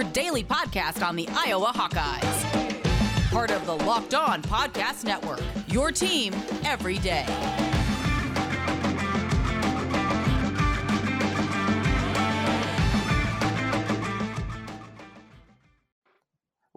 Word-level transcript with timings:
your 0.00 0.10
daily 0.12 0.42
podcast 0.42 1.06
on 1.06 1.14
the 1.14 1.28
Iowa 1.32 1.72
Hawkeyes. 1.74 3.30
Part 3.30 3.50
of 3.50 3.66
the 3.66 3.74
Locked 3.84 4.14
On 4.14 4.40
Podcast 4.42 5.04
Network, 5.04 5.42
your 5.68 5.92
team 5.92 6.32
every 6.64 6.98
day. 6.98 7.69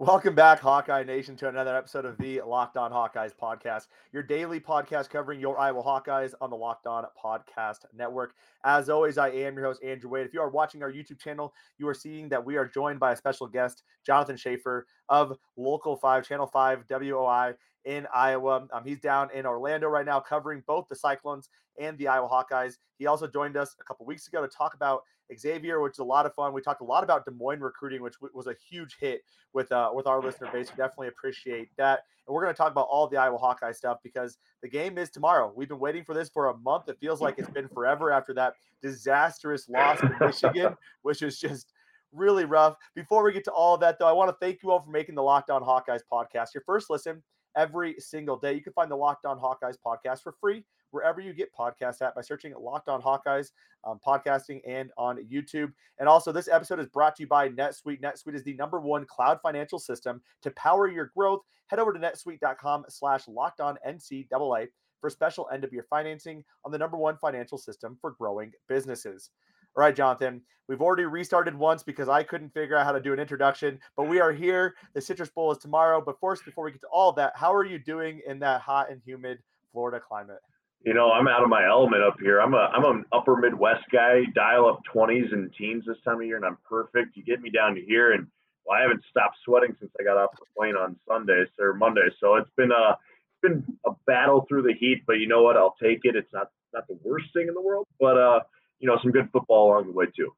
Welcome 0.04 0.34
back, 0.34 0.60
Hawkeye 0.60 1.02
Nation, 1.04 1.34
to 1.36 1.48
another 1.48 1.74
episode 1.74 2.04
of 2.04 2.18
the 2.18 2.42
Locked 2.42 2.76
On 2.76 2.92
Hawkeyes 2.92 3.32
podcast, 3.34 3.86
your 4.12 4.22
daily 4.22 4.60
podcast 4.60 5.08
covering 5.08 5.40
your 5.40 5.58
Iowa 5.58 5.82
Hawkeyes 5.82 6.34
on 6.42 6.50
the 6.50 6.56
Locked 6.56 6.86
On 6.86 7.06
Podcast 7.18 7.86
Network. 7.96 8.34
As 8.64 8.90
always, 8.90 9.16
I 9.16 9.30
am 9.30 9.54
your 9.54 9.64
host, 9.64 9.82
Andrew 9.82 10.10
Wade. 10.10 10.26
If 10.26 10.34
you 10.34 10.42
are 10.42 10.50
watching 10.50 10.82
our 10.82 10.92
YouTube 10.92 11.18
channel, 11.18 11.54
you 11.78 11.88
are 11.88 11.94
seeing 11.94 12.28
that 12.28 12.44
we 12.44 12.56
are 12.56 12.66
joined 12.66 13.00
by 13.00 13.12
a 13.12 13.16
special 13.16 13.46
guest, 13.46 13.82
Jonathan 14.04 14.36
Schaefer 14.36 14.86
of 15.08 15.38
Local 15.56 15.96
5, 15.96 16.28
Channel 16.28 16.48
5, 16.48 16.84
WOI 16.86 17.54
in 17.84 18.06
Iowa. 18.14 18.66
Um, 18.72 18.84
he's 18.84 19.00
down 19.00 19.30
in 19.34 19.46
Orlando 19.46 19.88
right 19.88 20.06
now 20.06 20.20
covering 20.20 20.62
both 20.66 20.86
the 20.88 20.96
Cyclones 20.96 21.48
and 21.78 21.98
the 21.98 22.08
Iowa 22.08 22.28
Hawkeyes. 22.28 22.78
He 22.98 23.06
also 23.06 23.26
joined 23.26 23.56
us 23.56 23.76
a 23.80 23.84
couple 23.84 24.06
weeks 24.06 24.26
ago 24.26 24.42
to 24.42 24.48
talk 24.48 24.74
about 24.74 25.02
Xavier, 25.36 25.80
which 25.80 25.94
is 25.94 25.98
a 25.98 26.04
lot 26.04 26.26
of 26.26 26.34
fun. 26.34 26.52
We 26.52 26.60
talked 26.60 26.82
a 26.82 26.84
lot 26.84 27.02
about 27.02 27.24
Des 27.24 27.32
Moines 27.32 27.60
recruiting, 27.60 28.02
which 28.02 28.14
was 28.34 28.46
a 28.46 28.54
huge 28.68 28.96
hit 29.00 29.22
with 29.52 29.72
uh, 29.72 29.90
with 29.94 30.06
our 30.06 30.20
listener 30.22 30.50
base. 30.52 30.70
We 30.70 30.76
definitely 30.76 31.08
appreciate 31.08 31.68
that. 31.76 32.00
And 32.26 32.34
we're 32.34 32.42
going 32.42 32.54
to 32.54 32.56
talk 32.56 32.70
about 32.70 32.88
all 32.90 33.06
the 33.06 33.16
Iowa 33.16 33.38
Hawkeye 33.38 33.72
stuff 33.72 33.98
because 34.02 34.38
the 34.62 34.68
game 34.68 34.98
is 34.98 35.10
tomorrow. 35.10 35.52
We've 35.54 35.68
been 35.68 35.78
waiting 35.78 36.04
for 36.04 36.14
this 36.14 36.28
for 36.28 36.48
a 36.48 36.56
month. 36.58 36.88
It 36.88 36.98
feels 37.00 37.20
like 37.20 37.38
it's 37.38 37.50
been 37.50 37.68
forever 37.68 38.10
after 38.10 38.32
that 38.34 38.54
disastrous 38.82 39.68
loss 39.68 40.00
to 40.00 40.16
Michigan, 40.20 40.76
which 41.02 41.22
is 41.22 41.38
just 41.38 41.72
really 42.12 42.44
rough. 42.44 42.76
Before 42.94 43.24
we 43.24 43.32
get 43.32 43.44
to 43.44 43.50
all 43.50 43.74
of 43.74 43.80
that, 43.80 43.98
though, 43.98 44.06
I 44.06 44.12
want 44.12 44.30
to 44.30 44.36
thank 44.40 44.62
you 44.62 44.70
all 44.70 44.80
for 44.80 44.90
making 44.90 45.16
the 45.16 45.22
Locked 45.22 45.50
On 45.50 45.62
Hawkeyes 45.62 46.00
podcast 46.10 46.54
your 46.54 46.62
first 46.64 46.88
listen 46.90 47.22
every 47.56 47.94
single 47.98 48.36
day. 48.36 48.52
You 48.54 48.62
can 48.62 48.72
find 48.72 48.90
the 48.90 48.96
Locked 48.96 49.24
On 49.24 49.38
Hawkeyes 49.38 49.76
podcast 49.84 50.22
for 50.22 50.32
free 50.40 50.64
wherever 50.90 51.20
you 51.20 51.32
get 51.32 51.52
podcasts 51.52 52.00
at 52.02 52.14
by 52.14 52.20
searching 52.20 52.54
Locked 52.58 52.88
On 52.88 53.02
Hawkeyes 53.02 53.50
um, 53.84 53.98
podcasting 54.06 54.60
and 54.66 54.90
on 54.96 55.18
YouTube. 55.24 55.72
And 55.98 56.08
also, 56.08 56.32
this 56.32 56.48
episode 56.48 56.78
is 56.78 56.86
brought 56.86 57.16
to 57.16 57.24
you 57.24 57.26
by 57.26 57.48
NetSuite. 57.48 58.00
NetSuite 58.00 58.34
is 58.34 58.44
the 58.44 58.54
number 58.54 58.80
one 58.80 59.04
cloud 59.06 59.40
financial 59.42 59.78
system 59.78 60.22
to 60.42 60.50
power 60.52 60.88
your 60.88 61.10
growth. 61.16 61.40
Head 61.66 61.78
over 61.80 61.92
to 61.92 61.98
netsuite.com 61.98 62.84
slash 62.88 63.26
locked 63.26 63.60
on 63.60 63.76
NCAA 63.86 64.68
for 65.00 65.10
special 65.10 65.48
end 65.52 65.64
of 65.64 65.72
year 65.72 65.86
financing 65.90 66.44
on 66.64 66.72
the 66.72 66.78
number 66.78 66.96
one 66.96 67.18
financial 67.18 67.58
system 67.58 67.98
for 68.00 68.12
growing 68.12 68.52
businesses. 68.68 69.30
All 69.76 69.82
right, 69.82 69.94
Jonathan, 69.94 70.40
we've 70.68 70.80
already 70.80 71.04
restarted 71.04 71.54
once 71.54 71.82
because 71.82 72.08
I 72.08 72.22
couldn't 72.22 72.54
figure 72.54 72.76
out 72.76 72.86
how 72.86 72.92
to 72.92 73.00
do 73.00 73.12
an 73.12 73.18
introduction, 73.18 73.80
but 73.96 74.04
we 74.04 74.20
are 74.20 74.32
here. 74.32 74.74
The 74.94 75.00
Citrus 75.00 75.30
Bowl 75.30 75.50
is 75.52 75.58
tomorrow. 75.58 76.00
But 76.04 76.20
first, 76.20 76.44
before 76.44 76.64
we 76.64 76.72
get 76.72 76.80
to 76.82 76.88
all 76.88 77.12
that, 77.12 77.32
how 77.34 77.52
are 77.52 77.64
you 77.64 77.78
doing 77.78 78.20
in 78.26 78.38
that 78.40 78.60
hot 78.60 78.90
and 78.90 79.00
humid 79.04 79.38
Florida 79.72 80.00
climate? 80.00 80.40
you 80.84 80.92
know, 80.92 81.10
I'm 81.10 81.28
out 81.28 81.42
of 81.42 81.48
my 81.48 81.66
element 81.66 82.02
up 82.02 82.16
here. 82.20 82.40
I'm 82.40 82.52
a 82.52 82.70
I'm 82.72 82.84
an 82.84 83.04
upper 83.12 83.36
Midwest 83.36 83.84
guy, 83.90 84.22
dial 84.34 84.68
up 84.68 84.82
20s 84.94 85.32
and 85.32 85.50
teens 85.58 85.84
this 85.86 85.96
time 86.04 86.16
of 86.16 86.26
year, 86.26 86.36
and 86.36 86.44
I'm 86.44 86.58
perfect. 86.68 87.16
You 87.16 87.24
get 87.24 87.40
me 87.40 87.50
down 87.50 87.74
to 87.74 87.80
here, 87.80 88.12
and 88.12 88.26
well, 88.66 88.78
I 88.78 88.82
haven't 88.82 89.02
stopped 89.10 89.36
sweating 89.44 89.74
since 89.80 89.90
I 89.98 90.04
got 90.04 90.18
off 90.18 90.32
the 90.32 90.44
plane 90.56 90.76
on 90.76 90.96
Sunday 91.08 91.44
or 91.58 91.72
Monday. 91.72 92.08
So 92.20 92.36
it's 92.36 92.50
been 92.56 92.70
a 92.70 92.90
it's 92.90 93.40
been 93.42 93.64
a 93.86 93.92
battle 94.06 94.44
through 94.46 94.62
the 94.62 94.74
heat, 94.78 95.02
but 95.06 95.14
you 95.14 95.26
know 95.26 95.42
what? 95.42 95.56
I'll 95.56 95.76
take 95.82 96.00
it. 96.02 96.16
It's 96.16 96.32
not 96.34 96.50
not 96.74 96.86
the 96.86 96.98
worst 97.02 97.26
thing 97.32 97.48
in 97.48 97.54
the 97.54 97.62
world, 97.62 97.86
but 97.98 98.18
uh, 98.18 98.40
you 98.84 98.90
know, 98.90 98.98
some 99.02 99.12
good 99.12 99.30
football 99.32 99.68
along 99.70 99.86
the 99.86 99.92
way 99.92 100.04
too. 100.14 100.30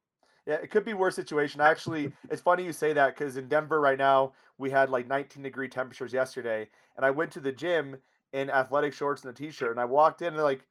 Yeah, 0.47 0.55
it 0.55 0.71
could 0.71 0.85
be 0.85 0.95
worse 0.95 1.17
situation. 1.17 1.61
Actually, 1.61 2.13
it's 2.31 2.41
funny 2.41 2.65
you 2.65 2.73
say 2.73 2.93
that 2.93 3.17
because 3.17 3.37
in 3.37 3.49
Denver 3.49 3.81
right 3.81 3.99
now 3.99 4.35
we 4.57 4.71
had 4.71 4.89
like 4.89 5.09
19 5.09 5.43
degree 5.43 5.69
temperatures 5.69 6.13
yesterday, 6.13 6.69
and 6.97 7.05
I 7.05 7.11
went 7.11 7.33
to 7.33 7.41
the 7.41 7.51
gym 7.51 7.97
in 8.33 8.49
athletic 8.49 8.93
shorts 8.93 9.25
and 9.25 9.33
a 9.33 9.35
t-shirt. 9.35 9.73
And 9.73 9.81
I 9.81 9.85
walked 9.85 10.23
in 10.23 10.29
and 10.29 10.37
they're 10.37 10.45
like, 10.45 10.65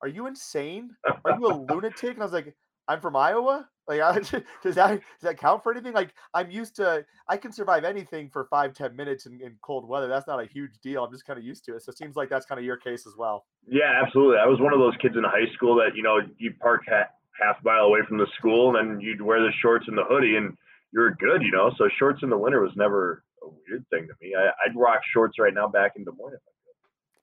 "Are 0.00 0.08
you 0.08 0.26
insane? 0.26 0.96
Are 1.26 1.38
you 1.38 1.48
a 1.48 1.54
lunatic?" 1.70 2.14
And 2.14 2.22
I 2.22 2.24
was 2.24 2.32
like, 2.32 2.56
"I'm 2.88 3.02
from 3.02 3.14
Iowa. 3.14 3.68
Like, 3.86 4.00
does 4.62 4.74
that 4.76 4.90
does 4.90 5.02
that 5.20 5.36
count 5.36 5.62
for 5.62 5.72
anything? 5.72 5.92
Like, 5.92 6.14
I'm 6.32 6.50
used 6.50 6.76
to. 6.76 7.04
I 7.28 7.36
can 7.36 7.52
survive 7.52 7.84
anything 7.84 8.30
for 8.30 8.46
five 8.46 8.72
ten 8.72 8.96
minutes 8.96 9.26
in, 9.26 9.38
in 9.42 9.56
cold 9.60 9.86
weather. 9.86 10.08
That's 10.08 10.26
not 10.26 10.42
a 10.42 10.46
huge 10.46 10.78
deal. 10.82 11.04
I'm 11.04 11.12
just 11.12 11.26
kind 11.26 11.38
of 11.38 11.44
used 11.44 11.66
to 11.66 11.76
it. 11.76 11.82
So 11.82 11.90
it 11.90 11.98
seems 11.98 12.16
like 12.16 12.30
that's 12.30 12.46
kind 12.46 12.58
of 12.58 12.64
your 12.64 12.78
case 12.78 13.06
as 13.06 13.14
well. 13.18 13.44
Yeah, 13.66 14.00
absolutely. 14.02 14.38
I 14.38 14.46
was 14.46 14.58
one 14.58 14.72
of 14.72 14.78
those 14.78 14.94
kids 15.02 15.16
in 15.16 15.24
high 15.24 15.52
school 15.54 15.74
that 15.76 15.94
you 15.94 16.02
know 16.02 16.20
you 16.38 16.54
park 16.60 16.82
half, 16.88 17.08
half 17.40 17.56
mile 17.64 17.84
away 17.84 18.00
from 18.08 18.18
the 18.18 18.26
school 18.36 18.76
and 18.76 18.90
then 18.90 19.00
you'd 19.00 19.22
wear 19.22 19.40
the 19.40 19.52
shorts 19.60 19.86
and 19.88 19.96
the 19.96 20.04
hoodie 20.04 20.36
and 20.36 20.56
you're 20.92 21.14
good, 21.14 21.42
you 21.42 21.50
know. 21.50 21.70
So 21.76 21.88
shorts 21.98 22.22
in 22.22 22.30
the 22.30 22.38
winter 22.38 22.60
was 22.60 22.72
never 22.76 23.22
a 23.42 23.48
weird 23.48 23.84
thing 23.90 24.06
to 24.06 24.14
me. 24.20 24.34
I, 24.34 24.50
would 24.66 24.80
rock 24.80 25.00
shorts 25.12 25.38
right 25.38 25.54
now 25.54 25.68
back 25.68 25.92
in 25.96 26.04
Des 26.04 26.10
Moines 26.18 26.38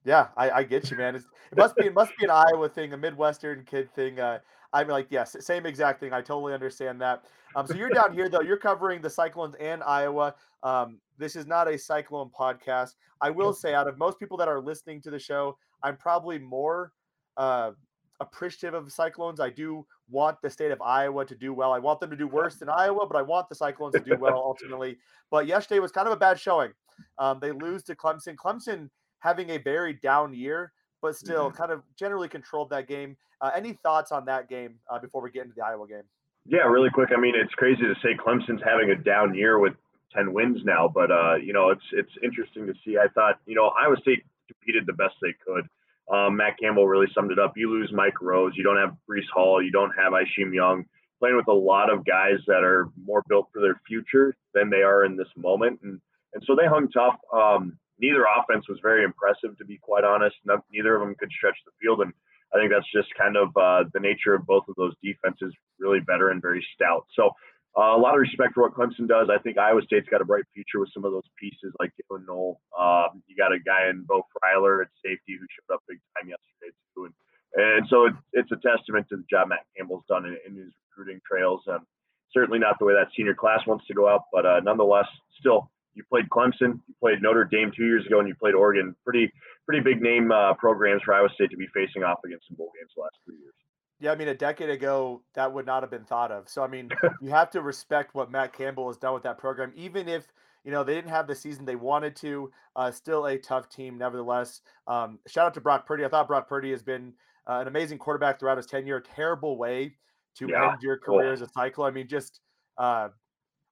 yeah, 0.06 0.28
I, 0.38 0.52
I 0.52 0.64
get 0.64 0.90
you, 0.92 0.98
man. 0.98 1.16
It's, 1.16 1.26
it 1.52 1.58
must 1.58 1.76
be 1.76 1.88
it 1.88 1.94
must 1.94 2.16
be 2.18 2.26
an 2.26 2.30
Iowa 2.30 2.70
thing, 2.70 2.94
a 2.94 2.98
Midwestern 2.98 3.66
kid 3.66 3.94
thing. 3.94 4.20
Uh, 4.20 4.38
I'm 4.72 4.88
like, 4.88 5.08
yes, 5.10 5.36
same 5.40 5.66
exact 5.66 6.00
thing. 6.00 6.14
I 6.14 6.22
totally 6.22 6.54
understand 6.54 7.02
that. 7.02 7.24
Um, 7.56 7.66
so 7.66 7.74
you're 7.74 7.90
down 7.90 8.14
here 8.14 8.30
though. 8.30 8.42
You're 8.42 8.58
covering 8.58 9.02
the 9.02 9.10
Cyclones 9.10 9.56
and 9.60 9.82
Iowa. 9.82 10.36
Um, 10.62 11.00
this 11.18 11.36
is 11.36 11.48
not 11.48 11.68
a 11.68 11.78
Cyclone 11.78 12.30
podcast. 12.38 12.92
I 13.20 13.32
will 13.32 13.54
say, 13.54 13.74
out 13.74 13.88
of 13.88 13.98
most 13.98 14.20
people 14.20 14.38
that 14.38 14.48
are 14.48 14.60
listening 14.60 15.02
to 15.02 15.10
the 15.10 15.20
show, 15.20 15.58
I'm 15.82 15.98
probably 15.98 16.38
more 16.38 16.92
uh, 17.38 17.72
appreciative 18.20 18.74
of 18.74 18.86
the 18.86 18.92
Cyclones. 18.92 19.40
I 19.40 19.50
do 19.50 19.86
want 20.10 20.42
the 20.42 20.50
state 20.50 20.72
of 20.72 20.82
Iowa 20.82 21.26
to 21.26 21.36
do 21.36 21.54
well. 21.54 21.72
I 21.72 21.80
want 21.80 22.00
them 22.00 22.10
to 22.10 22.16
do 22.16 22.28
worse 22.28 22.56
than 22.56 22.70
Iowa, 22.70 23.06
but 23.08 23.18
I 23.18 23.22
want 23.22 23.50
the 23.50 23.56
Cyclones 23.56 23.94
to 23.94 24.00
do 24.00 24.18
well 24.18 24.38
ultimately. 24.46 24.98
But 25.32 25.48
yesterday 25.48 25.80
was 25.80 25.92
kind 25.92 26.08
of 26.08 26.14
a 26.14 26.18
bad 26.18 26.40
showing. 26.40 26.72
Um, 27.18 27.40
they 27.42 27.52
lose 27.52 27.84
to 27.84 27.96
Clemson. 27.96 28.36
Clemson 28.36 28.90
having 29.20 29.50
a 29.52 29.58
very 29.58 29.94
down 29.94 30.34
year, 30.34 30.72
but 31.02 31.16
still 31.16 31.48
mm-hmm. 31.48 31.58
kind 31.58 31.72
of 31.72 31.82
generally 31.98 32.28
controlled 32.28 32.70
that 32.70 32.88
game. 32.88 33.18
Uh, 33.42 33.52
any 33.56 33.74
thoughts 33.84 34.12
on 34.12 34.26
that 34.26 34.50
game 34.50 34.76
uh, 34.90 35.00
before 35.00 35.22
we 35.22 35.32
get 35.32 35.44
into 35.44 35.56
the 35.56 35.66
Iowa 35.66 35.88
game? 35.88 36.04
Yeah, 36.46 36.60
really 36.60 36.90
quick. 36.90 37.10
I 37.16 37.20
mean, 37.20 37.34
it's 37.36 37.54
crazy 37.56 37.82
to 37.82 37.96
say 38.04 38.16
Clemson's 38.16 38.62
having 38.64 38.92
a 38.92 38.96
down 38.96 39.34
year 39.34 39.60
with 39.60 39.74
10 40.16 40.32
wins 40.32 40.60
now, 40.64 40.88
but 40.88 41.12
uh, 41.12 41.36
you 41.36 41.54
know, 41.54 41.70
it's 41.70 41.84
it's 41.92 42.12
interesting 42.24 42.68
to 42.68 42.74
see. 42.86 42.98
I 42.98 43.08
thought, 43.10 43.40
you 43.46 43.56
know, 43.56 43.72
Iowa 43.82 43.98
State 44.02 44.24
competed 44.48 44.86
the 44.86 44.94
best 44.94 45.16
they 45.22 45.34
could. 45.46 45.68
Um, 46.12 46.38
Matt 46.38 46.58
Campbell 46.62 46.88
really 46.88 47.08
summed 47.14 47.32
it 47.32 47.40
up. 47.40 47.54
You 47.56 47.70
lose 47.70 47.92
Mike 47.92 48.22
Rose, 48.22 48.54
you 48.56 48.64
don't 48.64 48.78
have 48.78 48.96
Breece 49.10 49.30
Hall, 49.34 49.62
you 49.62 49.72
don't 49.72 49.92
have 49.98 50.14
Isheem 50.14 50.54
Young, 50.54 50.86
playing 51.20 51.36
with 51.36 51.48
a 51.48 51.54
lot 51.54 51.92
of 51.92 52.06
guys 52.06 52.38
that 52.48 52.64
are 52.64 52.90
more 53.04 53.24
built 53.28 53.48
for 53.52 53.62
their 53.62 53.82
future 53.88 54.36
than 54.54 54.70
they 54.70 54.84
are 54.84 55.06
in 55.06 55.18
this 55.18 55.28
moment, 55.36 55.80
and 55.84 56.00
and 56.34 56.44
so 56.46 56.56
they 56.56 56.68
hung 56.68 56.90
tough. 56.92 57.16
Um, 57.34 57.78
neither 57.98 58.26
offense 58.26 58.68
was 58.68 58.78
very 58.82 59.04
impressive, 59.04 59.58
to 59.58 59.66
be 59.66 59.78
quite 59.78 60.04
honest. 60.04 60.36
No, 60.46 60.60
neither 60.72 60.96
of 60.96 61.02
them 61.02 61.16
could 61.18 61.32
stretch 61.32 61.58
the 61.66 61.72
field, 61.82 62.02
and 62.02 62.14
I 62.54 62.60
think 62.60 62.72
that's 62.72 62.92
just 62.94 63.14
kind 63.18 63.38
of 63.38 63.50
uh, 63.56 63.90
the 63.94 64.00
nature 64.00 64.36
of 64.36 64.46
both 64.46 64.66
of 64.68 64.76
those 64.76 64.94
defenses. 65.02 65.54
Really 65.80 66.02
better 66.02 66.30
and 66.30 66.42
very 66.42 66.66
stout. 66.76 67.06
So 67.16 67.32
uh, 67.78 67.96
a 67.96 68.00
lot 68.00 68.16
of 68.16 68.22
respect 68.22 68.54
for 68.54 68.64
what 68.64 68.74
Clemson 68.74 69.08
does. 69.08 69.28
I 69.30 69.42
think 69.42 69.58
Iowa 69.58 69.82
State's 69.84 70.08
got 70.08 70.22
a 70.22 70.26
bright 70.26 70.46
future 70.54 70.80
with 70.80 70.90
some 70.94 71.04
of 71.04 71.12
those 71.12 71.28
pieces 71.40 71.74
like 71.80 71.92
Jaylin 72.00 72.26
Noel. 72.26 72.60
Um, 72.78 73.22
you 73.28 73.36
got 73.36 73.52
a 73.52 73.60
guy 73.60 73.90
in 73.90 74.06
Beau 74.08 74.24
Freyler 74.32 74.82
at 74.82 74.88
safety 75.04 75.36
who 75.36 75.46
showed 75.52 75.76
up 75.76 75.84
big 75.88 76.00
time 76.16 76.30
yesterday 76.30 76.72
too, 76.96 77.06
and 77.06 77.14
and 77.56 77.88
so 77.90 78.06
it, 78.06 78.14
it's 78.34 78.52
a 78.52 78.60
testament 78.60 79.08
to 79.10 79.18
the 79.18 79.28
job 79.30 79.50
Matt 79.50 79.68
Campbell's 79.76 80.04
done 80.08 80.26
in, 80.26 80.38
in 80.48 80.56
his 80.56 80.72
recruiting 80.90 81.22
trails. 81.28 81.62
Um, 81.68 81.86
certainly 82.34 82.60
not 82.60 82.80
the 82.80 82.86
way 82.86 82.94
that 82.94 83.08
senior 83.16 83.36
class 83.36 83.60
wants 83.68 83.86
to 83.88 83.94
go 83.94 84.08
out, 84.08 84.24
but 84.32 84.46
uh, 84.46 84.60
nonetheless, 84.62 85.08
still 85.40 85.72
you 85.96 86.04
played 86.12 86.30
Clemson, 86.30 86.80
you 86.88 86.96
played 87.00 87.22
Notre 87.22 87.46
Dame 87.46 87.72
two 87.76 87.86
years 87.86 88.06
ago, 88.06 88.20
and 88.20 88.28
you 88.28 88.36
played 88.36 88.56
Oregon. 88.56 88.96
Pretty 89.04 89.32
pretty 89.66 89.82
big 89.82 90.02
name 90.02 90.32
uh, 90.32 90.54
programs 90.56 91.02
for 91.04 91.14
Iowa 91.14 91.30
State 91.34 91.52
to 91.52 91.58
be 91.58 91.68
facing 91.74 92.04
off 92.04 92.20
against 92.26 92.46
in 92.50 92.56
bowl 92.56 92.72
games 92.78 92.92
the 92.96 93.02
last 93.02 93.16
three 93.26 93.38
years. 93.40 93.56
Yeah, 94.00 94.12
I 94.12 94.16
mean, 94.16 94.28
a 94.28 94.36
decade 94.36 94.70
ago, 94.70 95.24
that 95.36 95.54
would 95.54 95.66
not 95.66 95.84
have 95.84 95.90
been 95.90 96.04
thought 96.04 96.32
of. 96.32 96.50
So, 96.50 96.64
I 96.64 96.68
mean, 96.68 96.90
you 97.22 97.30
have 97.30 97.50
to 97.52 97.62
respect 97.62 98.14
what 98.14 98.32
Matt 98.32 98.54
Campbell 98.54 98.88
has 98.88 98.98
done 98.98 99.14
with 99.14 99.24
that 99.24 99.38
program, 99.38 99.72
even 99.76 100.10
if 100.10 100.28
you 100.64 100.72
know 100.72 100.84
they 100.84 100.96
didn't 100.96 101.12
have 101.12 101.28
the 101.28 101.36
season 101.36 101.66
they 101.66 101.76
wanted 101.76 102.16
to. 102.18 102.52
Uh, 102.76 102.92
still 102.92 103.28
a 103.28 103.38
tough 103.38 103.70
team, 103.70 103.98
nevertheless. 103.98 104.62
Um, 104.88 105.20
shout 105.28 105.48
out 105.48 105.54
to 105.54 105.62
Brock 105.62 105.86
Purdy. 105.86 106.04
I 106.04 106.10
thought 106.10 106.28
Brock 106.28 106.50
Purdy 106.50 106.72
has 106.72 106.84
been 106.84 107.14
uh, 107.48 107.60
an 107.62 107.68
amazing 107.68 108.00
quarterback 108.00 108.40
throughout 108.40 108.58
his 108.58 108.66
tenure. 108.66 109.00
Terrible 109.00 109.58
way 109.58 109.96
to 110.38 110.48
yeah. 110.50 110.72
end 110.72 110.82
your 110.82 110.98
career 110.98 111.32
as 111.32 111.42
a 111.42 111.50
cycle. 111.50 111.84
I 111.84 111.92
mean, 111.92 112.08
just 112.08 112.42
uh, 112.78 113.10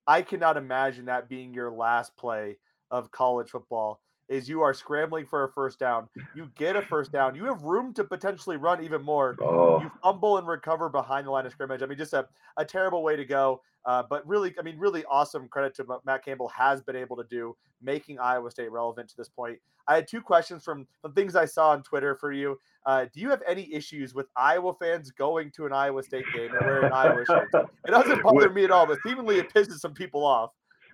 I 0.08 0.22
cannot 0.22 0.56
imagine 0.58 1.06
that 1.06 1.30
being 1.30 1.54
your 1.54 1.72
last 1.72 2.16
play 2.16 2.58
of 2.92 3.12
college 3.12 3.50
football 3.50 4.03
is 4.30 4.48
you 4.48 4.62
are 4.62 4.74
scrambling 4.74 5.26
for 5.26 5.44
a 5.44 5.52
first 5.52 5.80
down. 5.80 6.08
You 6.36 6.50
get 6.56 6.76
a 6.76 6.82
first 6.82 7.12
down. 7.12 7.36
You 7.36 7.46
have 7.46 7.62
room 7.64 7.94
to 7.96 8.04
potentially 8.04 8.58
run 8.58 8.84
even 8.84 9.02
more. 9.02 9.36
Oh. 9.42 9.82
You 9.82 9.92
fumble 10.02 10.38
and 10.38 10.48
recover 10.48 10.90
behind 10.90 11.28
the 11.28 11.32
line 11.32 11.46
of 11.46 11.52
scrimmage. 11.52 11.82
I 11.82 11.86
mean, 11.86 11.98
just 11.98 12.14
a, 12.14 12.28
a 12.58 12.66
terrible 12.66 13.04
way 13.04 13.16
to 13.16 13.26
go. 13.26 13.62
Uh, 13.86 14.04
but 14.10 14.26
really, 14.28 14.54
I 14.58 14.62
mean, 14.62 14.78
really 14.78 15.04
awesome 15.06 15.48
credit 15.50 15.76
to 15.76 15.86
Matt 16.06 16.24
Campbell 16.24 16.48
has 16.50 16.82
been 16.82 16.96
able 16.96 17.18
to 17.18 17.26
do, 17.30 17.56
making 17.82 18.18
Iowa 18.20 18.50
State 18.50 18.72
relevant 18.72 19.10
to 19.10 19.18
this 19.18 19.30
point. 19.30 19.60
I 19.88 19.96
had 19.96 20.08
two 20.08 20.22
questions 20.22 20.64
from 20.64 20.88
the 21.04 21.10
things 21.10 21.36
I 21.36 21.46
saw 21.46 21.72
on 21.72 21.84
Twitter 21.84 22.16
for 22.16 22.32
you. 22.32 22.58
Uh, 22.86 23.06
do 23.14 23.20
you 23.20 23.30
have 23.30 23.42
any 23.48 23.72
issues 23.74 24.14
with 24.14 24.28
Iowa 24.36 24.74
fans 24.74 25.12
going 25.12 25.52
to 25.52 25.66
an 25.66 25.74
Iowa 25.74 26.04
State 26.04 26.26
game 26.34 26.52
and 26.52 26.66
wearing 26.66 26.92
Iowa 26.92 27.26
shirts? 27.26 27.52
It 27.54 27.92
doesn't 27.92 28.24
bother 28.24 28.50
me 28.50 28.64
at 28.64 28.72
all, 28.72 28.86
but 28.86 29.00
seemingly 29.06 29.38
it 29.40 29.54
pisses 29.54 29.80
some 29.80 29.94
people 29.94 30.26
off. 30.26 30.52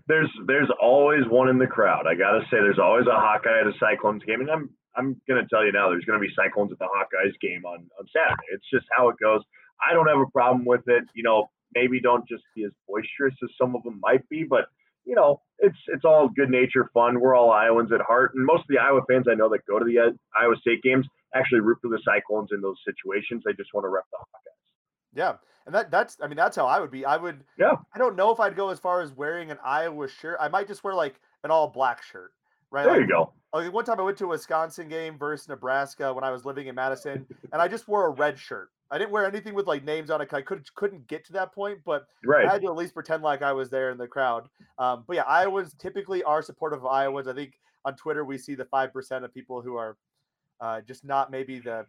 There's 0.10 0.30
there's 0.48 0.70
always 0.82 1.22
one 1.30 1.50
in 1.50 1.60
the 1.60 1.68
crowd. 1.68 2.08
I 2.08 2.16
gotta 2.16 2.42
say, 2.50 2.58
there's 2.58 2.82
always 2.82 3.06
a 3.06 3.14
Hawkeye 3.14 3.62
at 3.62 3.68
a 3.68 3.78
Cyclones 3.80 4.24
game, 4.26 4.42
and 4.42 4.50
I'm 4.50 4.70
I'm 4.98 5.22
gonna 5.30 5.48
tell 5.50 5.64
you 5.64 5.72
now, 5.72 5.90
there's 5.90 6.04
gonna 6.04 6.20
be 6.20 6.34
Cyclones 6.36 6.72
at 6.74 6.80
the 6.80 6.90
Hawkeyes 6.90 7.40
game 7.40 7.64
on 7.64 7.88
on 7.98 8.06
Saturday. 8.12 8.50
It's 8.52 8.66
just 8.74 8.86
how 8.98 9.10
it 9.10 9.16
goes. 9.22 9.42
I 9.80 9.94
don't 9.94 10.08
have 10.10 10.20
a 10.20 10.30
problem 10.32 10.66
with 10.66 10.82
it. 10.88 11.04
You 11.14 11.24
know, 11.24 11.48
maybe 11.76 12.02
don't 12.02 12.28
just 12.28 12.44
be 12.56 12.66
as 12.66 12.72
boisterous 12.88 13.36
as 13.44 13.50
some 13.62 13.76
of 13.76 13.84
them 13.84 14.00
might 14.02 14.28
be, 14.30 14.44
but 14.44 14.66
you 15.06 15.16
know, 15.16 15.42
it's 15.60 15.78
it's 15.88 16.06
all 16.06 16.28
good 16.28 16.50
nature 16.50 16.90
fun. 16.92 17.20
We're 17.22 17.36
all 17.36 17.52
Iowans 17.52 17.92
at 17.94 18.02
heart, 18.02 18.34
and 18.34 18.44
most 18.44 18.62
of 18.62 18.70
the 18.70 18.80
Iowa 18.80 19.02
fans 19.08 19.28
I 19.30 19.36
know 19.36 19.50
that 19.50 19.66
go 19.70 19.78
to 19.78 19.86
the 19.86 20.00
uh, 20.00 20.12
Iowa 20.36 20.56
State 20.60 20.82
games 20.82 21.06
actually 21.36 21.62
root 21.62 21.78
for 21.82 21.90
the 21.90 22.02
Cyclones 22.04 22.50
in 22.52 22.62
those 22.62 22.78
situations. 22.82 23.44
They 23.46 23.54
just 23.54 23.74
want 23.74 23.86
to 23.86 23.90
rep 23.90 24.06
the 24.12 24.18
Hawkeyes. 24.18 24.69
Yeah, 25.16 25.34
and 25.66 25.74
that 25.76 25.92
that's 25.92 26.18
I 26.22 26.28
mean 26.28 26.38
that's 26.38 26.56
how 26.56 26.66
I 26.66 26.80
would 26.80 26.92
be. 26.92 27.06
I 27.06 27.18
would. 27.18 27.44
Yeah. 27.58 27.74
I 27.94 27.98
don't 27.98 28.16
know 28.16 28.32
if 28.32 28.40
I'd 28.40 28.56
go 28.56 28.70
as 28.70 28.80
far 28.80 29.02
as 29.02 29.12
wearing 29.12 29.52
an 29.52 29.58
Iowa 29.64 30.08
shirt. 30.08 30.38
I 30.40 30.48
might 30.48 30.68
just 30.68 30.84
wear 30.84 30.94
like 30.94 31.20
an 31.44 31.52
all 31.52 31.68
black 31.68 32.04
shirt. 32.04 32.32
Right. 32.72 32.84
There 32.84 32.94
like, 32.94 33.02
you 33.02 33.08
go. 33.08 33.34
Like 33.54 33.74
one 33.74 33.86
time 33.86 34.00
I 34.00 34.04
went 34.04 34.18
to 34.20 34.26
a 34.26 34.30
Wisconsin 34.30 34.90
game 34.90 35.18
versus 35.18 35.48
Nebraska 35.48 36.14
when 36.14 36.24
I 36.24 36.32
was 36.32 36.46
living 36.46 36.68
in 36.68 36.76
Madison, 36.76 37.26
and 37.52 37.62
I 37.62 37.68
just 37.68 37.88
wore 37.88 38.06
a 38.08 38.12
red 38.12 38.38
shirt. 38.38 38.70
I 38.92 38.98
didn't 38.98 39.12
wear 39.12 39.26
anything 39.26 39.54
with 39.54 39.68
like 39.68 39.84
names 39.84 40.10
on 40.10 40.22
it. 40.22 40.34
I 40.34 40.42
couldn't 40.42 40.74
couldn't 40.76 41.08
get 41.08 41.26
to 41.26 41.34
that 41.34 41.54
point, 41.54 41.80
but 41.86 42.08
right. 42.26 42.46
I 42.46 42.52
had 42.52 42.62
to 42.62 42.68
at 42.68 42.76
least 42.76 42.94
pretend 42.94 43.24
like 43.24 43.42
I 43.42 43.54
was 43.54 43.70
there 43.70 43.92
in 43.92 43.98
the 43.98 44.08
crowd. 44.08 44.50
Um, 44.78 45.04
but 45.08 45.16
yeah, 45.16 45.24
Iowans 45.24 45.76
typically 45.76 46.24
are 46.24 46.42
supportive 46.42 46.80
of 46.80 46.88
Iowans. 46.88 47.28
I 47.28 47.34
think 47.34 47.54
on 47.86 47.96
Twitter 47.96 48.26
we 48.26 48.38
see 48.38 48.56
the 48.56 48.66
five 48.66 48.92
percent 48.92 49.26
of 49.26 49.34
people 49.34 49.62
who 49.62 49.76
are 49.76 49.98
uh, 50.62 50.82
just 50.82 51.06
not 51.06 51.32
maybe 51.32 51.60
the 51.60 51.86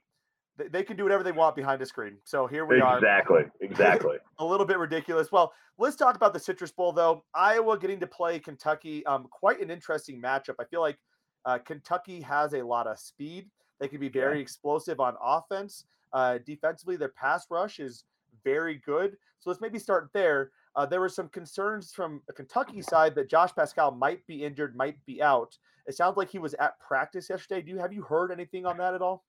they 0.69 0.83
can 0.83 0.97
do 0.97 1.03
whatever 1.03 1.23
they 1.23 1.33
want 1.33 1.57
behind 1.57 1.81
a 1.83 1.87
screen. 1.87 2.17
So 2.25 2.47
here 2.47 2.65
we 2.65 2.77
exactly, 2.77 2.89
are. 2.89 2.99
Exactly. 2.99 3.45
Exactly. 3.71 4.17
a 4.39 4.45
little 4.45 4.67
bit 4.67 4.79
ridiculous. 4.79 5.31
Well, 5.33 5.53
let's 5.79 5.97
talk 5.97 6.17
about 6.17 6.33
the 6.33 6.41
Citrus 6.41 6.73
Bowl, 6.73 6.93
though. 6.93 7.25
Iowa 7.35 7.79
getting 7.79 8.01
to 8.01 8.07
play 8.07 8.39
Kentucky. 8.39 9.05
Um, 9.07 9.27
quite 9.31 9.61
an 9.61 9.71
interesting 9.71 10.21
matchup. 10.21 10.57
I 10.61 10.65
feel 10.65 10.81
like 10.81 10.99
uh, 11.45 11.59
Kentucky 11.59 12.21
has 12.21 12.55
a 12.55 12.63
lot 12.63 12.87
of 12.87 12.99
speed. 12.99 13.49
They 13.81 13.89
can 13.89 14.01
be 14.01 14.09
very 14.09 14.37
yeah. 14.37 14.43
explosive 14.43 15.01
on 15.01 15.15
offense. 15.23 15.85
Uh, 16.13 16.39
defensively, 16.45 16.97
their 16.97 17.09
pass 17.09 17.47
rush 17.51 17.81
is 17.81 18.05
very 18.45 18.81
good. 18.85 19.17
So 19.39 19.49
let's 19.51 19.61
maybe 19.61 19.79
start 19.79 20.11
there. 20.13 20.51
Uh, 20.77 20.87
there 20.87 21.01
were 21.01 21.09
some 21.09 21.29
concerns 21.29 21.93
from 21.93 22.23
a 22.29 22.33
Kentucky 22.33 22.83
side 22.83 23.15
that 23.15 23.31
Josh 23.31 23.55
Paschal 23.55 23.91
might 23.91 24.27
be 24.27 24.45
injured, 24.45 24.77
might 24.77 25.05
be 25.07 25.23
out. 25.23 25.57
It 25.87 25.97
sounds 25.97 26.17
like 26.17 26.31
he 26.31 26.39
was 26.39 26.55
at 26.55 26.79
practice 26.79 27.31
yesterday. 27.31 27.63
Do 27.63 27.71
you 27.71 27.79
have 27.79 27.93
you 27.93 28.03
heard 28.03 28.31
anything 28.31 28.67
on 28.67 28.77
that 28.79 28.95
at 28.95 29.03
all? 29.03 29.25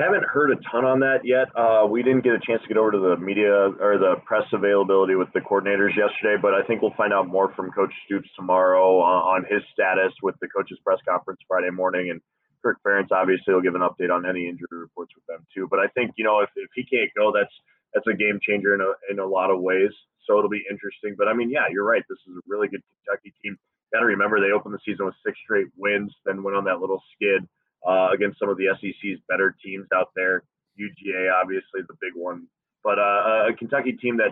Haven't 0.00 0.24
heard 0.24 0.50
a 0.50 0.56
ton 0.72 0.88
on 0.88 1.00
that 1.00 1.28
yet. 1.28 1.52
Uh, 1.52 1.84
we 1.84 2.02
didn't 2.02 2.24
get 2.24 2.32
a 2.32 2.40
chance 2.40 2.62
to 2.62 2.68
get 2.68 2.78
over 2.80 2.90
to 2.90 2.98
the 2.98 3.16
media 3.20 3.52
or 3.52 4.00
the 4.00 4.16
press 4.24 4.48
availability 4.50 5.14
with 5.14 5.28
the 5.34 5.44
coordinators 5.44 5.92
yesterday, 5.92 6.40
but 6.40 6.54
I 6.54 6.64
think 6.64 6.80
we'll 6.80 6.96
find 6.96 7.12
out 7.12 7.28
more 7.28 7.52
from 7.52 7.70
Coach 7.70 7.92
Stoops 8.06 8.28
tomorrow 8.34 8.96
on, 9.04 9.44
on 9.44 9.44
his 9.44 9.60
status 9.76 10.16
with 10.22 10.40
the 10.40 10.48
coaches' 10.48 10.78
press 10.82 10.96
conference 11.06 11.40
Friday 11.46 11.68
morning. 11.68 12.08
And 12.08 12.22
Kirk 12.64 12.80
Ferentz 12.80 13.12
obviously 13.12 13.52
will 13.52 13.60
give 13.60 13.74
an 13.74 13.84
update 13.84 14.08
on 14.08 14.24
any 14.24 14.48
injury 14.48 14.72
reports 14.72 15.12
with 15.14 15.26
them 15.28 15.44
too. 15.52 15.68
But 15.68 15.80
I 15.80 15.88
think 15.92 16.16
you 16.16 16.24
know 16.24 16.40
if, 16.40 16.48
if 16.56 16.70
he 16.74 16.80
can't 16.88 17.12
go, 17.12 17.28
that's 17.28 17.52
that's 17.92 18.06
a 18.08 18.16
game 18.16 18.40
changer 18.40 18.72
in 18.72 18.80
a 18.80 18.96
in 19.12 19.18
a 19.18 19.26
lot 19.26 19.50
of 19.50 19.60
ways. 19.60 19.92
So 20.24 20.38
it'll 20.38 20.48
be 20.48 20.64
interesting. 20.70 21.12
But 21.12 21.28
I 21.28 21.34
mean, 21.34 21.50
yeah, 21.50 21.68
you're 21.68 21.84
right. 21.84 22.04
This 22.08 22.24
is 22.24 22.40
a 22.40 22.44
really 22.48 22.68
good 22.68 22.80
Kentucky 23.04 23.34
team. 23.44 23.58
Got 23.92 24.00
to 24.00 24.06
remember 24.06 24.40
they 24.40 24.56
opened 24.56 24.72
the 24.72 24.80
season 24.80 25.04
with 25.04 25.14
six 25.26 25.36
straight 25.44 25.68
wins, 25.76 26.08
then 26.24 26.42
went 26.42 26.56
on 26.56 26.64
that 26.64 26.80
little 26.80 27.02
skid 27.12 27.44
uh, 27.86 28.08
against 28.14 28.38
some 28.38 28.48
of 28.48 28.56
the 28.56 28.66
SEC's 28.80 29.18
better 29.28 29.56
teams 29.64 29.86
out 29.94 30.10
there. 30.14 30.44
UGA, 30.78 31.30
obviously, 31.32 31.82
the 31.88 31.96
big 32.00 32.12
one, 32.14 32.46
but 32.82 32.98
uh, 32.98 33.48
a 33.48 33.52
Kentucky 33.58 33.92
team 33.92 34.16
that 34.16 34.30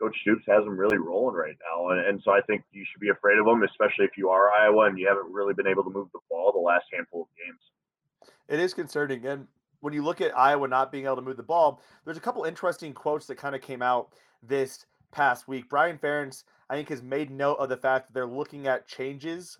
Coach 0.00 0.16
Stoops 0.22 0.44
has 0.48 0.64
them 0.64 0.76
really 0.78 0.98
rolling 0.98 1.36
right 1.36 1.56
now, 1.70 1.90
and, 1.90 2.00
and 2.06 2.20
so 2.24 2.32
I 2.32 2.40
think 2.46 2.62
you 2.72 2.84
should 2.90 3.00
be 3.00 3.10
afraid 3.10 3.38
of 3.38 3.46
them, 3.46 3.62
especially 3.62 4.04
if 4.04 4.16
you 4.16 4.30
are 4.30 4.50
Iowa 4.52 4.86
and 4.86 4.98
you 4.98 5.06
haven't 5.06 5.32
really 5.32 5.54
been 5.54 5.66
able 5.66 5.84
to 5.84 5.90
move 5.90 6.08
the 6.12 6.20
ball 6.30 6.52
the 6.52 6.58
last 6.58 6.84
handful 6.92 7.22
of 7.22 7.28
games. 7.36 8.32
It 8.48 8.60
is 8.60 8.74
concerning, 8.74 9.24
and 9.26 9.46
when 9.80 9.94
you 9.94 10.02
look 10.02 10.20
at 10.20 10.36
Iowa 10.36 10.68
not 10.68 10.92
being 10.92 11.04
able 11.04 11.16
to 11.16 11.22
move 11.22 11.36
the 11.36 11.42
ball, 11.42 11.82
there's 12.04 12.16
a 12.16 12.20
couple 12.20 12.44
interesting 12.44 12.92
quotes 12.92 13.26
that 13.26 13.36
kind 13.36 13.54
of 13.54 13.62
came 13.62 13.82
out 13.82 14.12
this 14.42 14.86
past 15.12 15.48
week. 15.48 15.68
Brian 15.68 15.98
Ferentz, 15.98 16.44
I 16.68 16.76
think, 16.76 16.88
has 16.88 17.02
made 17.02 17.30
note 17.30 17.56
of 17.56 17.68
the 17.68 17.76
fact 17.76 18.08
that 18.08 18.14
they're 18.14 18.26
looking 18.26 18.66
at 18.66 18.86
changes 18.86 19.58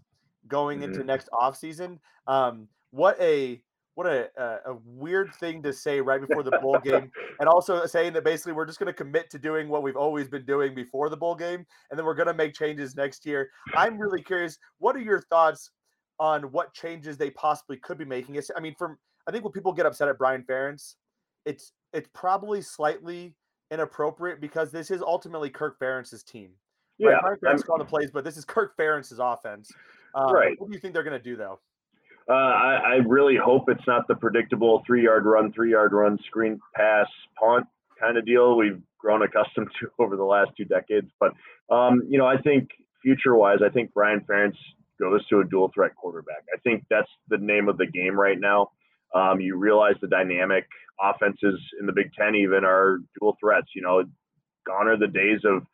going 0.48 0.80
mm-hmm. 0.80 0.92
into 0.92 1.04
next 1.04 1.28
offseason. 1.32 1.98
Um, 2.26 2.68
what 2.90 3.20
a 3.20 3.60
what 3.94 4.06
a, 4.06 4.30
a, 4.36 4.72
a 4.72 4.78
weird 4.84 5.34
thing 5.34 5.62
to 5.62 5.72
say 5.72 6.00
right 6.00 6.26
before 6.26 6.42
the 6.42 6.58
bowl 6.62 6.78
game, 6.82 7.10
and 7.40 7.48
also 7.48 7.84
saying 7.86 8.12
that 8.14 8.24
basically 8.24 8.52
we're 8.52 8.66
just 8.66 8.78
going 8.78 8.86
to 8.86 8.92
commit 8.92 9.28
to 9.30 9.38
doing 9.38 9.68
what 9.68 9.82
we've 9.82 9.96
always 9.96 10.28
been 10.28 10.46
doing 10.46 10.74
before 10.74 11.08
the 11.08 11.16
bowl 11.16 11.34
game, 11.34 11.66
and 11.90 11.98
then 11.98 12.06
we're 12.06 12.14
going 12.14 12.28
to 12.28 12.34
make 12.34 12.54
changes 12.54 12.96
next 12.96 13.26
year. 13.26 13.50
I'm 13.74 13.98
really 13.98 14.22
curious. 14.22 14.58
What 14.78 14.96
are 14.96 15.00
your 15.00 15.20
thoughts 15.22 15.70
on 16.18 16.44
what 16.52 16.72
changes 16.72 17.16
they 17.16 17.30
possibly 17.30 17.76
could 17.76 17.98
be 17.98 18.04
making? 18.04 18.36
It's, 18.36 18.50
I 18.56 18.60
mean, 18.60 18.74
from 18.78 18.96
I 19.26 19.32
think 19.32 19.44
when 19.44 19.52
people 19.52 19.72
get 19.72 19.86
upset 19.86 20.08
at 20.08 20.18
Brian 20.18 20.44
Ferentz, 20.48 20.94
it's 21.44 21.72
it's 21.92 22.08
probably 22.14 22.62
slightly 22.62 23.34
inappropriate 23.70 24.40
because 24.40 24.70
this 24.70 24.90
is 24.90 25.02
ultimately 25.02 25.50
Kirk 25.50 25.78
Ferentz's 25.78 26.22
team. 26.22 26.50
Right? 27.00 27.12
Yeah, 27.12 27.18
Brian 27.20 27.38
Ferentz 27.38 27.66
called 27.66 27.80
the 27.80 27.84
plays, 27.84 28.10
but 28.12 28.24
this 28.24 28.36
is 28.36 28.44
Kirk 28.44 28.76
Ferentz's 28.76 29.18
offense. 29.18 29.70
Um, 30.14 30.32
right. 30.32 30.58
What 30.58 30.68
do 30.68 30.74
you 30.74 30.80
think 30.80 30.94
they're 30.94 31.02
going 31.02 31.18
to 31.18 31.22
do 31.22 31.36
though? 31.36 31.60
Uh, 32.30 32.34
I, 32.34 32.80
I, 32.84 32.94
really 33.08 33.34
hope 33.34 33.64
it's 33.68 33.86
not 33.88 34.06
the 34.06 34.14
predictable 34.14 34.84
three 34.86 35.02
yard 35.02 35.24
run, 35.26 35.52
three 35.52 35.72
yard 35.72 35.92
run, 35.92 36.16
screen 36.26 36.60
pass, 36.76 37.08
punt 37.36 37.66
kind 37.98 38.16
of 38.16 38.24
deal 38.24 38.56
we've 38.56 38.80
grown 38.98 39.22
accustomed 39.22 39.68
to 39.80 39.90
over 39.98 40.16
the 40.16 40.22
last 40.22 40.50
two 40.56 40.64
decades. 40.64 41.10
But, 41.18 41.32
um, 41.74 42.02
you 42.08 42.18
know, 42.18 42.26
I 42.26 42.36
think 42.40 42.68
future 43.02 43.34
wise, 43.34 43.58
I 43.64 43.68
think 43.68 43.92
Brian 43.92 44.20
Ferentz 44.20 44.56
goes 45.00 45.26
to 45.26 45.40
a 45.40 45.44
dual 45.44 45.72
threat 45.74 45.96
quarterback. 45.96 46.44
I 46.54 46.58
think 46.60 46.84
that's 46.88 47.08
the 47.28 47.38
name 47.38 47.68
of 47.68 47.78
the 47.78 47.86
game 47.86 48.18
right 48.18 48.38
now. 48.38 48.70
Um, 49.12 49.40
you 49.40 49.56
realize 49.56 49.94
the 50.00 50.06
dynamic 50.06 50.66
offenses 51.02 51.58
in 51.80 51.86
the 51.86 51.92
Big 51.92 52.12
Ten 52.12 52.36
even 52.36 52.64
are 52.64 52.98
dual 53.18 53.36
threats. 53.40 53.68
You 53.74 53.82
know, 53.82 54.04
gone 54.64 54.86
are 54.86 54.96
the 54.96 55.08
days 55.08 55.40
of 55.44 55.66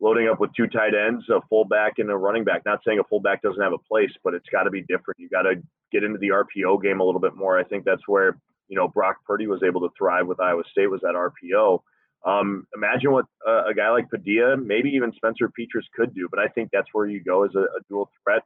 loading 0.00 0.28
up 0.28 0.38
with 0.38 0.50
two 0.54 0.66
tight 0.66 0.92
ends, 0.94 1.24
a 1.30 1.40
fullback, 1.48 1.94
and 1.98 2.10
a 2.10 2.16
running 2.16 2.44
back. 2.44 2.62
Not 2.66 2.80
saying 2.86 2.98
a 2.98 3.04
fullback 3.04 3.40
doesn't 3.40 3.62
have 3.62 3.72
a 3.72 3.78
place, 3.78 4.10
but 4.22 4.34
it's 4.34 4.48
got 4.50 4.64
to 4.64 4.70
be 4.70 4.82
different. 4.82 5.18
You 5.18 5.30
got 5.30 5.42
to 5.42 5.54
get 5.94 6.04
into 6.04 6.18
the 6.18 6.28
RPO 6.28 6.82
game 6.82 7.00
a 7.00 7.04
little 7.04 7.20
bit 7.20 7.36
more. 7.36 7.58
I 7.58 7.64
think 7.64 7.84
that's 7.84 8.06
where 8.06 8.36
you 8.68 8.76
know 8.76 8.88
Brock 8.88 9.18
Purdy 9.26 9.46
was 9.46 9.62
able 9.62 9.80
to 9.82 9.90
thrive 9.96 10.26
with 10.26 10.40
Iowa 10.40 10.62
State 10.70 10.90
was 10.90 11.00
that 11.02 11.14
RPO. 11.14 11.80
Um, 12.26 12.66
imagine 12.74 13.12
what 13.12 13.26
uh, 13.46 13.64
a 13.66 13.74
guy 13.74 13.90
like 13.90 14.10
Padilla, 14.10 14.56
maybe 14.56 14.90
even 14.90 15.12
Spencer 15.12 15.48
Petras 15.48 15.84
could 15.94 16.14
do. 16.14 16.28
But 16.30 16.40
I 16.40 16.48
think 16.48 16.70
that's 16.72 16.88
where 16.92 17.06
you 17.06 17.22
go 17.22 17.44
as 17.44 17.54
a, 17.54 17.60
a 17.60 17.80
dual 17.88 18.10
threat. 18.22 18.42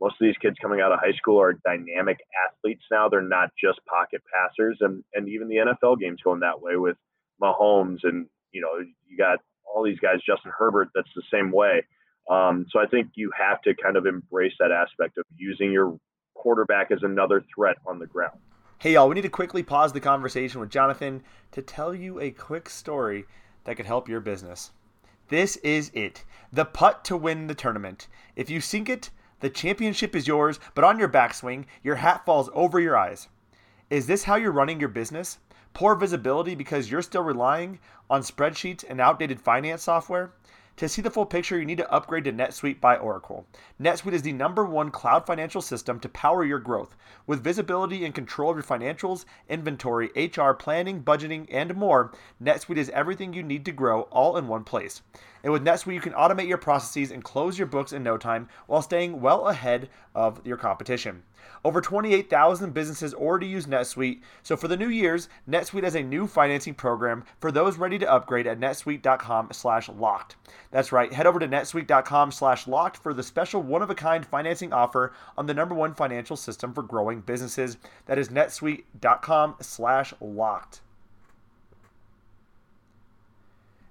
Most 0.00 0.14
of 0.20 0.26
these 0.26 0.36
kids 0.40 0.56
coming 0.60 0.80
out 0.80 0.92
of 0.92 1.00
high 1.00 1.16
school 1.16 1.40
are 1.40 1.52
dynamic 1.52 2.18
athletes 2.48 2.82
now. 2.90 3.08
They're 3.08 3.22
not 3.22 3.50
just 3.62 3.80
pocket 3.86 4.22
passers, 4.32 4.78
and 4.80 5.02
and 5.14 5.28
even 5.28 5.48
the 5.48 5.56
NFL 5.56 5.98
game's 6.00 6.22
going 6.22 6.40
that 6.40 6.62
way 6.62 6.76
with 6.76 6.96
Mahomes 7.42 7.98
and 8.04 8.26
you 8.52 8.60
know 8.60 8.84
you 9.08 9.16
got 9.16 9.38
all 9.64 9.82
these 9.82 9.98
guys, 9.98 10.18
Justin 10.26 10.52
Herbert, 10.56 10.88
that's 10.94 11.08
the 11.16 11.22
same 11.32 11.50
way. 11.50 11.84
Um, 12.30 12.66
so 12.70 12.78
I 12.78 12.86
think 12.86 13.08
you 13.14 13.30
have 13.36 13.60
to 13.62 13.74
kind 13.74 13.96
of 13.96 14.06
embrace 14.06 14.52
that 14.60 14.70
aspect 14.70 15.18
of 15.18 15.24
using 15.36 15.72
your 15.72 15.98
quarterback 16.42 16.90
as 16.90 17.04
another 17.04 17.44
threat 17.54 17.76
on 17.86 18.00
the 18.00 18.06
ground. 18.06 18.36
Hey, 18.78 18.94
y'all, 18.94 19.08
we 19.08 19.14
need 19.14 19.22
to 19.22 19.28
quickly 19.28 19.62
pause 19.62 19.92
the 19.92 20.00
conversation 20.00 20.60
with 20.60 20.70
Jonathan 20.70 21.22
to 21.52 21.62
tell 21.62 21.94
you 21.94 22.18
a 22.18 22.32
quick 22.32 22.68
story 22.68 23.26
that 23.62 23.76
could 23.76 23.86
help 23.86 24.08
your 24.08 24.18
business. 24.18 24.72
This 25.28 25.54
is 25.58 25.92
it 25.94 26.24
the 26.52 26.64
putt 26.64 27.04
to 27.04 27.16
win 27.16 27.46
the 27.46 27.54
tournament. 27.54 28.08
If 28.34 28.50
you 28.50 28.60
sink 28.60 28.88
it, 28.88 29.10
the 29.38 29.50
championship 29.50 30.16
is 30.16 30.26
yours, 30.26 30.58
but 30.74 30.82
on 30.82 30.98
your 30.98 31.08
backswing, 31.08 31.66
your 31.84 31.94
hat 31.94 32.26
falls 32.26 32.50
over 32.54 32.80
your 32.80 32.96
eyes. 32.96 33.28
Is 33.88 34.08
this 34.08 34.24
how 34.24 34.34
you're 34.34 34.50
running 34.50 34.80
your 34.80 34.88
business? 34.88 35.38
Poor 35.74 35.94
visibility 35.94 36.56
because 36.56 36.90
you're 36.90 37.02
still 37.02 37.22
relying 37.22 37.78
on 38.10 38.22
spreadsheets 38.22 38.84
and 38.88 39.00
outdated 39.00 39.40
finance 39.40 39.84
software? 39.84 40.32
To 40.82 40.88
see 40.88 41.00
the 41.00 41.12
full 41.12 41.26
picture, 41.26 41.56
you 41.56 41.64
need 41.64 41.78
to 41.78 41.92
upgrade 41.92 42.24
to 42.24 42.32
NetSuite 42.32 42.80
by 42.80 42.96
Oracle. 42.96 43.46
NetSuite 43.80 44.14
is 44.14 44.22
the 44.22 44.32
number 44.32 44.64
one 44.64 44.90
cloud 44.90 45.24
financial 45.24 45.62
system 45.62 46.00
to 46.00 46.08
power 46.08 46.44
your 46.44 46.58
growth. 46.58 46.96
With 47.24 47.44
visibility 47.44 48.04
and 48.04 48.12
control 48.12 48.50
of 48.50 48.56
your 48.56 48.64
financials, 48.64 49.24
inventory, 49.48 50.10
HR, 50.16 50.54
planning, 50.54 51.04
budgeting, 51.04 51.46
and 51.52 51.76
more, 51.76 52.10
NetSuite 52.42 52.78
is 52.78 52.90
everything 52.90 53.32
you 53.32 53.44
need 53.44 53.64
to 53.66 53.70
grow 53.70 54.08
all 54.10 54.36
in 54.36 54.48
one 54.48 54.64
place. 54.64 55.02
And 55.42 55.52
with 55.52 55.64
NetSuite, 55.64 55.94
you 55.94 56.00
can 56.00 56.12
automate 56.12 56.48
your 56.48 56.58
processes 56.58 57.10
and 57.10 57.24
close 57.24 57.58
your 57.58 57.66
books 57.66 57.92
in 57.92 58.02
no 58.02 58.16
time 58.16 58.48
while 58.66 58.82
staying 58.82 59.20
well 59.20 59.48
ahead 59.48 59.88
of 60.14 60.44
your 60.46 60.56
competition. 60.56 61.22
Over 61.64 61.80
28,000 61.80 62.74
businesses 62.74 63.14
already 63.14 63.46
use 63.46 63.66
NetSuite, 63.66 64.20
so 64.42 64.56
for 64.56 64.66
the 64.68 64.76
new 64.76 64.88
years, 64.88 65.28
NetSuite 65.48 65.84
has 65.84 65.94
a 65.94 66.02
new 66.02 66.26
financing 66.26 66.74
program 66.74 67.24
for 67.40 67.52
those 67.52 67.78
ready 67.78 67.98
to 67.98 68.10
upgrade 68.10 68.46
at 68.46 68.60
netsuite.com/locked. 68.60 70.36
That's 70.70 70.92
right. 70.92 71.12
Head 71.12 71.26
over 71.26 71.38
to 71.38 71.48
netsuite.com/locked 71.48 72.96
for 72.96 73.14
the 73.14 73.22
special 73.22 73.62
one-of-a-kind 73.62 74.26
financing 74.26 74.72
offer 74.72 75.12
on 75.36 75.46
the 75.46 75.54
number 75.54 75.74
one 75.74 75.94
financial 75.94 76.36
system 76.36 76.72
for 76.72 76.82
growing 76.82 77.20
businesses. 77.20 77.76
That 78.06 78.18
is 78.18 78.28
netsuite.com/locked. 78.28 80.80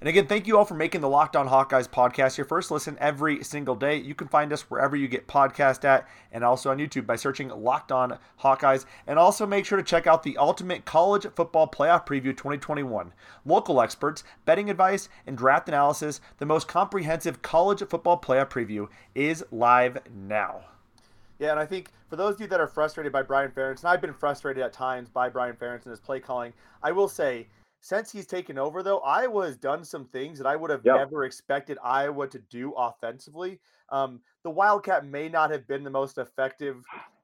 And 0.02 0.08
again, 0.08 0.26
thank 0.26 0.48
you 0.48 0.58
all 0.58 0.66
for 0.66 0.74
making 0.74 1.02
the 1.02 1.10
Locked 1.10 1.36
On 1.36 1.48
Hawkeyes 1.48 1.88
podcast 1.88 2.36
your 2.36 2.46
first 2.46 2.72
listen 2.72 2.98
every 3.00 3.44
single 3.44 3.76
day. 3.76 3.98
You 3.98 4.16
can 4.16 4.28
find 4.28 4.52
us 4.52 4.64
wherever 4.64 4.96
you 4.96 5.08
get 5.08 5.28
podcast 5.28 5.86
at 5.86 6.08
and 6.32 6.44
also 6.44 6.72
on 6.72 6.80
YouTube 6.80 7.06
by 7.06 7.16
searching 7.16 7.50
Locked 7.50 7.92
On 7.92 8.18
Hawkeyes. 8.42 8.86
And 9.06 9.20
also 9.20 9.46
make 9.46 9.64
sure 9.64 9.78
to 9.78 9.84
check 9.84 10.08
out 10.08 10.24
the 10.24 10.38
Ultimate 10.38 10.86
College 10.86 11.28
Football 11.36 11.68
Playoff 11.68 12.08
Preview 12.08 12.36
2021. 12.36 13.14
Local 13.46 13.80
experts, 13.80 14.24
betting 14.44 14.72
advice, 14.72 15.08
and 15.28 15.38
draft 15.38 15.68
analysis, 15.68 16.20
the 16.40 16.48
most 16.48 16.68
comprehensive 16.68 17.44
college 17.44 17.84
football 17.88 18.20
playoff 18.20 18.50
preview 18.50 18.88
is 19.14 19.46
live 19.52 20.00
now. 20.12 20.62
Yeah, 21.38 21.52
and 21.52 21.60
I 21.60 21.68
think 21.68 21.92
for 22.10 22.16
those 22.16 22.36
of 22.36 22.42
you 22.42 22.48
that 22.48 22.60
are 22.60 22.66
frustrated 22.66 23.12
by 23.12 23.22
Brian 23.22 23.52
Ferentz, 23.52 23.82
and 23.82 23.90
I've 23.90 24.02
been 24.02 24.14
frustrated 24.14 24.64
at 24.64 24.74
times 24.74 25.10
by 25.10 25.30
Brian 25.30 25.56
Ferentz 25.56 25.84
and 25.84 25.92
his 25.92 26.00
play 26.00 26.20
calling, 26.20 26.54
I 26.82 26.92
will 26.92 27.08
say– 27.08 27.46
since 27.82 28.12
he's 28.12 28.28
taken 28.28 28.60
over, 28.60 28.84
though, 28.84 29.00
Iowa 29.00 29.46
has 29.46 29.58
done 29.58 29.84
some 29.84 30.06
things 30.06 30.38
that 30.38 30.48
I 30.48 30.56
would 30.56 30.70
have 30.70 30.82
yep. 30.86 30.98
never 30.98 31.26
expected 31.26 31.80
Iowa 31.84 32.28
to 32.28 32.40
do 32.50 32.74
offensively. 32.78 33.60
Um, 33.90 34.22
the 34.44 34.52
Wildcat 34.52 35.06
may 35.06 35.28
not 35.28 35.50
have 35.50 35.68
been 35.68 35.84
the 35.84 35.90
most 35.90 36.20
effective 36.20 36.84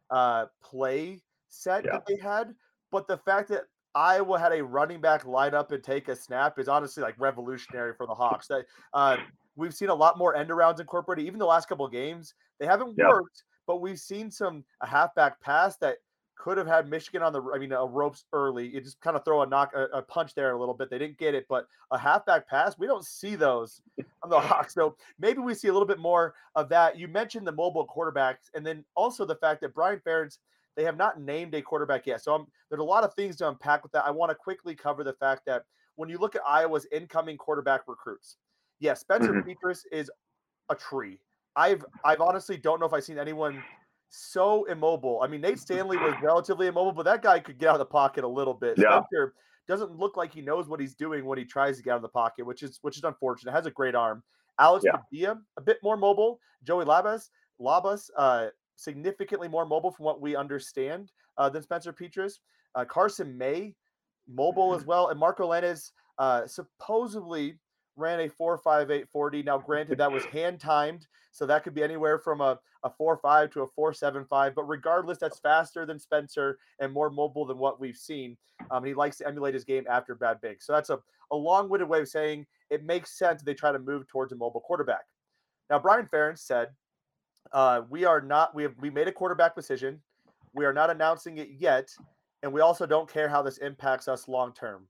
uh, 0.09 0.47
play 0.63 1.21
set 1.47 1.83
that 1.83 2.05
they 2.07 2.17
had, 2.17 2.55
but 2.91 3.07
the 3.07 3.17
fact 3.17 3.49
that 3.49 3.65
Iowa 3.93 4.39
had 4.39 4.51
a 4.51 4.63
running 4.63 4.99
back 4.99 5.25
line 5.25 5.53
up 5.53 5.71
and 5.71 5.83
take 5.83 6.07
a 6.07 6.15
snap 6.15 6.57
is 6.57 6.67
honestly 6.67 7.03
like 7.03 7.15
revolutionary 7.19 7.93
for 7.95 8.07
the 8.07 8.15
Hawks. 8.15 8.47
That 8.47 8.65
uh, 8.93 9.17
we've 9.55 9.73
seen 9.73 9.89
a 9.89 9.95
lot 9.95 10.17
more 10.17 10.35
end 10.35 10.49
arounds 10.49 10.79
incorporated. 10.79 11.25
Even 11.25 11.39
the 11.39 11.45
last 11.45 11.69
couple 11.69 11.87
games, 11.87 12.33
they 12.59 12.65
haven't 12.65 12.97
worked, 12.97 13.43
but 13.67 13.81
we've 13.81 13.99
seen 13.99 14.31
some 14.31 14.63
a 14.81 14.87
halfback 14.87 15.39
pass 15.41 15.77
that 15.77 15.97
could 16.37 16.57
have 16.57 16.67
had 16.67 16.89
Michigan 16.89 17.23
on 17.23 17.33
the, 17.33 17.41
I 17.53 17.57
mean, 17.57 17.71
a 17.71 17.85
ropes 17.85 18.25
early. 18.31 18.67
You 18.67 18.81
just 18.81 19.01
kind 19.01 19.15
of 19.15 19.25
throw 19.25 19.41
a 19.41 19.47
knock, 19.47 19.71
a, 19.75 19.85
a, 19.97 20.01
punch 20.01 20.35
there 20.35 20.51
a 20.51 20.59
little 20.59 20.73
bit. 20.73 20.89
They 20.89 20.99
didn't 20.99 21.17
get 21.17 21.33
it, 21.33 21.45
but 21.49 21.67
a 21.91 21.97
halfback 21.97 22.47
pass, 22.47 22.77
we 22.77 22.87
don't 22.87 23.05
see 23.05 23.35
those 23.35 23.81
on 24.23 24.29
the 24.29 24.39
Hawks. 24.39 24.73
So 24.73 24.95
maybe 25.19 25.39
we 25.39 25.53
see 25.53 25.67
a 25.67 25.73
little 25.73 25.87
bit 25.87 25.99
more 25.99 26.35
of 26.55 26.69
that. 26.69 26.97
You 26.97 27.07
mentioned 27.07 27.47
the 27.47 27.51
mobile 27.51 27.87
quarterbacks, 27.87 28.49
and 28.53 28.65
then 28.65 28.85
also 28.95 29.25
the 29.25 29.35
fact 29.35 29.61
that 29.61 29.73
Brian 29.73 29.99
Ferentz, 30.05 30.37
they 30.75 30.83
have 30.83 30.97
not 30.97 31.19
named 31.19 31.55
a 31.55 31.61
quarterback 31.61 32.05
yet. 32.05 32.21
So 32.21 32.33
I'm, 32.33 32.45
there's 32.69 32.81
a 32.81 32.83
lot 32.83 33.03
of 33.03 33.13
things 33.15 33.35
to 33.37 33.49
unpack 33.49 33.83
with 33.83 33.91
that. 33.93 34.05
I 34.05 34.11
want 34.11 34.29
to 34.29 34.35
quickly 34.35 34.75
cover 34.75 35.03
the 35.03 35.13
fact 35.13 35.41
that 35.47 35.63
when 35.95 36.09
you 36.09 36.19
look 36.19 36.35
at 36.35 36.41
Iowa's 36.47 36.85
incoming 36.91 37.37
quarterback 37.37 37.81
recruits, 37.87 38.37
yes, 38.79 39.01
Spencer 39.01 39.33
mm-hmm. 39.33 39.49
Petras 39.49 39.81
is 39.91 40.11
a 40.69 40.75
tree. 40.75 41.19
I've 41.55 41.83
I've 42.05 42.21
honestly 42.21 42.55
don't 42.55 42.79
know 42.79 42.85
if 42.85 42.93
I've 42.93 43.03
seen 43.03 43.17
anyone 43.17 43.63
so 44.09 44.65
immobile. 44.65 45.21
I 45.23 45.27
mean, 45.27 45.41
Nate 45.41 45.59
Stanley 45.59 45.97
was 45.97 46.15
relatively 46.21 46.67
immobile, 46.67 46.93
but 46.93 47.03
that 47.03 47.21
guy 47.21 47.39
could 47.39 47.57
get 47.57 47.69
out 47.69 47.75
of 47.75 47.79
the 47.79 47.85
pocket 47.85 48.23
a 48.23 48.27
little 48.27 48.53
bit. 48.53 48.77
Yeah. 48.77 49.01
Spencer 49.01 49.33
doesn't 49.67 49.97
look 49.97 50.15
like 50.15 50.33
he 50.33 50.41
knows 50.41 50.67
what 50.67 50.79
he's 50.79 50.95
doing 50.95 51.25
when 51.25 51.37
he 51.37 51.45
tries 51.45 51.77
to 51.77 51.83
get 51.83 51.91
out 51.91 51.97
of 51.97 52.01
the 52.01 52.09
pocket, 52.09 52.45
which 52.45 52.63
is 52.63 52.79
which 52.81 52.97
is 52.97 53.03
unfortunate. 53.03 53.51
Has 53.51 53.65
a 53.65 53.71
great 53.71 53.95
arm. 53.95 54.23
Alex 54.59 54.85
yeah. 54.85 54.93
Padilla, 54.93 55.39
a 55.57 55.61
bit 55.61 55.77
more 55.83 55.97
mobile. 55.97 56.39
Joey 56.63 56.85
Labas, 56.85 57.29
Labas, 57.61 58.09
uh, 58.17 58.47
significantly 58.75 59.47
more 59.47 59.65
mobile 59.65 59.91
from 59.91 60.05
what 60.05 60.21
we 60.21 60.35
understand 60.35 61.11
uh, 61.37 61.49
than 61.49 61.61
Spencer 61.61 61.93
Petras. 61.93 62.33
Uh, 62.75 62.85
Carson 62.85 63.37
May, 63.37 63.75
mobile 64.27 64.73
as 64.73 64.81
mm-hmm. 64.81 64.89
well, 64.89 65.09
and 65.09 65.19
Marco 65.19 65.49
Lainez, 65.49 65.91
uh, 66.17 66.47
supposedly 66.47 67.55
ran 67.97 68.19
a 68.19 68.29
4.5840. 68.29 69.45
Now, 69.45 69.57
granted, 69.57 69.97
that 69.97 70.11
was 70.11 70.23
hand 70.25 70.59
timed, 70.59 71.07
so 71.31 71.45
that 71.45 71.63
could 71.63 71.73
be 71.73 71.83
anywhere 71.83 72.19
from 72.19 72.41
a, 72.41 72.59
a 72.83 72.89
4.5 72.89 73.51
to 73.53 73.61
a 73.63 73.67
4.75. 73.67 74.55
But 74.55 74.63
regardless, 74.63 75.17
that's 75.17 75.39
faster 75.39 75.85
than 75.85 75.99
Spencer 75.99 76.59
and 76.79 76.93
more 76.93 77.09
mobile 77.09 77.45
than 77.45 77.57
what 77.57 77.79
we've 77.79 77.97
seen. 77.97 78.37
Um, 78.71 78.83
he 78.83 78.93
likes 78.93 79.17
to 79.17 79.27
emulate 79.27 79.53
his 79.53 79.63
game 79.63 79.85
after 79.89 80.15
Bad 80.15 80.39
Big. 80.41 80.61
So 80.61 80.73
that's 80.73 80.89
a, 80.89 80.99
a 81.31 81.35
long 81.35 81.69
winded 81.69 81.89
way 81.89 82.01
of 82.01 82.07
saying 82.07 82.45
it 82.69 82.83
makes 82.83 83.17
sense 83.17 83.41
they 83.41 83.53
try 83.53 83.71
to 83.71 83.79
move 83.79 84.07
towards 84.07 84.31
a 84.31 84.35
mobile 84.35 84.61
quarterback. 84.61 85.05
Now, 85.69 85.79
Brian 85.79 86.07
Ferentz 86.11 86.39
said, 86.39 86.69
uh, 87.51 87.81
we 87.89 88.05
are 88.05 88.21
not, 88.21 88.53
we 88.55 88.63
have, 88.63 88.73
we 88.79 88.89
made 88.89 89.07
a 89.07 89.11
quarterback 89.11 89.55
decision. 89.55 90.01
We 90.53 90.65
are 90.65 90.73
not 90.73 90.89
announcing 90.89 91.37
it 91.37 91.49
yet. 91.57 91.89
And 92.43 92.51
we 92.53 92.61
also 92.61 92.85
don't 92.85 93.11
care 93.11 93.27
how 93.27 93.41
this 93.41 93.57
impacts 93.57 94.07
us 94.07 94.27
long 94.27 94.53
term. 94.53 94.87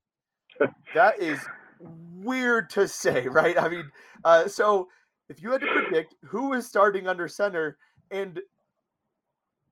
that 0.94 1.20
is 1.20 1.40
weird 1.80 2.70
to 2.70 2.88
say, 2.88 3.26
right? 3.28 3.58
I 3.58 3.68
mean, 3.68 3.90
uh, 4.24 4.48
so 4.48 4.88
if 5.28 5.42
you 5.42 5.52
had 5.52 5.60
to 5.60 5.66
predict 5.66 6.14
who 6.24 6.52
is 6.52 6.66
starting 6.66 7.06
under 7.06 7.28
center 7.28 7.76
and 8.10 8.40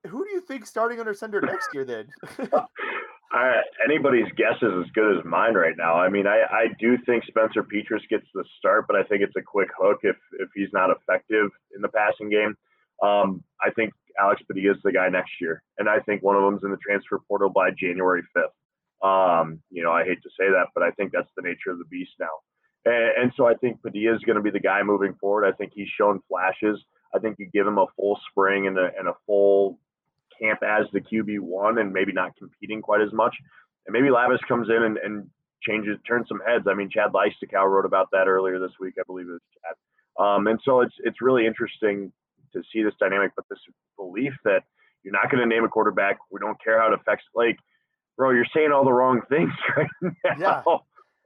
who 0.05 0.23
do 0.23 0.31
you 0.31 0.41
think 0.41 0.65
starting 0.65 0.99
under 0.99 1.13
center 1.13 1.41
next 1.41 1.69
year 1.73 1.83
then? 1.83 2.07
I, 3.31 3.61
anybody's 3.83 4.31
guess 4.37 4.55
is 4.61 4.71
as 4.85 4.91
good 4.93 5.17
as 5.17 5.25
mine 5.25 5.53
right 5.55 5.75
now. 5.77 5.95
I 5.95 6.09
mean, 6.09 6.27
I, 6.27 6.43
I 6.49 6.67
do 6.79 6.97
think 7.05 7.25
Spencer 7.25 7.61
Petras 7.61 8.07
gets 8.09 8.25
the 8.33 8.45
start, 8.57 8.85
but 8.87 8.95
I 8.95 9.03
think 9.03 9.21
it's 9.21 9.35
a 9.37 9.41
quick 9.41 9.67
hook 9.77 9.99
if 10.03 10.15
if 10.39 10.49
he's 10.55 10.69
not 10.71 10.89
effective 10.91 11.49
in 11.75 11.81
the 11.81 11.89
passing 11.89 12.29
game. 12.29 12.55
Um, 13.03 13.43
I 13.61 13.69
think 13.71 13.93
Alex 14.19 14.41
Padilla 14.47 14.73
is 14.73 14.81
the 14.83 14.93
guy 14.93 15.09
next 15.09 15.31
year, 15.41 15.61
and 15.77 15.89
I 15.89 15.99
think 15.99 16.23
one 16.23 16.35
of 16.35 16.43
them's 16.43 16.63
in 16.63 16.71
the 16.71 16.77
transfer 16.77 17.19
portal 17.27 17.49
by 17.49 17.71
January 17.71 18.23
fifth. 18.33 18.55
Um, 19.03 19.61
you 19.69 19.83
know, 19.83 19.91
I 19.91 20.03
hate 20.03 20.21
to 20.23 20.29
say 20.29 20.49
that, 20.49 20.67
but 20.73 20.83
I 20.83 20.91
think 20.91 21.11
that's 21.11 21.29
the 21.35 21.43
nature 21.43 21.71
of 21.71 21.77
the 21.77 21.85
beast 21.85 22.11
now. 22.19 22.41
And, 22.85 23.23
and 23.23 23.31
so 23.37 23.47
I 23.47 23.53
think 23.53 23.81
Padilla 23.81 24.15
is 24.15 24.21
going 24.23 24.37
to 24.37 24.41
be 24.41 24.49
the 24.49 24.59
guy 24.59 24.81
moving 24.83 25.13
forward. 25.19 25.45
I 25.45 25.51
think 25.51 25.73
he's 25.75 25.87
shown 25.97 26.21
flashes. 26.27 26.79
I 27.13 27.19
think 27.19 27.37
you 27.39 27.49
give 27.53 27.67
him 27.67 27.77
a 27.77 27.85
full 27.95 28.19
spring 28.31 28.67
and 28.67 28.77
a, 28.77 28.89
and 28.97 29.07
a 29.07 29.13
full 29.25 29.79
camp 30.39 30.59
as 30.63 30.87
the 30.93 31.01
QB 31.01 31.39
one, 31.39 31.77
and 31.77 31.93
maybe 31.93 32.11
not 32.11 32.35
competing 32.37 32.81
quite 32.81 33.01
as 33.01 33.13
much. 33.13 33.35
And 33.85 33.93
maybe 33.93 34.07
Labas 34.07 34.39
comes 34.47 34.67
in 34.69 34.83
and, 34.83 34.97
and 34.97 35.29
changes, 35.61 35.97
turns 36.07 36.27
some 36.27 36.41
heads. 36.45 36.65
I 36.67 36.73
mean, 36.73 36.89
Chad 36.89 37.11
Leistikow 37.13 37.69
wrote 37.69 37.85
about 37.85 38.09
that 38.11 38.27
earlier 38.27 38.59
this 38.59 38.73
week. 38.79 38.95
I 38.99 39.03
believe 39.05 39.27
it 39.27 39.31
was 39.31 39.41
Chad. 39.53 39.75
Um, 40.23 40.47
and 40.47 40.59
so 40.65 40.81
it's 40.81 40.95
it's 40.99 41.21
really 41.21 41.45
interesting 41.45 42.11
to 42.53 42.61
see 42.73 42.83
this 42.83 42.93
dynamic, 42.99 43.31
but 43.35 43.45
this 43.49 43.59
belief 43.97 44.33
that 44.45 44.63
you're 45.03 45.13
not 45.13 45.29
going 45.29 45.47
to 45.47 45.55
name 45.55 45.63
a 45.63 45.69
quarterback. 45.69 46.17
We 46.31 46.39
don't 46.39 46.61
care 46.63 46.79
how 46.79 46.91
it 46.91 46.99
affects. 46.99 47.25
Like 47.35 47.57
bro, 48.17 48.31
you're 48.31 48.45
saying 48.53 48.71
all 48.73 48.83
the 48.83 48.91
wrong 48.91 49.21
things 49.29 49.51
right 49.77 49.87
now. 50.37 50.63
Yeah. 50.67 50.77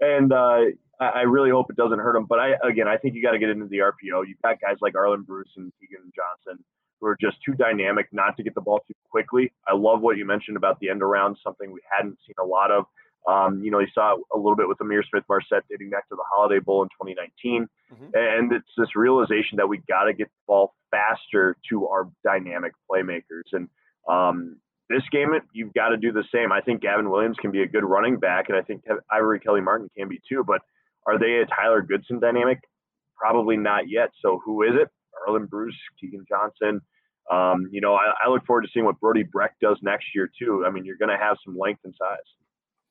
And 0.01 0.33
uh, 0.33 0.59
I 0.99 1.21
really 1.21 1.49
hope 1.49 1.67
it 1.69 1.75
doesn't 1.75 1.99
hurt 1.99 2.15
him. 2.15 2.25
But 2.25 2.39
I, 2.39 2.53
again, 2.67 2.87
I 2.87 2.97
think 2.97 3.15
you 3.15 3.23
got 3.23 3.31
to 3.31 3.39
get 3.39 3.49
into 3.49 3.67
the 3.67 3.77
RPO. 3.77 4.27
You've 4.27 4.41
got 4.43 4.59
guys 4.61 4.77
like 4.81 4.93
Arland 4.93 5.25
Bruce 5.25 5.49
and 5.55 5.71
Keagan 5.81 6.11
Johnson 6.15 6.63
who 6.99 7.07
are 7.07 7.17
just 7.19 7.37
too 7.43 7.53
dynamic 7.53 8.07
not 8.11 8.37
to 8.37 8.43
get 8.43 8.53
the 8.53 8.61
ball 8.61 8.79
too 8.87 8.93
quickly. 9.09 9.51
I 9.67 9.75
love 9.75 10.01
what 10.01 10.17
you 10.17 10.25
mentioned 10.25 10.55
about 10.55 10.79
the 10.79 10.89
end 10.89 11.01
around, 11.01 11.37
something 11.43 11.71
we 11.71 11.81
hadn't 11.91 12.17
seen 12.25 12.35
a 12.39 12.45
lot 12.45 12.71
of. 12.71 12.85
Um, 13.27 13.63
you 13.63 13.69
know, 13.69 13.79
you 13.79 13.87
saw 13.93 14.15
a 14.33 14.37
little 14.37 14.55
bit 14.55 14.67
with 14.67 14.77
Ihmir 14.79 15.03
Smith-Marsette 15.09 15.63
dating 15.69 15.89
back 15.89 16.07
to 16.09 16.15
the 16.15 16.23
Holiday 16.31 16.59
Bowl 16.59 16.81
in 16.83 16.89
2019. 16.89 17.67
Mm-hmm. 17.93 18.05
And 18.13 18.51
it's 18.53 18.69
this 18.77 18.95
realization 18.95 19.57
that 19.57 19.67
we 19.67 19.79
got 19.87 20.05
to 20.05 20.13
get 20.13 20.27
the 20.27 20.43
ball 20.47 20.73
faster 20.89 21.55
to 21.69 21.87
our 21.87 22.09
dynamic 22.23 22.73
playmakers. 22.89 23.51
And 23.51 23.67
um, 24.07 24.57
this 24.91 25.03
game, 25.11 25.29
you've 25.53 25.73
got 25.73 25.89
to 25.89 25.97
do 25.97 26.11
the 26.11 26.23
same. 26.33 26.51
I 26.51 26.61
think 26.61 26.81
Gavin 26.81 27.09
Williams 27.09 27.37
can 27.39 27.51
be 27.51 27.61
a 27.61 27.67
good 27.67 27.83
running 27.83 28.17
back, 28.17 28.49
and 28.49 28.57
I 28.57 28.61
think 28.61 28.83
Ivory 29.11 29.39
Kelly 29.39 29.61
Martin 29.61 29.89
can 29.97 30.07
be 30.07 30.19
too. 30.27 30.43
But 30.45 30.61
are 31.07 31.19
they 31.19 31.41
a 31.41 31.45
Tyler 31.45 31.81
Goodson 31.81 32.19
dynamic? 32.19 32.59
Probably 33.17 33.57
not 33.57 33.89
yet. 33.89 34.09
So 34.21 34.41
who 34.43 34.63
is 34.63 34.71
it? 34.73 34.89
Arland 35.27 35.49
Bruce, 35.49 35.77
Keagan 36.01 36.27
Johnson. 36.27 36.81
Um, 37.29 37.67
you 37.71 37.81
know, 37.81 37.93
I, 37.93 38.13
I, 38.25 38.29
look 38.29 38.45
forward 38.45 38.63
to 38.63 38.67
seeing 38.73 38.85
what 38.85 38.99
Brody 38.99 39.23
Brecht 39.23 39.55
does 39.61 39.77
next 39.83 40.07
year 40.15 40.29
too. 40.39 40.65
I 40.65 40.71
mean, 40.71 40.83
you're 40.83 40.97
going 40.97 41.09
to 41.09 41.23
have 41.23 41.37
some 41.45 41.57
length 41.57 41.81
and 41.85 41.93
size. 41.97 42.17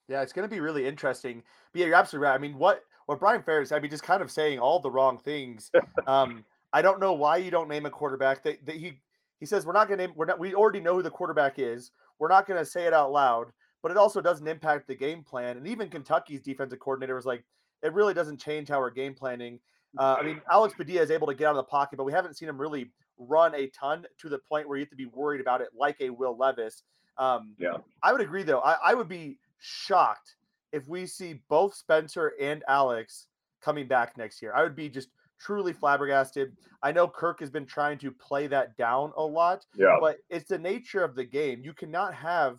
Yeah, 0.09 0.23
it's 0.23 0.33
going 0.33 0.49
to 0.49 0.55
be 0.55 0.61
really 0.61 0.87
interesting. 0.87 1.43
But 1.73 1.81
yeah, 1.81 1.87
you're 1.87 1.97
absolutely 1.97 2.29
right. 2.29 2.35
I 2.35 2.39
mean, 2.39 2.57
what 2.57 2.83
what 3.07 3.19
Brian 3.19 3.43
Ferentz, 3.43 3.75
I 3.75 3.81
mean, 3.81 3.91
just 3.91 4.05
kind 4.05 4.23
of 4.23 4.31
saying 4.31 4.61
all 4.61 4.79
the 4.79 4.91
wrong 4.91 5.19
things. 5.19 5.71
Um, 6.07 6.45
I 6.73 6.83
don't 6.83 7.01
know 7.01 7.13
why 7.13 7.37
you 7.39 7.51
don't 7.51 7.69
name 7.69 7.85
a 7.85 7.91
quarterback 7.91 8.45
that, 8.45 8.65
that 8.67 8.77
he 8.77 9.01
he 9.41 9.47
says 9.47 9.67
we're 9.67 9.73
not 9.73 9.89
going 9.89 9.99
to. 9.99 10.09
We're 10.15 10.27
not. 10.27 10.39
We 10.39 10.55
already 10.55 10.81
know 10.81 10.95
who 10.95 11.03
the 11.03 11.11
quarterback 11.11 11.59
is. 11.59 11.91
We're 12.19 12.29
not 12.29 12.47
going 12.47 12.61
to 12.61 12.65
say 12.67 12.87
it 12.87 12.95
out 12.95 13.11
loud. 13.11 13.47
But 13.83 13.91
it 13.91 13.97
also 13.97 14.21
doesn't 14.21 14.47
impact 14.47 14.87
the 14.87 14.95
game 14.95 15.25
plan. 15.25 15.57
And 15.57 15.67
even 15.67 15.89
Kentucky's 15.89 16.43
defensive 16.43 16.81
coordinator 16.81 17.15
was 17.15 17.25
like, 17.25 17.43
it 17.83 17.95
really 17.95 18.13
doesn't 18.13 18.39
change 18.39 18.69
how 18.69 18.79
we're 18.79 18.91
game 18.91 19.15
planning. 19.15 19.59
Uh, 19.99 20.17
I 20.21 20.23
mean, 20.23 20.41
Alex 20.51 20.75
Padilla 20.77 21.03
is 21.03 21.11
able 21.11 21.27
to 21.27 21.35
get 21.35 21.47
out 21.47 21.53
of 21.53 21.57
the 21.57 21.63
pocket, 21.65 21.97
but 21.97 22.05
we 22.05 22.13
haven't 22.13 22.37
seen 22.37 22.49
him 22.49 22.61
really 22.61 22.91
run 23.19 23.55
a 23.55 23.69
ton 23.69 24.05
to 24.19 24.29
the 24.29 24.39
point 24.39 24.69
where 24.69 24.77
you 24.77 24.83
have 24.83 24.91
to 24.91 24.97
be 24.97 25.07
worried 25.07 25.41
about 25.41 25.61
it 25.61 25.69
like 25.75 25.97
a 26.01 26.11
Will 26.11 26.37
Levis. 26.37 26.83
Um, 27.19 27.55
yeah, 27.59 27.79
I 28.03 28.13
would 28.13 28.21
agree 28.21 28.43
though. 28.43 28.61
I, 28.61 28.77
I 28.85 28.95
would 28.95 29.09
be 29.09 29.39
shocked 29.59 30.37
if 30.73 30.87
we 30.87 31.07
see 31.07 31.41
both 31.49 31.75
Spencer 31.75 32.33
and 32.41 32.63
Alex 32.69 33.27
coming 33.61 33.89
back 33.89 34.17
next 34.17 34.41
year. 34.41 34.53
I 34.55 34.63
would 34.63 34.77
be 34.77 34.89
just 34.89 35.09
truly 35.41 35.73
flabbergasted. 35.73 36.57
I 36.83 36.93
know 36.93 37.09
Kirk 37.09 37.41
has 37.41 37.51
been 37.51 37.67
trying 37.67 37.99
to 37.99 38.11
play 38.11 38.47
that 38.49 38.77
down 38.77 39.13
a 39.17 39.23
lot, 39.23 39.65
yeah. 39.77 39.97
but 40.01 40.19
it's 40.29 40.49
the 40.49 40.59
nature 40.59 41.03
of 41.03 41.15
the 41.15 41.25
game. 41.25 41.63
You 41.65 41.73
cannot 41.73 42.15
have 42.15 42.59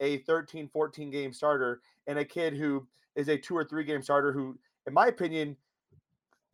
a 0.00 0.18
13, 0.18 0.68
14 0.72 1.10
game 1.10 1.32
starter 1.32 1.80
and 2.06 2.18
a 2.18 2.24
kid 2.24 2.56
who 2.56 2.86
is 3.14 3.28
a 3.28 3.36
two 3.36 3.56
or 3.56 3.64
three 3.64 3.84
game 3.84 4.02
starter 4.02 4.32
who, 4.32 4.58
in 4.86 4.94
my 4.94 5.06
opinion, 5.06 5.56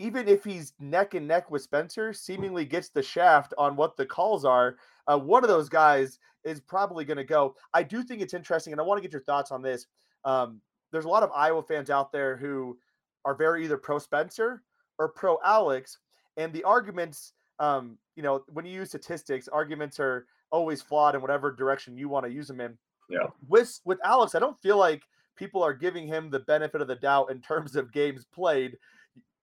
even 0.00 0.28
if 0.28 0.44
he's 0.44 0.74
neck 0.78 1.14
and 1.14 1.26
neck 1.26 1.50
with 1.50 1.62
Spencer, 1.62 2.12
seemingly 2.12 2.64
gets 2.64 2.88
the 2.88 3.02
shaft 3.02 3.54
on 3.58 3.74
what 3.74 3.96
the 3.96 4.06
calls 4.06 4.44
are. 4.44 4.76
Uh, 5.06 5.18
one 5.18 5.42
of 5.42 5.48
those 5.48 5.68
guys 5.68 6.18
is 6.44 6.60
probably 6.60 7.04
going 7.04 7.16
to 7.16 7.24
go. 7.24 7.56
I 7.74 7.82
do 7.82 8.02
think 8.02 8.22
it's 8.22 8.34
interesting, 8.34 8.72
and 8.72 8.80
I 8.80 8.84
want 8.84 8.98
to 8.98 9.02
get 9.02 9.12
your 9.12 9.22
thoughts 9.22 9.50
on 9.50 9.62
this. 9.62 9.86
Um, 10.24 10.60
there's 10.92 11.04
a 11.04 11.08
lot 11.08 11.22
of 11.22 11.30
Iowa 11.34 11.62
fans 11.62 11.90
out 11.90 12.12
there 12.12 12.36
who 12.36 12.78
are 13.24 13.34
very 13.34 13.64
either 13.64 13.76
pro 13.76 13.98
Spencer 13.98 14.62
or 14.98 15.08
pro 15.08 15.38
Alex, 15.44 15.98
and 16.36 16.52
the 16.52 16.64
arguments, 16.64 17.32
um, 17.58 17.98
you 18.16 18.22
know, 18.22 18.44
when 18.52 18.64
you 18.64 18.72
use 18.72 18.88
statistics, 18.88 19.48
arguments 19.48 19.98
are 20.00 20.26
always 20.50 20.80
flawed 20.82 21.14
in 21.14 21.20
whatever 21.20 21.52
direction 21.52 21.96
you 21.96 22.08
want 22.08 22.24
to 22.24 22.32
use 22.32 22.48
them 22.48 22.60
in. 22.60 22.76
Yeah. 23.10 23.26
With 23.48 23.80
with 23.84 23.98
Alex, 24.04 24.34
I 24.34 24.38
don't 24.38 24.58
feel 24.58 24.76
like 24.76 25.02
people 25.36 25.62
are 25.62 25.72
giving 25.74 26.06
him 26.06 26.30
the 26.30 26.40
benefit 26.40 26.80
of 26.80 26.88
the 26.88 26.96
doubt 26.96 27.30
in 27.30 27.40
terms 27.40 27.76
of 27.76 27.92
games 27.92 28.24
played. 28.32 28.76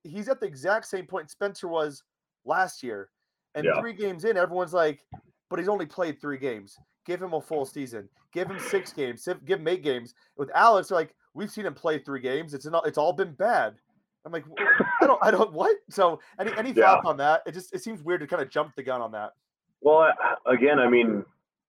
He's 0.03 0.29
at 0.29 0.39
the 0.39 0.45
exact 0.45 0.85
same 0.85 1.05
point 1.07 1.29
Spencer 1.31 1.67
was 1.67 2.03
last 2.43 2.83
year. 2.83 3.09
And 3.55 3.65
Yeah. 3.65 3.79
three 3.79 3.93
games 3.93 4.25
in, 4.25 4.35
everyone's 4.37 4.73
like, 4.73 4.99
but 5.49 5.57
he's 5.57 5.69
only 5.69 5.85
played 5.85 6.19
three 6.19 6.37
games. 6.37 6.77
Give 7.05 7.21
him 7.21 7.33
a 7.33 7.41
full 7.41 7.65
season. 7.65 8.09
Give 8.31 8.49
him 8.49 8.59
six 8.59 8.91
games. 8.91 9.27
Give 9.45 9.59
him 9.59 9.67
eight 9.67 9.83
games. 9.83 10.13
With 10.35 10.51
Alex, 10.53 10.89
they're 10.89 10.97
like, 10.97 11.15
we've 11.33 11.49
seen 11.49 11.65
him 11.65 11.73
play 11.73 11.99
three 11.99 12.19
games. 12.19 12.53
It's 12.53 12.65
not. 12.65 12.85
It's 12.85 12.97
all 12.97 13.13
been 13.13 13.33
bad. 13.33 13.75
I'm 14.25 14.31
like, 14.31 14.43
I 15.01 15.05
don't. 15.07 15.23
I 15.23 15.31
don't. 15.31 15.53
What? 15.53 15.77
So, 15.89 16.19
any 16.39 16.51
any 16.57 16.71
Yeah. 16.71 16.95
thoughts 16.95 17.05
on 17.07 17.17
that? 17.17 17.43
It 17.45 17.51
just 17.53 17.73
it 17.75 17.83
seems 17.83 18.01
weird 18.01 18.21
to 18.21 18.27
kind 18.27 18.41
of 18.41 18.49
jump 18.49 18.75
the 18.75 18.83
gun 18.83 19.01
on 19.01 19.11
that. 19.11 19.33
Well, 19.81 19.99
I- 19.99 20.35
again, 20.51 20.79
I 20.79 20.89
mean, 20.89 21.23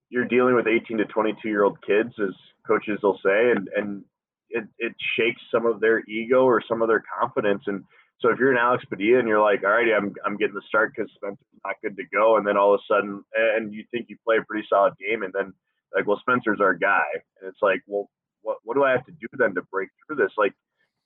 you're 0.09 0.25
dealing 0.25 0.55
with 0.55 0.65
18 0.67 0.97
to 0.97 1.05
22 1.05 1.47
year 1.49 1.63
old 1.63 1.79
kids, 1.85 2.13
as 2.19 2.33
coaches 2.65 2.99
will 3.03 3.19
say, 3.23 3.51
and 3.51 3.69
and 3.75 4.03
it, 4.49 4.63
it 4.79 4.95
shakes 5.15 5.41
some 5.51 5.65
of 5.65 5.79
their 5.79 5.99
ego 6.09 6.45
or 6.45 6.61
some 6.67 6.81
of 6.81 6.87
their 6.87 7.03
confidence. 7.19 7.61
And 7.67 7.83
so 8.19 8.29
if 8.29 8.39
you're 8.39 8.51
an 8.51 8.57
Alex 8.57 8.83
Padilla 8.85 9.19
and 9.19 9.27
you're 9.27 9.41
like, 9.41 9.63
all 9.63 9.71
right, 9.71 9.93
I'm 9.95 10.15
I'm 10.25 10.35
getting 10.37 10.55
the 10.55 10.61
start 10.67 10.93
because 10.95 11.11
Spencer's 11.15 11.45
not 11.63 11.75
good 11.83 11.95
to 11.97 12.03
go, 12.11 12.37
and 12.37 12.47
then 12.47 12.57
all 12.57 12.73
of 12.73 12.79
a 12.79 12.93
sudden, 12.93 13.23
and 13.35 13.71
you 13.71 13.83
think 13.91 14.07
you 14.09 14.17
play 14.25 14.37
a 14.37 14.41
pretty 14.43 14.65
solid 14.67 14.93
game, 14.97 15.21
and 15.21 15.31
then 15.33 15.53
like, 15.95 16.07
well, 16.07 16.19
Spencer's 16.21 16.59
our 16.59 16.73
guy, 16.73 17.05
and 17.39 17.47
it's 17.49 17.61
like, 17.61 17.81
well, 17.85 18.09
what 18.41 18.57
what 18.63 18.73
do 18.73 18.83
I 18.83 18.91
have 18.91 19.05
to 19.05 19.11
do 19.11 19.27
then 19.33 19.53
to 19.53 19.61
break 19.71 19.89
through 20.07 20.15
this? 20.15 20.31
Like, 20.37 20.53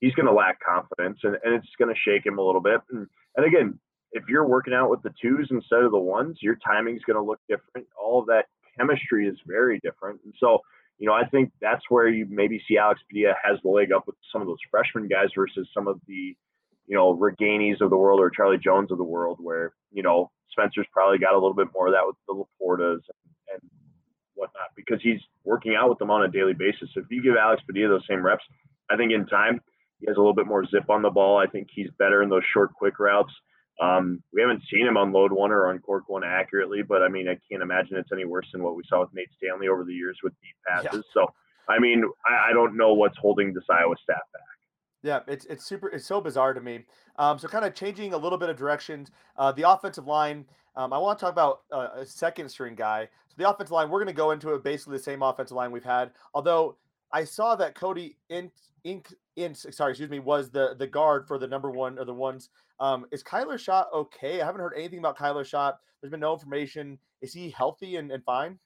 he's 0.02 0.14
going 0.14 0.26
to 0.26 0.32
lack 0.32 0.58
confidence, 0.60 1.20
and, 1.22 1.38
and 1.44 1.54
it's 1.54 1.72
going 1.78 1.88
to 1.88 1.98
shake 1.98 2.26
him 2.26 2.38
a 2.38 2.42
little 2.42 2.60
bit. 2.60 2.80
And, 2.90 3.06
and 3.36 3.46
again, 3.46 3.78
if 4.10 4.24
you're 4.28 4.46
working 4.46 4.74
out 4.74 4.90
with 4.90 5.00
the 5.02 5.14
twos 5.22 5.48
instead 5.50 5.82
of 5.82 5.92
the 5.92 5.98
ones, 5.98 6.36
your 6.42 6.56
timing's 6.56 7.02
going 7.04 7.16
to 7.16 7.22
look 7.22 7.40
different. 7.48 7.86
All 7.96 8.20
of 8.20 8.26
that 8.26 8.46
chemistry 8.76 9.26
is 9.26 9.38
very 9.46 9.80
different. 9.82 10.20
And 10.24 10.34
so, 10.38 10.58
you 10.98 11.06
know, 11.06 11.14
I 11.14 11.24
think 11.24 11.52
that's 11.62 11.82
where 11.88 12.08
you 12.08 12.26
maybe 12.28 12.60
see 12.68 12.76
Alex 12.76 13.00
Padilla 13.08 13.34
has 13.42 13.58
the 13.62 13.70
leg 13.70 13.92
up 13.92 14.06
with 14.06 14.16
some 14.30 14.42
of 14.42 14.48
those 14.48 14.58
freshman 14.70 15.08
guys 15.08 15.28
versus 15.34 15.68
some 15.72 15.86
of 15.86 16.00
the, 16.06 16.36
you 16.86 16.96
know, 16.96 17.16
Ragainis 17.16 17.80
of 17.80 17.90
the 17.90 17.96
world 17.96 18.20
or 18.20 18.28
Charlie 18.28 18.58
Jones 18.58 18.90
of 18.90 18.98
the 18.98 19.04
world, 19.04 19.38
where, 19.40 19.72
you 19.92 20.02
know, 20.02 20.30
Spencer's 20.50 20.86
probably 20.92 21.18
got 21.18 21.32
a 21.32 21.38
little 21.38 21.54
bit 21.54 21.68
more 21.72 21.86
of 21.86 21.94
that 21.94 22.04
with 22.04 22.16
the 22.26 22.34
Laportas 22.34 23.00
and, 23.08 23.54
and 23.54 23.70
whatnot 24.34 24.74
because 24.76 25.00
he's 25.00 25.20
working 25.44 25.74
out 25.74 25.88
with 25.88 25.98
them 25.98 26.10
on 26.10 26.24
a 26.24 26.28
daily 26.28 26.54
basis. 26.54 26.90
So 26.92 27.00
if 27.00 27.06
you 27.08 27.22
give 27.22 27.36
Alex 27.40 27.62
Padilla 27.66 27.88
those 27.88 28.06
same 28.10 28.24
reps, 28.24 28.44
I 28.90 28.96
think 28.96 29.12
in 29.12 29.26
time, 29.26 29.60
he 30.02 30.08
has 30.08 30.16
a 30.16 30.20
little 30.20 30.34
bit 30.34 30.46
more 30.46 30.66
zip 30.66 30.90
on 30.90 31.00
the 31.00 31.10
ball. 31.10 31.38
I 31.38 31.46
think 31.46 31.68
he's 31.72 31.88
better 31.98 32.22
in 32.22 32.28
those 32.28 32.42
short, 32.52 32.74
quick 32.74 32.98
routes. 32.98 33.32
Um, 33.80 34.22
we 34.32 34.40
haven't 34.42 34.62
seen 34.70 34.86
him 34.86 34.96
unload 34.96 35.32
one 35.32 35.52
or 35.52 35.70
uncork 35.70 36.08
one 36.08 36.24
accurately, 36.24 36.82
but 36.82 37.02
I 37.02 37.08
mean, 37.08 37.28
I 37.28 37.38
can't 37.48 37.62
imagine 37.62 37.96
it's 37.96 38.10
any 38.12 38.24
worse 38.24 38.46
than 38.52 38.62
what 38.62 38.76
we 38.76 38.82
saw 38.88 39.00
with 39.00 39.14
Nate 39.14 39.28
Stanley 39.38 39.68
over 39.68 39.84
the 39.84 39.94
years 39.94 40.18
with 40.22 40.32
deep 40.42 40.56
Yeah. 40.68 40.82
passes. 40.82 41.04
So, 41.14 41.26
I 41.68 41.78
mean, 41.78 42.04
I, 42.28 42.50
I 42.50 42.52
don't 42.52 42.76
know 42.76 42.92
what's 42.94 43.16
holding 43.18 43.54
this 43.54 43.64
Iowa 43.70 43.94
staff 44.02 44.20
back. 44.32 44.42
Yeah, 45.04 45.20
it's 45.26 45.46
it's 45.46 45.64
super. 45.64 45.88
It's 45.88 46.04
so 46.04 46.20
bizarre 46.20 46.52
to 46.54 46.60
me. 46.60 46.84
Um, 47.16 47.38
so 47.38 47.48
kind 47.48 47.64
of 47.64 47.74
changing 47.74 48.12
a 48.12 48.16
little 48.16 48.38
bit 48.38 48.48
of 48.50 48.56
directions. 48.56 49.10
Uh, 49.36 49.52
the 49.52 49.68
offensive 49.68 50.06
line. 50.06 50.44
Um, 50.76 50.92
I 50.92 50.98
want 50.98 51.18
to 51.18 51.24
talk 51.24 51.32
about 51.32 51.62
uh, 51.72 51.88
a 51.96 52.06
second 52.06 52.48
string 52.48 52.74
guy. 52.74 53.08
So 53.28 53.34
the 53.36 53.48
offensive 53.48 53.72
line. 53.72 53.90
We're 53.90 53.98
going 53.98 54.14
to 54.14 54.16
go 54.16 54.30
into 54.30 54.54
it 54.54 54.62
basically 54.62 54.96
the 54.98 55.02
same 55.02 55.22
offensive 55.22 55.56
line 55.56 55.72
we've 55.72 55.82
had. 55.82 56.12
Although 56.34 56.76
I 57.12 57.24
saw 57.24 57.56
that 57.56 57.74
Cody 57.74 58.16
Int, 58.30 58.52
Ink, 58.84 59.12
Int, 59.36 59.56
sorry, 59.56 59.92
excuse 59.92 60.10
me, 60.10 60.18
was 60.18 60.50
the 60.50 60.74
the 60.78 60.86
guard 60.86 61.26
for 61.26 61.38
the 61.38 61.46
number 61.46 61.70
one 61.70 61.98
or 61.98 62.04
the 62.04 62.14
ones. 62.14 62.50
Um, 62.80 63.06
is 63.12 63.22
Kyler 63.22 63.58
Schott 63.58 63.88
okay? 63.94 64.40
I 64.40 64.46
haven't 64.46 64.60
heard 64.60 64.74
anything 64.76 64.98
about 64.98 65.16
Kyler 65.16 65.46
Schott. 65.46 65.78
There's 66.00 66.10
been 66.10 66.20
no 66.20 66.32
information. 66.32 66.98
Is 67.20 67.32
he 67.32 67.50
healthy 67.50 67.96
and, 67.96 68.10
and 68.10 68.24
fine? 68.24 68.58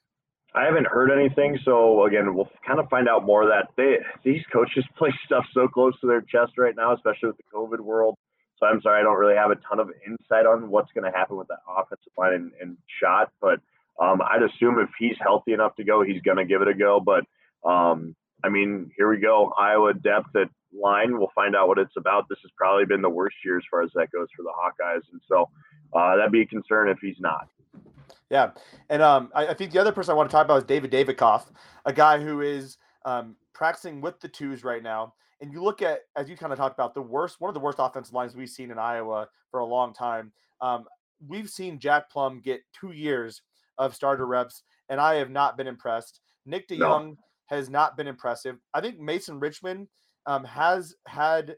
I 0.55 0.65
haven't 0.65 0.87
heard 0.87 1.11
anything, 1.11 1.59
so 1.65 2.07
again, 2.07 2.35
we'll 2.35 2.49
kind 2.67 2.81
of 2.81 2.89
find 2.89 3.09
out 3.09 3.27
more 3.27 3.43
of 3.43 3.49
that. 3.49 3.69
They 3.77 3.97
these 4.25 4.43
coaches 4.53 4.85
play 4.99 5.13
stuff 5.27 5.45
so 5.53 5.69
close 5.69 5.99
to 6.01 6.07
their 6.07 6.23
chest 6.23 6.53
right 6.57 6.75
now, 6.75 6.95
especially 6.95 7.29
with 7.29 7.37
the 7.37 7.45
COVID 7.55 7.81
world. 7.81 8.17
So 8.59 8.67
I'm 8.67 8.81
sorry, 8.81 9.01
I 9.01 9.03
don't 9.05 9.19
really 9.19 9.37
have 9.37 9.51
a 9.51 9.57
ton 9.69 9.81
of 9.81 9.91
insight 10.07 10.47
on 10.47 10.71
what's 10.71 10.91
going 10.93 11.11
to 11.11 11.17
happen 11.17 11.37
with 11.37 11.49
that 11.49 11.59
offensive 11.69 12.13
line 12.17 12.33
and, 12.33 12.53
and 12.61 12.77
Schott, 13.01 13.31
but 13.41 13.61
um, 14.01 14.21
I'd 14.23 14.43
assume 14.43 14.79
if 14.79 14.89
he's 14.99 15.17
healthy 15.21 15.53
enough 15.53 15.77
to 15.77 15.85
go, 15.85 16.03
he's 16.03 16.23
going 16.23 16.39
to 16.39 16.45
give 16.45 16.63
it 16.63 16.69
a 16.69 16.75
go. 16.75 17.01
But 17.01 17.25
um, 17.69 18.17
I 18.43 18.49
mean, 18.49 18.91
here 18.97 19.11
we 19.11 19.21
go, 19.21 19.53
Iowa 19.59 19.93
depth 19.93 20.35
at 20.37 20.49
line. 20.81 21.19
We'll 21.19 21.33
find 21.35 21.57
out 21.57 21.69
what 21.69 21.79
it's 21.79 21.97
about. 21.97 22.29
This 22.29 22.39
has 22.43 22.51
probably 22.57 22.85
been 22.85 23.03
the 23.03 23.11
worst 23.11 23.37
year 23.45 23.57
as 23.57 23.65
far 23.71 23.83
as 23.83 23.91
that 23.95 24.11
goes 24.13 24.29
for 24.37 24.43
the 24.43 24.53
Hawkeyes, 24.53 25.03
and 25.13 25.21
so 25.29 25.49
uh, 25.95 26.17
that'd 26.17 26.33
be 26.33 26.43
a 26.43 26.47
concern 26.47 26.89
if 26.89 26.99
he's 27.01 27.21
not. 27.21 27.49
Yeah, 28.31 28.51
and 28.91 29.03
um, 29.03 29.31
I, 29.35 29.49
I 29.49 29.55
think 29.55 29.73
the 29.73 29.81
other 29.81 29.93
person 29.93 30.13
I 30.13 30.15
want 30.15 30.29
to 30.31 30.35
talk 30.35 30.45
about 30.45 30.59
is 30.59 30.65
David 30.65 30.91
Davidkov, 30.91 31.45
a 31.85 31.93
guy 31.93 32.21
who 32.21 32.41
is 32.41 32.77
um, 33.05 33.37
practicing 33.53 34.01
with 34.01 34.21
the 34.21 34.29
twos 34.29 34.65
right 34.65 34.83
now. 34.83 35.15
And 35.41 35.53
you 35.53 35.63
look 35.63 35.83
at, 35.83 36.01
as 36.17 36.31
you 36.31 36.37
kind 36.37 36.53
of 36.53 36.59
talked 36.59 36.75
about, 36.75 36.95
the 36.95 37.03
worst, 37.03 37.41
one 37.41 37.49
of 37.49 37.55
the 37.55 37.61
worst 37.61 37.79
offensive 37.79 38.15
lines 38.15 38.35
we've 38.35 38.49
seen 38.49 38.71
in 38.71 38.79
Iowa 38.79 39.29
for 39.51 39.61
a 39.61 39.67
long 39.67 39.93
time. 39.93 40.33
Um, 40.61 40.87
we've 41.27 41.51
seen 41.51 41.79
Jack 41.79 42.11
Plumb 42.11 42.41
get 42.41 42.63
two 42.73 42.93
years 42.93 43.43
of 43.79 43.95
starter 43.95 44.27
reps, 44.27 44.63
and 44.89 44.99
I 44.99 45.17
have 45.17 45.31
not 45.31 45.57
been 45.57 45.67
impressed. 45.67 46.21
Nick 46.47 46.71
No. 46.71 46.77
DeJong 46.77 47.17
has 47.47 47.69
not 47.69 47.97
been 47.97 48.07
impressive. 48.07 48.57
I 48.73 48.81
think 48.81 48.99
Mason 48.99 49.39
Richman 49.39 49.89
um, 50.27 50.45
has 50.45 50.95
had 51.07 51.57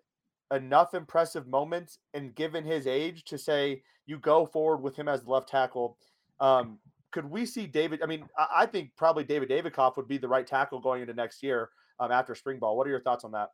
enough 0.53 0.95
impressive 0.95 1.47
moments 1.47 1.99
and 2.15 2.35
given 2.35 2.65
his 2.65 2.87
age 2.87 3.25
to 3.25 3.39
say 3.39 3.83
you 4.07 4.19
go 4.19 4.47
forward 4.47 4.79
with 4.79 4.97
him 4.97 5.09
as 5.09 5.25
the 5.25 5.31
left 5.31 5.49
tackle. 5.49 5.99
Um, 6.41 6.79
could 7.13 7.27
we 7.27 7.47
see 7.47 7.67
David? 7.67 8.03
I 8.03 8.07
mean, 8.07 8.27
I, 8.39 8.47
I 8.59 8.67
think 8.67 8.91
probably 8.97 9.25
David 9.25 9.51
Davidkov 9.51 9.97
would 9.97 10.09
be 10.09 10.19
the 10.19 10.29
right 10.29 10.47
tackle 10.47 10.81
going 10.81 11.03
into 11.03 11.15
next 11.15 11.43
year 11.43 11.71
um, 12.01 12.11
after 12.13 12.35
spring 12.35 12.59
ball. 12.59 12.77
What 12.77 12.87
are 12.87 12.91
your 12.91 13.03
thoughts 13.03 13.25
on 13.25 13.33
that? 13.33 13.51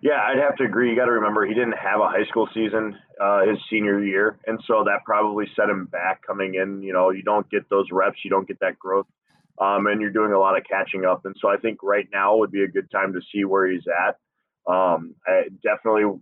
Yeah, 0.00 0.20
I'd 0.22 0.38
have 0.38 0.56
to 0.56 0.64
agree. 0.64 0.90
You 0.90 0.96
got 0.96 1.06
to 1.06 1.12
remember 1.12 1.44
he 1.44 1.54
didn't 1.54 1.72
have 1.72 2.00
a 2.00 2.08
high 2.08 2.24
school 2.28 2.48
season 2.54 2.96
uh, 3.20 3.46
his 3.46 3.58
senior 3.68 4.02
year, 4.02 4.38
and 4.46 4.60
so 4.66 4.84
that 4.84 5.04
probably 5.04 5.46
set 5.56 5.68
him 5.68 5.86
back 5.86 6.24
coming 6.24 6.54
in. 6.54 6.82
You 6.82 6.92
know, 6.92 7.10
you 7.10 7.22
don't 7.22 7.50
get 7.50 7.68
those 7.68 7.86
reps, 7.90 8.18
you 8.24 8.30
don't 8.30 8.46
get 8.46 8.60
that 8.60 8.78
growth, 8.78 9.06
um, 9.60 9.86
and 9.88 10.00
you're 10.00 10.12
doing 10.12 10.32
a 10.32 10.38
lot 10.38 10.56
of 10.56 10.62
catching 10.70 11.04
up. 11.04 11.24
And 11.24 11.34
so 11.40 11.48
I 11.48 11.56
think 11.56 11.82
right 11.82 12.06
now 12.12 12.36
would 12.36 12.52
be 12.52 12.62
a 12.62 12.68
good 12.68 12.88
time 12.92 13.12
to 13.14 13.20
see 13.32 13.44
where 13.44 13.68
he's 13.68 13.82
at. 14.08 14.18
Um, 14.68 15.14
I 15.26 15.44
definitely 15.62 16.20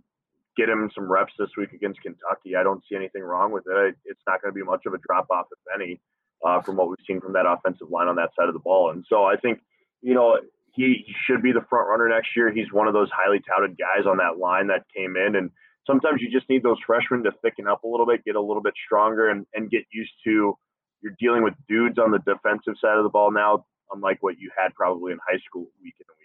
get 0.56 0.68
him 0.68 0.90
some 0.94 1.10
reps 1.10 1.32
this 1.38 1.50
week 1.56 1.72
against 1.72 2.00
Kentucky. 2.00 2.56
I 2.56 2.62
don't 2.62 2.82
see 2.88 2.96
anything 2.96 3.22
wrong 3.22 3.52
with 3.52 3.64
it. 3.68 3.96
It's 4.04 4.20
not 4.26 4.40
going 4.40 4.54
to 4.54 4.56
be 4.56 4.64
much 4.64 4.86
of 4.86 4.94
a 4.94 4.98
drop 4.98 5.26
off, 5.30 5.46
if 5.52 5.58
any, 5.74 6.00
uh, 6.44 6.62
from 6.62 6.76
what 6.76 6.88
we've 6.88 7.04
seen 7.06 7.20
from 7.20 7.34
that 7.34 7.44
offensive 7.46 7.90
line 7.90 8.08
on 8.08 8.16
that 8.16 8.30
side 8.38 8.48
of 8.48 8.54
the 8.54 8.60
ball. 8.60 8.90
And 8.90 9.04
so 9.08 9.24
I 9.24 9.36
think, 9.36 9.60
you 10.00 10.14
know, 10.14 10.38
he, 10.72 11.04
should 11.26 11.42
be 11.42 11.52
the 11.52 11.64
front 11.68 11.88
runner 11.88 12.08
next 12.08 12.28
year. 12.36 12.52
He's 12.52 12.72
one 12.72 12.86
of 12.86 12.94
those 12.94 13.08
highly 13.12 13.40
touted 13.40 13.76
guys 13.76 14.06
on 14.06 14.18
that 14.18 14.38
line 14.38 14.68
that 14.68 14.84
came 14.94 15.16
in. 15.16 15.34
And 15.34 15.50
sometimes 15.86 16.20
you 16.20 16.30
just 16.30 16.48
need 16.48 16.62
those 16.62 16.78
freshmen 16.86 17.24
to 17.24 17.32
thicken 17.42 17.66
up 17.66 17.82
a 17.82 17.88
little 17.88 18.06
bit, 18.06 18.24
get 18.24 18.36
a 18.36 18.40
little 18.40 18.62
bit 18.62 18.74
stronger, 18.84 19.28
and, 19.28 19.46
and 19.54 19.70
get 19.70 19.84
used 19.92 20.12
to 20.24 20.56
you're 21.02 21.14
dealing 21.20 21.42
with 21.42 21.54
dudes 21.68 21.98
on 21.98 22.10
the 22.10 22.18
defensive 22.18 22.74
side 22.80 22.96
of 22.96 23.04
the 23.04 23.10
ball 23.10 23.30
now, 23.30 23.64
unlike 23.92 24.18
what 24.22 24.38
you 24.38 24.50
had 24.56 24.74
probably 24.74 25.12
in 25.12 25.18
high 25.28 25.38
school 25.46 25.66
week 25.82 25.94
in. 26.00 26.15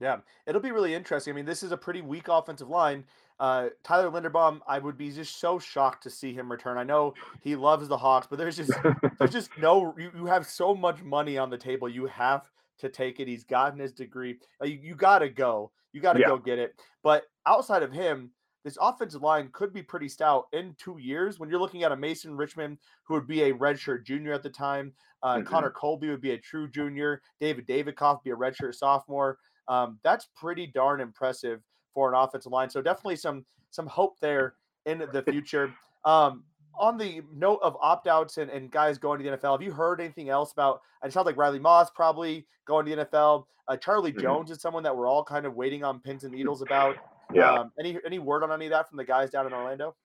Yeah, 0.00 0.18
it'll 0.46 0.60
be 0.60 0.72
really 0.72 0.94
interesting. 0.94 1.32
I 1.32 1.36
mean, 1.36 1.46
this 1.46 1.62
is 1.62 1.72
a 1.72 1.76
pretty 1.76 2.02
weak 2.02 2.28
offensive 2.28 2.68
line. 2.68 3.04
Uh, 3.40 3.68
Tyler 3.82 4.10
Linderbaum, 4.10 4.60
I 4.66 4.78
would 4.78 4.96
be 4.98 5.10
just 5.10 5.38
so 5.40 5.58
shocked 5.58 6.02
to 6.02 6.10
see 6.10 6.32
him 6.34 6.50
return. 6.50 6.76
I 6.78 6.84
know 6.84 7.14
he 7.42 7.56
loves 7.56 7.88
the 7.88 7.96
Hawks, 7.96 8.26
but 8.26 8.38
there's 8.38 8.56
just 8.56 8.72
there's 9.18 9.32
just 9.32 9.50
no 9.58 9.94
you, 9.98 10.10
you 10.14 10.26
have 10.26 10.46
so 10.46 10.74
much 10.74 11.02
money 11.02 11.38
on 11.38 11.48
the 11.50 11.58
table. 11.58 11.88
You 11.88 12.06
have 12.06 12.50
to 12.78 12.88
take 12.90 13.20
it. 13.20 13.28
He's 13.28 13.44
gotten 13.44 13.78
his 13.78 13.92
degree. 13.92 14.38
Uh, 14.62 14.66
You, 14.66 14.78
you 14.82 14.94
got 14.94 15.20
to 15.20 15.28
go. 15.30 15.72
You 15.92 16.00
got 16.02 16.14
to 16.14 16.20
Yeah. 16.20 16.26
go 16.28 16.38
get 16.38 16.58
it. 16.58 16.78
But 17.02 17.24
outside 17.46 17.82
of 17.82 17.90
him, 17.92 18.30
this 18.64 18.76
offensive 18.80 19.22
line 19.22 19.48
could 19.52 19.72
be 19.72 19.82
pretty 19.82 20.08
stout 20.10 20.48
in 20.52 20.74
two 20.78 20.98
years. 20.98 21.38
When 21.38 21.48
you're 21.48 21.60
looking 21.60 21.84
at 21.84 21.92
a 21.92 21.96
Mason 21.96 22.36
Richman, 22.36 22.78
who 23.04 23.14
would 23.14 23.26
be 23.26 23.44
a 23.44 23.54
redshirt 23.54 24.04
junior 24.04 24.32
at 24.34 24.42
the 24.42 24.50
time, 24.50 24.92
uh, 25.22 25.36
Mhm. 25.36 25.46
Connor 25.46 25.70
Colby 25.70 26.08
would 26.10 26.20
be 26.20 26.32
a 26.32 26.38
true 26.38 26.68
junior, 26.68 27.22
David 27.40 27.66
Davidkov 27.66 28.22
be 28.24 28.30
a 28.30 28.36
redshirt 28.36 28.74
sophomore. 28.74 29.38
Um, 29.68 29.98
that's 30.02 30.28
pretty 30.36 30.66
darn 30.66 31.00
impressive 31.00 31.60
for 31.94 32.12
an 32.12 32.18
offensive 32.18 32.52
line. 32.52 32.70
So 32.70 32.80
definitely 32.82 33.16
some 33.16 33.44
some 33.70 33.86
hope 33.86 34.18
there 34.20 34.54
in 34.86 34.98
the 35.12 35.22
future. 35.28 35.72
Um, 36.04 36.44
on 36.78 36.98
the 36.98 37.22
note 37.34 37.58
of 37.62 37.76
opt 37.80 38.06
outs 38.06 38.36
and, 38.36 38.50
and 38.50 38.70
guys 38.70 38.98
going 38.98 39.18
to 39.22 39.28
the 39.30 39.36
NFL, 39.36 39.52
have 39.52 39.62
you 39.62 39.72
heard 39.72 40.00
anything 40.00 40.28
else 40.28 40.52
about? 40.52 40.82
It 41.04 41.12
sounds 41.12 41.24
like 41.26 41.36
Riley 41.36 41.58
Moss 41.58 41.88
probably 41.90 42.46
going 42.66 42.84
to 42.86 42.94
the 42.96 43.04
NFL. 43.06 43.46
Uh, 43.66 43.76
Charlie 43.76 44.12
Mhm. 44.12 44.20
Jones 44.20 44.50
is 44.50 44.60
someone 44.60 44.82
that 44.82 44.94
we're 44.96 45.08
all 45.08 45.24
kind 45.24 45.46
of 45.46 45.54
waiting 45.54 45.82
on 45.84 46.00
pins 46.00 46.24
and 46.24 46.32
needles 46.34 46.60
about. 46.62 46.96
Yeah. 47.32 47.50
Um, 47.50 47.72
any 47.80 47.98
any 48.06 48.18
word 48.18 48.44
on 48.44 48.52
any 48.52 48.66
of 48.66 48.70
that 48.70 48.88
from 48.88 48.98
the 48.98 49.04
guys 49.04 49.30
down 49.30 49.46
in 49.46 49.52
Orlando? 49.52 49.96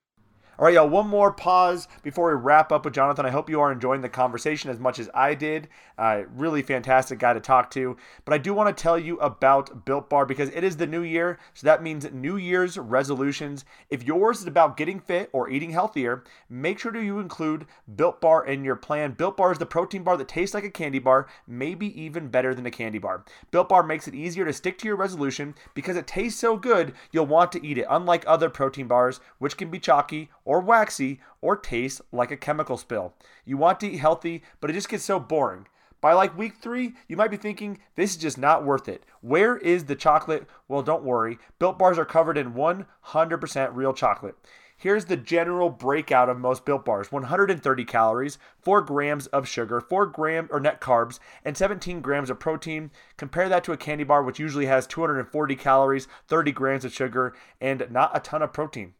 All 0.58 0.66
right, 0.66 0.74
y'all, 0.74 0.86
one 0.86 1.08
more 1.08 1.32
pause 1.32 1.88
before 2.02 2.28
we 2.28 2.42
wrap 2.42 2.72
up 2.72 2.84
with 2.84 2.92
Jonathan. 2.92 3.24
I 3.24 3.30
hope 3.30 3.48
you 3.48 3.58
are 3.62 3.72
enjoying 3.72 4.02
the 4.02 4.08
conversation 4.10 4.68
as 4.68 4.78
much 4.78 4.98
as 4.98 5.08
I 5.14 5.34
did. 5.34 5.66
Uh, 5.96 6.24
really 6.34 6.60
fantastic 6.60 7.18
guy 7.18 7.32
to 7.32 7.40
talk 7.40 7.70
to. 7.70 7.96
But 8.26 8.34
I 8.34 8.38
do 8.38 8.52
want 8.52 8.76
to 8.76 8.82
tell 8.82 8.98
you 8.98 9.18
about 9.20 9.86
Built 9.86 10.10
Bar 10.10 10.26
because 10.26 10.50
it 10.50 10.62
is 10.62 10.76
the 10.76 10.86
new 10.86 11.00
year. 11.00 11.38
So 11.54 11.64
that 11.64 11.82
means 11.82 12.12
New 12.12 12.36
Year's 12.36 12.76
resolutions. 12.76 13.64
If 13.88 14.02
yours 14.02 14.40
is 14.40 14.46
about 14.46 14.76
getting 14.76 15.00
fit 15.00 15.30
or 15.32 15.48
eating 15.48 15.70
healthier, 15.70 16.22
make 16.50 16.78
sure 16.78 16.94
you 16.94 17.18
include 17.18 17.64
Built 17.96 18.20
Bar 18.20 18.44
in 18.44 18.62
your 18.62 18.76
plan. 18.76 19.12
Built 19.12 19.38
Bar 19.38 19.52
is 19.52 19.58
the 19.58 19.64
protein 19.64 20.02
bar 20.02 20.18
that 20.18 20.28
tastes 20.28 20.52
like 20.52 20.64
a 20.64 20.70
candy 20.70 20.98
bar, 20.98 21.28
maybe 21.46 21.98
even 21.98 22.28
better 22.28 22.54
than 22.54 22.66
a 22.66 22.70
candy 22.70 22.98
bar. 22.98 23.24
Built 23.50 23.70
Bar 23.70 23.84
makes 23.84 24.06
it 24.06 24.14
easier 24.14 24.44
to 24.44 24.52
stick 24.52 24.76
to 24.78 24.86
your 24.86 24.96
resolution 24.96 25.54
because 25.72 25.96
it 25.96 26.06
tastes 26.06 26.38
so 26.38 26.58
good, 26.58 26.92
you'll 27.10 27.24
want 27.24 27.52
to 27.52 27.66
eat 27.66 27.78
it, 27.78 27.86
unlike 27.88 28.24
other 28.26 28.50
protein 28.50 28.86
bars, 28.86 29.18
which 29.38 29.56
can 29.56 29.70
be 29.70 29.78
chalky 29.78 30.28
or 30.44 30.60
waxy 30.60 31.20
or 31.40 31.56
taste 31.56 32.00
like 32.12 32.30
a 32.30 32.36
chemical 32.36 32.76
spill. 32.76 33.14
You 33.44 33.56
want 33.56 33.80
to 33.80 33.90
eat 33.90 33.98
healthy, 33.98 34.42
but 34.60 34.70
it 34.70 34.74
just 34.74 34.88
gets 34.88 35.04
so 35.04 35.18
boring. 35.20 35.66
By 36.00 36.14
like 36.14 36.36
week 36.36 36.54
three, 36.60 36.94
you 37.06 37.16
might 37.16 37.30
be 37.30 37.36
thinking, 37.36 37.78
this 37.94 38.10
is 38.10 38.16
just 38.16 38.36
not 38.36 38.64
worth 38.64 38.88
it. 38.88 39.04
Where 39.20 39.56
is 39.58 39.84
the 39.84 39.94
chocolate? 39.94 40.48
Well, 40.66 40.82
don't 40.82 41.04
worry. 41.04 41.38
Built 41.60 41.78
bars 41.78 41.96
are 41.96 42.04
covered 42.04 42.36
in 42.36 42.54
100% 42.54 43.70
real 43.76 43.92
chocolate. 43.92 44.34
Here's 44.76 45.04
the 45.04 45.16
general 45.16 45.70
breakout 45.70 46.28
of 46.28 46.40
most 46.40 46.64
built 46.64 46.84
bars 46.84 47.12
130 47.12 47.84
calories, 47.84 48.36
4 48.62 48.80
grams 48.80 49.28
of 49.28 49.46
sugar, 49.46 49.80
4 49.80 50.06
gram 50.06 50.48
or 50.50 50.58
net 50.58 50.80
carbs, 50.80 51.20
and 51.44 51.56
17 51.56 52.00
grams 52.00 52.30
of 52.30 52.40
protein. 52.40 52.90
Compare 53.16 53.48
that 53.48 53.62
to 53.62 53.72
a 53.72 53.76
candy 53.76 54.02
bar, 54.02 54.24
which 54.24 54.40
usually 54.40 54.66
has 54.66 54.88
240 54.88 55.54
calories, 55.54 56.08
30 56.26 56.50
grams 56.50 56.84
of 56.84 56.92
sugar, 56.92 57.32
and 57.60 57.86
not 57.92 58.10
a 58.12 58.18
ton 58.18 58.42
of 58.42 58.52
protein. 58.52 58.94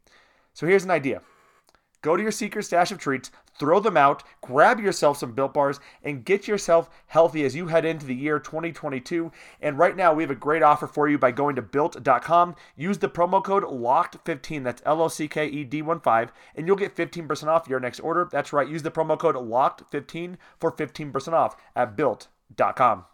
So 0.55 0.69
here's 0.69 0.85
an 0.85 0.93
idea 0.93 1.21
Go 2.03 2.17
to 2.17 2.23
your 2.23 2.33
secret 2.33 2.65
stash 2.65 2.91
of 2.91 2.99
treats, 2.99 3.31
throw 3.59 3.79
them 3.79 3.97
out, 3.97 4.25
grab 4.41 4.81
yourself 4.81 5.19
some 5.19 5.33
built 5.33 5.55
bars, 5.55 5.79
and 6.03 6.25
get 6.25 6.49
yourself 6.49 6.91
healthy 7.07 7.45
as 7.45 7.55
you 7.55 7.69
head 7.69 7.85
into 7.85 8.05
the 8.05 8.15
year 8.15 8.41
2022. 8.41 9.31
And 9.61 9.79
right 9.79 9.97
now, 9.97 10.13
we 10.13 10.25
have 10.25 10.31
a 10.31 10.35
great 10.35 10.63
offer 10.63 10.89
for 10.89 11.09
you 11.09 11.17
by 11.17 11.31
going 11.31 11.55
to 11.57 11.63
built.com. 11.63 12.57
Use 12.77 12.99
the 12.99 13.09
promo 13.09 13.43
code 13.43 13.63
LOCKED15, 13.63 14.65
that's 14.65 14.83
L 14.85 15.01
O 15.01 15.09
C 15.09 15.29
K 15.29 15.47
E 15.47 15.65
D 15.65 15.81
1 15.81 16.01
5, 16.01 16.33
and 16.57 16.67
you'll 16.67 16.77
get 16.77 16.97
15% 16.97 17.47
off 17.47 17.69
your 17.69 17.81
next 17.81 18.01
order. 18.01 18.29
That's 18.31 18.53
right, 18.53 18.69
use 18.69 18.83
the 18.83 18.91
promo 18.91 19.17
code 19.19 19.37
LOCKED15 19.37 20.37
for 20.59 20.73
15% 20.73 21.33
off 21.33 21.57
at 21.77 21.97
built.com. 21.97 23.05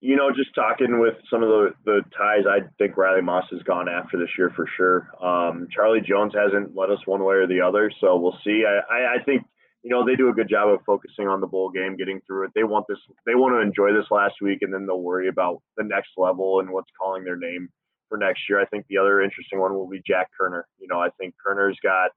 you 0.00 0.16
know, 0.16 0.30
just 0.34 0.54
talking 0.54 0.98
with 0.98 1.14
some 1.30 1.42
of 1.42 1.48
the, 1.48 1.74
the 1.84 2.00
ties, 2.16 2.44
I 2.48 2.66
think 2.78 2.96
Riley 2.96 3.20
Moss 3.20 3.44
has 3.50 3.62
gone 3.62 3.86
after 3.88 4.18
this 4.18 4.30
year 4.38 4.50
for 4.56 4.66
sure. 4.76 5.10
Um, 5.22 5.68
Charlie 5.70 6.00
Jones 6.00 6.32
hasn't 6.34 6.74
led 6.74 6.90
us 6.90 7.00
one 7.04 7.22
way 7.22 7.34
or 7.34 7.46
the 7.46 7.60
other, 7.60 7.92
so 8.00 8.16
we'll 8.16 8.38
see. 8.42 8.64
I, 8.66 8.80
I, 8.92 9.14
I, 9.16 9.24
think, 9.24 9.42
you 9.82 9.90
know, 9.90 10.04
they 10.06 10.16
do 10.16 10.30
a 10.30 10.32
good 10.32 10.48
job 10.48 10.70
of 10.70 10.80
focusing 10.86 11.28
on 11.28 11.42
the 11.42 11.46
bowl 11.46 11.70
game, 11.70 11.98
getting 11.98 12.22
through 12.26 12.46
it. 12.46 12.52
They 12.54 12.64
want 12.64 12.86
this, 12.88 12.98
they 13.26 13.34
want 13.34 13.54
to 13.54 13.60
enjoy 13.60 13.92
this 13.92 14.10
last 14.10 14.36
week, 14.40 14.60
and 14.62 14.72
then 14.72 14.86
they'll 14.86 15.02
worry 15.02 15.28
about 15.28 15.60
the 15.76 15.84
next 15.84 16.10
level 16.16 16.60
and 16.60 16.70
what's 16.70 16.90
calling 16.98 17.22
their 17.22 17.36
name 17.36 17.68
for 18.08 18.16
next 18.16 18.40
year. 18.48 18.58
I 18.58 18.64
think 18.66 18.86
the 18.88 18.96
other 18.96 19.20
interesting 19.20 19.60
one 19.60 19.74
will 19.74 19.88
be 19.88 20.00
Jack 20.06 20.28
Koerner. 20.40 20.62
You 20.78 20.88
know, 20.88 20.98
I 20.98 21.10
think 21.18 21.34
Koerner's 21.46 21.78
got 21.82 22.10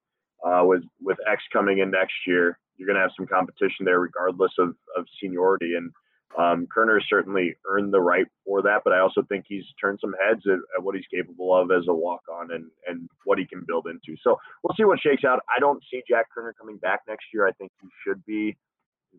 uh, 0.45 0.63
with 0.65 0.83
with 1.01 1.17
X 1.29 1.41
coming 1.51 1.79
in 1.79 1.91
next 1.91 2.15
year, 2.27 2.59
you're 2.75 2.87
going 2.87 2.95
to 2.95 3.01
have 3.01 3.15
some 3.15 3.27
competition 3.27 3.85
there, 3.85 3.99
regardless 3.99 4.51
of 4.57 4.75
of 4.97 5.05
seniority 5.21 5.75
and 5.75 5.91
um, 6.37 6.67
Koerner 6.75 6.99
certainly 7.07 7.55
earned 7.69 7.93
the 7.93 8.01
right 8.01 8.25
for 8.45 8.61
that, 8.63 8.81
but 8.83 8.93
I 8.93 8.99
also 8.99 9.21
think 9.29 9.45
he's 9.47 9.63
turned 9.79 9.99
some 10.01 10.13
heads 10.25 10.41
at, 10.45 10.59
at 10.77 10.83
what 10.83 10.95
he's 10.95 11.05
capable 11.13 11.55
of 11.55 11.71
as 11.71 11.87
a 11.87 11.93
walk 11.93 12.21
on 12.31 12.51
and, 12.51 12.65
and 12.87 13.09
what 13.25 13.37
he 13.37 13.45
can 13.45 13.63
build 13.67 13.87
into. 13.87 14.19
So 14.23 14.37
we'll 14.63 14.75
see 14.75 14.83
what 14.83 14.99
shakes 14.99 15.23
out. 15.23 15.39
I 15.55 15.59
don't 15.59 15.83
see 15.91 16.01
Jack 16.07 16.27
Koerner 16.35 16.51
coming 16.59 16.77
back 16.77 17.01
next 17.07 17.25
year. 17.33 17.47
I 17.47 17.51
think 17.53 17.71
he 17.81 17.87
should 18.05 18.25
be 18.25 18.57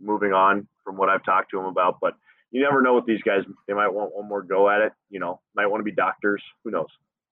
moving 0.00 0.32
on 0.32 0.66
from 0.84 0.96
what 0.96 1.08
I've 1.08 1.24
talked 1.24 1.50
to 1.52 1.58
him 1.58 1.66
about, 1.66 1.98
but 2.00 2.14
you 2.50 2.62
never 2.62 2.82
know 2.82 2.94
with 2.94 3.06
these 3.06 3.22
guys. 3.22 3.40
They 3.66 3.74
might 3.74 3.88
want 3.88 4.14
one 4.14 4.28
more 4.28 4.42
go 4.42 4.70
at 4.70 4.80
it. 4.80 4.92
You 5.10 5.18
know, 5.20 5.40
might 5.56 5.66
want 5.66 5.80
to 5.80 5.84
be 5.84 5.92
doctors. 5.92 6.42
Who 6.62 6.70
knows? 6.70 6.86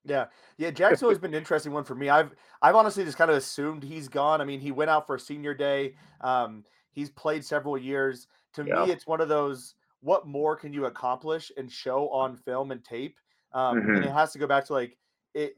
Yeah, 0.04 0.26
yeah. 0.58 0.72
Jack's 0.72 1.00
always 1.02 1.18
been 1.18 1.32
an 1.32 1.38
interesting 1.38 1.72
one 1.72 1.84
for 1.84 1.94
me. 1.94 2.08
I've 2.08 2.32
I've 2.60 2.74
honestly 2.74 3.04
just 3.04 3.16
kind 3.16 3.30
of 3.30 3.36
assumed 3.36 3.84
he's 3.84 4.08
gone. 4.08 4.40
I 4.40 4.44
mean, 4.44 4.58
he 4.58 4.72
went 4.72 4.90
out 4.90 5.06
for 5.06 5.14
a 5.14 5.20
senior 5.20 5.54
day. 5.54 5.94
Um, 6.20 6.64
he's 6.90 7.08
played 7.08 7.44
several 7.44 7.78
years 7.78 8.26
to 8.54 8.64
yeah. 8.64 8.84
me, 8.84 8.92
it's 8.92 9.06
one 9.06 9.20
of 9.20 9.28
those 9.28 9.74
what 10.02 10.26
more 10.26 10.56
can 10.56 10.72
you 10.72 10.86
accomplish 10.86 11.50
and 11.56 11.70
show 11.70 12.08
on 12.10 12.36
film 12.36 12.72
and 12.72 12.84
tape? 12.84 13.16
Um, 13.54 13.78
mm-hmm. 13.78 13.96
And 13.96 14.04
it 14.04 14.10
has 14.10 14.32
to 14.32 14.38
go 14.38 14.46
back 14.46 14.66
to 14.66 14.72
like 14.72 14.96
it, 15.34 15.56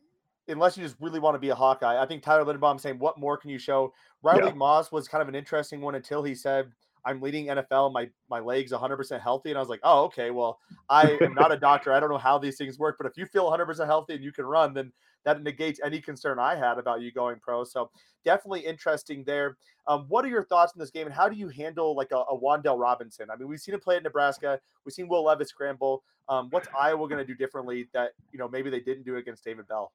unless 0.49 0.77
you 0.77 0.85
just 0.85 0.97
really 1.01 1.21
want 1.21 1.35
to 1.35 1.39
be 1.39 1.49
a 1.49 1.55
Hawkeye. 1.55 2.01
I 2.01 2.07
think 2.07 2.23
Tyler 2.23 2.45
Linderbaum 2.45 2.81
saying, 2.81 2.99
"What 2.99 3.19
more 3.19 3.37
can 3.37 3.51
you 3.51 3.59
show?" 3.59 3.93
Riley 4.23 4.49
yeah. 4.49 4.55
Moss 4.55 4.93
was 4.93 5.09
kind 5.09 5.23
of 5.23 5.29
an 5.29 5.35
interesting 5.35 5.81
one 5.81 5.95
until 5.95 6.23
he 6.23 6.35
said, 6.35 6.71
"I'm 7.05 7.21
leading 7.21 7.47
NFL. 7.47 7.93
My 7.93 8.11
my 8.29 8.41
legs 8.41 8.73
100 8.73 8.97
percent 8.97 9.23
healthy," 9.23 9.51
and 9.51 9.59
I 9.59 9.61
was 9.61 9.69
like, 9.69 9.81
"Oh, 9.83 10.05
okay. 10.05 10.31
Well, 10.31 10.59
I 10.89 11.17
am 11.21 11.35
not 11.35 11.53
a 11.53 11.57
doctor. 11.57 11.93
I 11.93 12.01
don't 12.01 12.11
know 12.11 12.19
how 12.19 12.39
these 12.39 12.57
things 12.57 12.79
work, 12.79 12.97
but 12.99 13.07
if 13.07 13.17
you 13.17 13.27
feel 13.27 13.45
100 13.45 13.67
percent 13.67 13.89
healthy 13.89 14.15
and 14.15 14.25
you 14.25 14.33
can 14.33 14.45
run, 14.45 14.75
then 14.75 14.93
that 15.25 15.43
negates 15.43 15.81
any 15.85 16.01
concern 16.01 16.39
I 16.39 16.57
had 16.57 16.79
about 16.79 17.01
you 17.01 17.13
going 17.13 17.39
pro. 17.41 17.65
So 17.65 17.91
definitely 18.25 18.61
interesting 18.61 19.25
there. 19.25 19.57
Um, 19.87 20.07
what 20.09 20.25
are 20.25 20.29
your 20.29 20.45
thoughts 20.45 20.73
on 20.75 20.81
this 20.81 20.91
game, 20.91 21.07
and 21.07 21.15
how 21.15 21.29
do 21.29 21.37
you 21.37 21.49
handle 21.49 21.95
like 21.95 22.11
a, 22.13 22.17
a 22.17 22.39
Wan'Dale 22.39 22.79
Robinson? 22.79 23.29
I 23.31 23.37
mean, 23.37 23.49
we've 23.49 23.61
seen 23.61 23.75
him 23.75 23.81
play 23.81 23.97
at 23.97 24.03
Nebraska. 24.03 24.59
We've 24.85 24.95
seen 24.95 25.09
Will 25.09 25.25
Levis 25.25 25.49
scramble. 25.49 26.03
Um, 26.29 26.49
what's 26.51 26.69
Iowa 26.79 27.07
going 27.09 27.19
to 27.19 27.25
do 27.25 27.35
differently 27.35 27.89
that 27.93 28.13
you 28.33 28.39
know 28.39 28.49
maybe 28.49 28.71
they 28.71 28.81
didn't 28.81 29.05
do 29.05 29.17
against 29.17 29.45
David 29.45 29.69
Bell? 29.69 29.93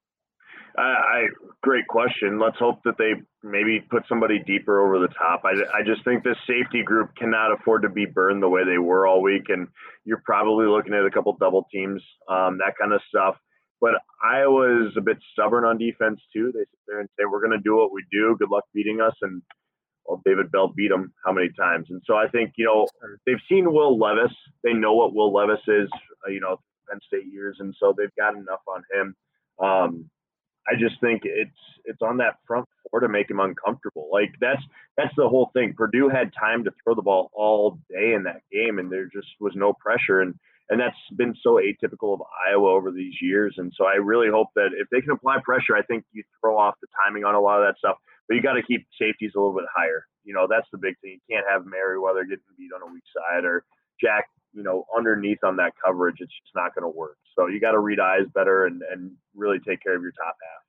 I, 0.77 1.25
great 1.61 1.87
question. 1.87 2.39
Let's 2.39 2.57
hope 2.57 2.79
that 2.85 2.97
they 2.97 3.13
maybe 3.43 3.81
put 3.89 4.03
somebody 4.07 4.39
deeper 4.45 4.85
over 4.85 4.99
the 4.99 5.13
top. 5.13 5.41
I, 5.43 5.51
I 5.77 5.83
just 5.83 6.03
think 6.05 6.23
this 6.23 6.37
safety 6.47 6.83
group 6.83 7.09
cannot 7.17 7.51
afford 7.51 7.81
to 7.83 7.89
be 7.89 8.05
burned 8.05 8.43
the 8.43 8.49
way 8.49 8.63
they 8.63 8.77
were 8.77 9.07
all 9.07 9.21
week, 9.21 9.45
and 9.49 9.67
you're 10.05 10.21
probably 10.25 10.67
looking 10.67 10.93
at 10.93 11.05
a 11.05 11.11
couple 11.11 11.35
double 11.39 11.65
teams, 11.71 12.01
um, 12.29 12.59
that 12.59 12.73
kind 12.79 12.93
of 12.93 13.01
stuff. 13.09 13.35
But 13.81 13.91
Iowa's 14.23 14.93
a 14.97 15.01
bit 15.01 15.17
stubborn 15.31 15.63
on 15.63 15.77
defense 15.77 16.19
too. 16.33 16.51
They 16.53 16.61
sit 16.61 16.79
there 16.87 16.99
and 16.99 17.09
say, 17.17 17.25
"We're 17.25 17.41
going 17.41 17.57
to 17.57 17.63
do 17.63 17.77
what 17.77 17.93
we 17.93 18.03
do. 18.11 18.35
Good 18.37 18.51
luck 18.51 18.65
beating 18.73 18.99
us." 19.01 19.15
And 19.21 19.41
well, 20.05 20.21
David 20.25 20.51
Bell 20.51 20.67
beat 20.75 20.89
them 20.89 21.13
how 21.23 21.31
many 21.31 21.49
times? 21.57 21.87
And 21.89 22.01
so 22.05 22.15
I 22.15 22.27
think 22.27 22.53
you 22.57 22.65
know 22.65 22.87
they've 23.25 23.41
seen 23.47 23.71
Will 23.71 23.97
Levis. 23.97 24.35
They 24.63 24.73
know 24.73 24.93
what 24.93 25.13
Will 25.13 25.33
Levis 25.33 25.61
is. 25.67 25.89
Uh, 26.25 26.31
you 26.31 26.41
know, 26.41 26.59
Penn 26.89 26.99
State 27.07 27.31
years, 27.31 27.57
and 27.59 27.73
so 27.79 27.93
they've 27.97 28.15
got 28.17 28.35
enough 28.35 28.61
on 28.67 28.83
him. 28.93 29.15
Um, 29.63 30.09
I 30.67 30.73
just 30.79 30.99
think 31.01 31.21
it's 31.23 31.51
it's 31.85 32.01
on 32.01 32.17
that 32.17 32.37
front 32.45 32.67
four 32.89 32.99
to 32.99 33.09
make 33.09 33.29
him 33.29 33.39
uncomfortable. 33.39 34.09
Like 34.11 34.33
that's 34.39 34.61
that's 34.97 35.13
the 35.15 35.27
whole 35.27 35.51
thing. 35.53 35.73
Purdue 35.75 36.09
had 36.09 36.31
time 36.39 36.63
to 36.65 36.71
throw 36.83 36.95
the 36.95 37.01
ball 37.01 37.29
all 37.33 37.79
day 37.89 38.13
in 38.13 38.23
that 38.23 38.41
game, 38.51 38.79
and 38.79 38.91
there 38.91 39.05
just 39.05 39.27
was 39.39 39.53
no 39.55 39.73
pressure. 39.73 40.21
And 40.21 40.35
and 40.69 40.79
that's 40.79 40.97
been 41.17 41.34
so 41.41 41.60
atypical 41.60 42.13
of 42.13 42.21
Iowa 42.47 42.71
over 42.71 42.91
these 42.91 43.15
years. 43.21 43.55
And 43.58 43.73
so 43.75 43.86
I 43.86 43.95
really 43.95 44.29
hope 44.29 44.49
that 44.55 44.69
if 44.77 44.88
they 44.91 45.01
can 45.01 45.12
apply 45.12 45.38
pressure, 45.43 45.75
I 45.75 45.82
think 45.82 46.05
you 46.12 46.23
throw 46.39 46.58
off 46.58 46.75
the 46.82 46.88
timing 47.03 47.25
on 47.25 47.34
a 47.34 47.41
lot 47.41 47.60
of 47.60 47.67
that 47.67 47.77
stuff. 47.77 47.97
But 48.27 48.36
you 48.36 48.43
got 48.43 48.53
to 48.53 48.62
keep 48.62 48.86
safeties 49.01 49.32
a 49.36 49.39
little 49.39 49.55
bit 49.55 49.65
higher. 49.75 50.05
You 50.23 50.36
know, 50.36 50.45
that's 50.47 50.67
the 50.71 50.77
big 50.77 50.93
thing. 51.01 51.17
You 51.17 51.36
can't 51.36 51.47
have 51.49 51.65
Merriweather 51.65 52.23
getting 52.23 52.45
beat 52.55 52.69
on 52.75 52.88
a 52.88 52.93
weak 52.93 53.03
side 53.10 53.45
or 53.45 53.65
Jack, 53.99 54.25
you 54.53 54.62
know, 54.62 54.86
underneath 54.95 55.43
on 55.43 55.58
that 55.58 55.73
coverage. 55.84 56.17
It's 56.19 56.32
just 56.32 56.53
not 56.53 56.75
going 56.75 56.86
to 56.86 56.95
work. 56.95 57.17
So 57.36 57.47
you 57.47 57.60
got 57.60 57.71
to 57.71 57.79
read 57.79 57.99
eyes 57.99 58.29
better 58.36 58.65
and, 58.65 58.84
and 58.91 59.12
really 59.36 59.58
take 59.58 59.82
care 59.82 59.95
of 59.95 60.03
your 60.03 60.12
top 60.12 60.36
half. 60.38 60.68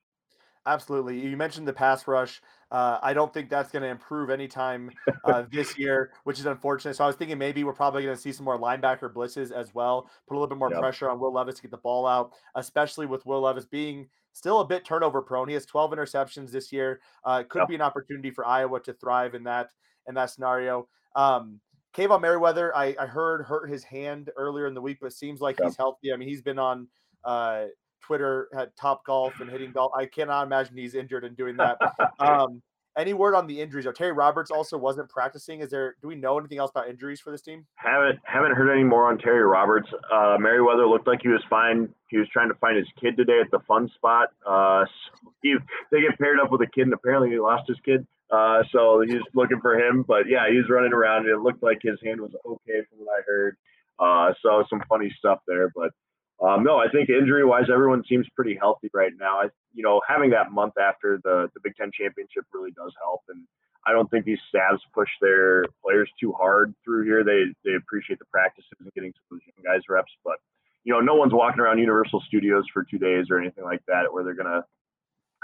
Absolutely. 0.65 1.19
You 1.19 1.35
mentioned 1.35 1.67
the 1.67 1.73
pass 1.73 2.07
rush. 2.07 2.41
Uh, 2.69 2.99
I 3.01 3.13
don't 3.13 3.33
think 3.33 3.49
that's 3.49 3.71
going 3.71 3.81
to 3.81 3.89
improve 3.89 4.29
anytime 4.29 4.91
uh, 5.25 5.43
this 5.51 5.77
year, 5.77 6.11
which 6.23 6.39
is 6.39 6.45
unfortunate. 6.45 6.95
So 6.95 7.03
I 7.03 7.07
was 7.07 7.15
thinking 7.15 7.37
maybe 7.37 7.63
we're 7.63 7.73
probably 7.73 8.03
going 8.03 8.15
to 8.15 8.21
see 8.21 8.31
some 8.31 8.45
more 8.45 8.59
linebacker 8.59 9.11
blitzes 9.11 9.51
as 9.51 9.73
well, 9.73 10.09
put 10.27 10.35
a 10.35 10.37
little 10.37 10.47
bit 10.47 10.59
more 10.59 10.69
yep. 10.69 10.79
pressure 10.79 11.09
on 11.09 11.19
Will 11.19 11.33
Levis 11.33 11.55
to 11.55 11.61
get 11.63 11.71
the 11.71 11.77
ball 11.77 12.05
out, 12.05 12.33
especially 12.55 13.07
with 13.07 13.25
Will 13.25 13.41
Levis 13.41 13.65
being 13.65 14.07
still 14.33 14.59
a 14.59 14.65
bit 14.65 14.85
turnover 14.85 15.21
prone. 15.21 15.47
He 15.47 15.55
has 15.55 15.65
12 15.65 15.91
interceptions 15.91 16.51
this 16.51 16.71
year. 16.71 17.01
Uh, 17.25 17.39
it 17.41 17.49
could 17.49 17.59
yep. 17.59 17.67
be 17.67 17.75
an 17.75 17.81
opportunity 17.81 18.29
for 18.29 18.45
Iowa 18.45 18.79
to 18.81 18.93
thrive 18.93 19.33
in 19.33 19.43
that 19.45 19.69
in 20.07 20.15
that 20.15 20.29
scenario. 20.29 20.87
Um, 21.15 21.59
Kaevon 21.95 22.21
Merriweather, 22.21 22.75
I, 22.75 22.95
I 22.99 23.05
heard 23.05 23.43
hurt 23.45 23.69
his 23.69 23.83
hand 23.83 24.29
earlier 24.37 24.67
in 24.67 24.73
the 24.73 24.81
week, 24.81 24.99
but 25.01 25.11
seems 25.11 25.41
like 25.41 25.59
yep. 25.59 25.69
he's 25.69 25.77
healthy. 25.77 26.13
I 26.13 26.17
mean, 26.17 26.29
he's 26.29 26.41
been 26.41 26.59
on 26.59 26.87
uh, 27.25 27.65
Twitter 28.01 28.49
had 28.53 28.75
Top 28.75 29.05
Golf 29.05 29.39
and 29.39 29.49
hitting 29.49 29.71
golf. 29.71 29.91
I 29.95 30.05
cannot 30.05 30.45
imagine 30.45 30.77
he's 30.77 30.95
injured 30.95 31.23
and 31.23 31.35
doing 31.35 31.57
that. 31.57 31.77
um, 32.19 32.61
any 32.97 33.13
word 33.13 33.35
on 33.35 33.47
the 33.47 33.61
injuries? 33.61 33.85
Or 33.85 33.93
Terry 33.93 34.11
Roberts 34.11 34.51
also 34.51 34.77
wasn't 34.77 35.09
practicing. 35.09 35.61
Is 35.61 35.69
there? 35.69 35.95
Do 36.01 36.07
we 36.07 36.15
know 36.15 36.37
anything 36.37 36.57
else 36.57 36.71
about 36.71 36.89
injuries 36.89 37.19
for 37.21 37.31
this 37.31 37.41
team? 37.41 37.65
Haven't 37.75 38.19
haven't 38.23 38.51
heard 38.53 38.71
any 38.71 38.83
more 38.83 39.09
on 39.09 39.17
Terry 39.17 39.43
Roberts. 39.43 39.87
Uh, 40.11 40.37
Merriweather 40.39 40.85
looked 40.87 41.07
like 41.07 41.19
he 41.21 41.29
was 41.29 41.43
fine. 41.49 41.89
He 42.09 42.17
was 42.17 42.27
trying 42.33 42.49
to 42.49 42.55
find 42.55 42.77
his 42.77 42.87
kid 42.99 43.15
today 43.15 43.39
at 43.43 43.49
the 43.51 43.59
fun 43.67 43.89
spot. 43.95 44.29
Uh, 44.45 44.83
so 44.85 45.31
he, 45.41 45.55
they 45.91 46.01
get 46.01 46.19
paired 46.19 46.39
up 46.43 46.51
with 46.51 46.61
a 46.61 46.67
kid, 46.67 46.83
and 46.83 46.93
apparently 46.93 47.29
he 47.29 47.39
lost 47.39 47.67
his 47.67 47.77
kid. 47.85 48.05
Uh, 48.29 48.63
so 48.71 49.03
he's 49.05 49.21
looking 49.35 49.59
for 49.61 49.75
him. 49.75 50.03
But 50.07 50.27
yeah, 50.27 50.49
he 50.49 50.57
was 50.57 50.69
running 50.69 50.93
around. 50.93 51.27
And 51.27 51.29
it 51.29 51.39
looked 51.39 51.63
like 51.63 51.79
his 51.81 51.99
hand 52.03 52.21
was 52.21 52.31
okay 52.45 52.81
from 52.89 53.05
what 53.05 53.19
I 53.19 53.21
heard. 53.25 53.57
Uh, 53.99 54.33
so 54.41 54.63
some 54.69 54.81
funny 54.89 55.13
stuff 55.19 55.39
there, 55.47 55.71
but 55.75 55.91
Um, 56.41 56.63
no, 56.63 56.77
I 56.77 56.87
think 56.89 57.09
injury 57.09 57.45
wise, 57.45 57.65
everyone 57.71 58.03
seems 58.09 58.27
pretty 58.35 58.57
healthy 58.59 58.89
right 58.93 59.11
now. 59.19 59.41
I, 59.41 59.49
you 59.73 59.83
know, 59.83 60.01
having 60.07 60.31
that 60.31 60.51
month 60.51 60.73
after 60.77 61.19
the 61.23 61.49
the 61.53 61.59
Big 61.63 61.75
Ten 61.75 61.91
championship 61.93 62.45
really 62.53 62.71
does 62.71 62.93
help, 63.01 63.21
and 63.29 63.45
I 63.85 63.91
don't 63.91 64.09
think 64.09 64.25
these 64.25 64.39
staffs 64.49 64.81
push 64.93 65.09
their 65.21 65.65
players 65.83 66.09
too 66.19 66.31
hard 66.33 66.73
through 66.83 67.05
here. 67.05 67.23
They 67.23 67.43
they 67.63 67.75
appreciate 67.75 68.19
the 68.19 68.25
practices 68.25 68.71
and 68.79 68.91
getting 68.93 69.13
some 69.13 69.37
of 69.37 69.41
those 69.41 69.53
young 69.55 69.73
guys 69.73 69.83
reps, 69.87 70.11
but 70.23 70.37
you 70.83 70.91
know, 70.91 70.99
no 70.99 71.13
one's 71.13 71.31
walking 71.33 71.59
around 71.61 71.77
Universal 71.77 72.23
Studios 72.27 72.63
for 72.73 72.83
two 72.83 72.97
days 72.97 73.27
or 73.29 73.39
anything 73.39 73.63
like 73.63 73.81
that 73.87 74.11
where 74.11 74.23
they're 74.23 74.33
gonna 74.33 74.65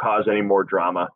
cause 0.01 0.25
any 0.27 0.41
more 0.41 0.63
drama. 0.63 1.09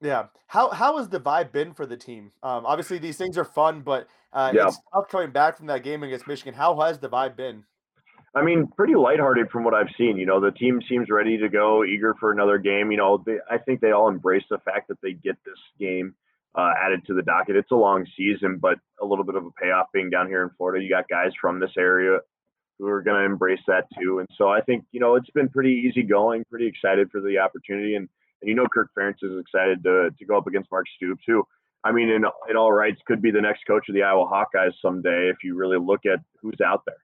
Yeah. 0.00 0.26
How 0.46 0.70
how 0.70 0.98
has 0.98 1.08
the 1.08 1.20
vibe 1.20 1.50
been 1.52 1.74
for 1.74 1.84
the 1.84 1.96
team? 1.96 2.30
Um, 2.42 2.64
obviously 2.64 2.98
these 2.98 3.16
things 3.16 3.36
are 3.36 3.44
fun, 3.44 3.80
but 3.82 4.06
uh, 4.32 4.52
Yeah. 4.54 4.68
it's 4.68 4.78
tough 4.94 5.08
coming 5.08 5.30
back 5.32 5.56
from 5.56 5.66
that 5.66 5.82
game 5.82 6.02
against 6.04 6.26
Michigan. 6.28 6.54
How 6.54 6.78
has 6.80 7.00
the 7.00 7.08
vibe 7.08 7.36
been? 7.36 7.64
I 8.34 8.42
mean, 8.42 8.68
pretty 8.76 8.94
lighthearted 8.94 9.50
from 9.50 9.64
what 9.64 9.74
I've 9.74 9.92
seen. 9.98 10.16
You 10.16 10.26
know, 10.26 10.40
the 10.40 10.52
team 10.52 10.80
seems 10.88 11.08
ready 11.10 11.38
to 11.38 11.48
go, 11.48 11.84
eager 11.84 12.14
for 12.20 12.30
another 12.30 12.58
game. 12.58 12.92
You 12.92 12.98
know, 12.98 13.22
they, 13.24 13.38
I 13.50 13.58
think 13.58 13.80
they 13.80 13.90
all 13.90 14.08
embrace 14.08 14.44
the 14.48 14.58
fact 14.58 14.88
that 14.88 14.98
they 15.02 15.12
get 15.12 15.36
this 15.44 15.58
game 15.80 16.14
uh, 16.54 16.70
added 16.80 17.00
to 17.06 17.14
the 17.14 17.22
docket. 17.22 17.56
It's 17.56 17.72
a 17.72 17.76
long 17.76 18.06
season, 18.16 18.58
but 18.58 18.78
a 19.02 19.06
little 19.06 19.24
bit 19.24 19.34
of 19.34 19.44
a 19.44 19.50
payoff 19.50 19.86
being 19.92 20.10
down 20.10 20.28
here 20.28 20.44
in 20.44 20.50
Florida. 20.56 20.82
You 20.82 20.90
got 20.90 21.08
guys 21.08 21.32
from 21.40 21.58
this 21.58 21.72
area 21.76 22.18
who 22.78 22.86
are 22.86 23.02
going 23.02 23.18
to 23.18 23.26
embrace 23.26 23.60
that 23.66 23.86
too. 23.98 24.20
And 24.20 24.28
so 24.38 24.48
I 24.48 24.60
think, 24.60 24.84
you 24.92 25.00
know, 25.00 25.16
it's 25.16 25.30
been 25.30 25.48
pretty 25.48 25.84
easy 25.88 26.02
going, 26.02 26.44
pretty 26.48 26.66
excited 26.66 27.10
for 27.10 27.20
the 27.20 27.38
opportunity. 27.38 27.96
And, 27.96 28.08
and 28.40 28.48
you 28.48 28.54
know, 28.54 28.66
Kirk 28.72 28.90
Ferentz 28.96 29.22
is 29.22 29.38
excited 29.40 29.82
to, 29.84 30.10
to 30.16 30.24
go 30.24 30.38
up 30.38 30.46
against 30.46 30.70
Mark 30.70 30.86
Stoops, 30.96 31.22
who, 31.26 31.44
I 31.82 31.92
mean, 31.92 32.08
in, 32.08 32.24
in 32.48 32.56
all 32.56 32.72
rights, 32.72 33.00
could 33.06 33.20
be 33.20 33.32
the 33.32 33.40
next 33.40 33.66
coach 33.66 33.88
of 33.88 33.94
the 33.94 34.02
Iowa 34.02 34.26
Hawkeyes 34.26 34.72
someday 34.80 35.30
if 35.30 35.38
you 35.42 35.56
really 35.56 35.78
look 35.78 36.06
at 36.06 36.20
who's 36.40 36.60
out 36.64 36.84
there. 36.86 36.96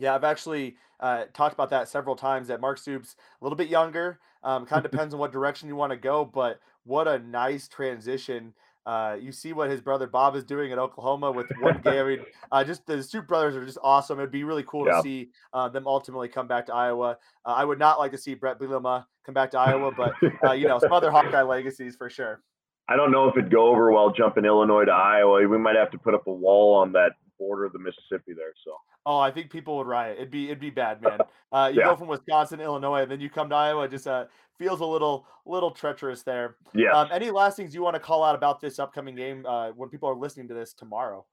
Yeah, 0.00 0.14
I've 0.14 0.24
actually 0.24 0.76
uh, 0.98 1.24
talked 1.32 1.54
about 1.54 1.70
that 1.70 1.88
several 1.88 2.16
times. 2.16 2.48
That 2.48 2.60
Mark 2.60 2.78
Stoops 2.78 3.16
a 3.40 3.44
little 3.44 3.56
bit 3.56 3.68
younger. 3.68 4.18
Um, 4.42 4.66
kind 4.66 4.84
of 4.84 4.90
depends 4.90 5.14
on 5.14 5.20
what 5.20 5.32
direction 5.32 5.68
you 5.68 5.76
want 5.76 5.90
to 5.92 5.96
go, 5.96 6.24
but 6.24 6.60
what 6.84 7.06
a 7.06 7.18
nice 7.18 7.68
transition. 7.68 8.54
Uh, 8.86 9.14
you 9.20 9.30
see 9.30 9.52
what 9.52 9.68
his 9.70 9.80
brother 9.82 10.06
Bob 10.06 10.34
is 10.34 10.42
doing 10.42 10.72
at 10.72 10.78
Oklahoma 10.78 11.30
with 11.30 11.46
one 11.60 11.80
game. 11.84 12.02
I 12.04 12.08
mean, 12.08 12.18
uh, 12.50 12.64
just 12.64 12.86
the 12.86 13.02
Stoop 13.02 13.28
brothers 13.28 13.54
are 13.54 13.64
just 13.64 13.78
awesome. 13.82 14.18
It'd 14.18 14.30
be 14.32 14.42
really 14.42 14.64
cool 14.66 14.86
Yeah. 14.86 14.96
to 14.96 15.02
see 15.02 15.30
uh, 15.52 15.68
them 15.68 15.86
ultimately 15.86 16.28
come 16.28 16.48
back 16.48 16.66
to 16.66 16.74
Iowa. 16.74 17.18
Uh, 17.44 17.50
I 17.50 17.64
would 17.64 17.78
not 17.78 17.98
like 17.98 18.10
to 18.12 18.18
see 18.18 18.34
Bret 18.34 18.58
Bielema 18.58 19.04
come 19.26 19.34
back 19.34 19.50
to 19.50 19.58
Iowa, 19.58 19.92
but 19.94 20.14
uh, 20.44 20.52
you 20.52 20.66
know, 20.66 20.78
some 20.78 20.92
other 20.92 21.10
Hawkeye 21.12 21.42
legacies 21.42 21.94
for 21.94 22.08
sure. 22.08 22.42
I 22.88 22.96
don't 22.96 23.12
know 23.12 23.28
if 23.28 23.36
it'd 23.36 23.52
go 23.52 23.68
over 23.68 23.92
well 23.92 24.10
jumping 24.10 24.46
Illinois 24.46 24.86
to 24.86 24.92
Iowa. 24.92 25.46
We 25.46 25.58
might 25.58 25.76
have 25.76 25.90
to 25.92 25.98
put 25.98 26.14
up 26.14 26.26
a 26.26 26.32
wall 26.32 26.74
on 26.76 26.92
that 26.92 27.12
border 27.40 27.64
of 27.64 27.72
the 27.72 27.78
Mississippi 27.80 28.34
there. 28.36 28.52
So 28.64 28.76
Oh, 29.06 29.18
I 29.18 29.30
think 29.32 29.50
people 29.50 29.78
would 29.78 29.86
riot. 29.88 30.18
It'd 30.18 30.30
be 30.30 30.44
it'd 30.46 30.60
be 30.60 30.70
bad, 30.70 31.00
man. 31.06 31.18
Uh, 31.50 31.70
you 31.72 31.80
Yeah. 31.80 31.86
go 31.86 31.96
from 31.96 32.06
Wisconsin, 32.08 32.60
Illinois, 32.60 33.02
and 33.02 33.10
then 33.10 33.20
you 33.20 33.30
come 33.30 33.48
to 33.48 33.54
Iowa. 33.56 33.88
Just 33.88 34.06
uh, 34.06 34.26
feels 34.58 34.80
a 34.80 34.86
little 34.86 35.26
little 35.46 35.70
treacherous 35.72 36.22
there. 36.22 36.56
yeah, 36.74 36.92
Um, 36.92 37.08
any 37.10 37.30
last 37.30 37.56
things 37.56 37.74
you 37.74 37.82
want 37.82 37.94
to 37.94 38.00
call 38.00 38.22
out 38.22 38.34
about 38.36 38.60
this 38.60 38.78
upcoming 38.78 39.16
game 39.16 39.44
uh, 39.46 39.70
when 39.70 39.88
people 39.88 40.08
are 40.08 40.14
listening 40.14 40.46
to 40.48 40.54
this 40.54 40.74
tomorrow? 40.74 41.24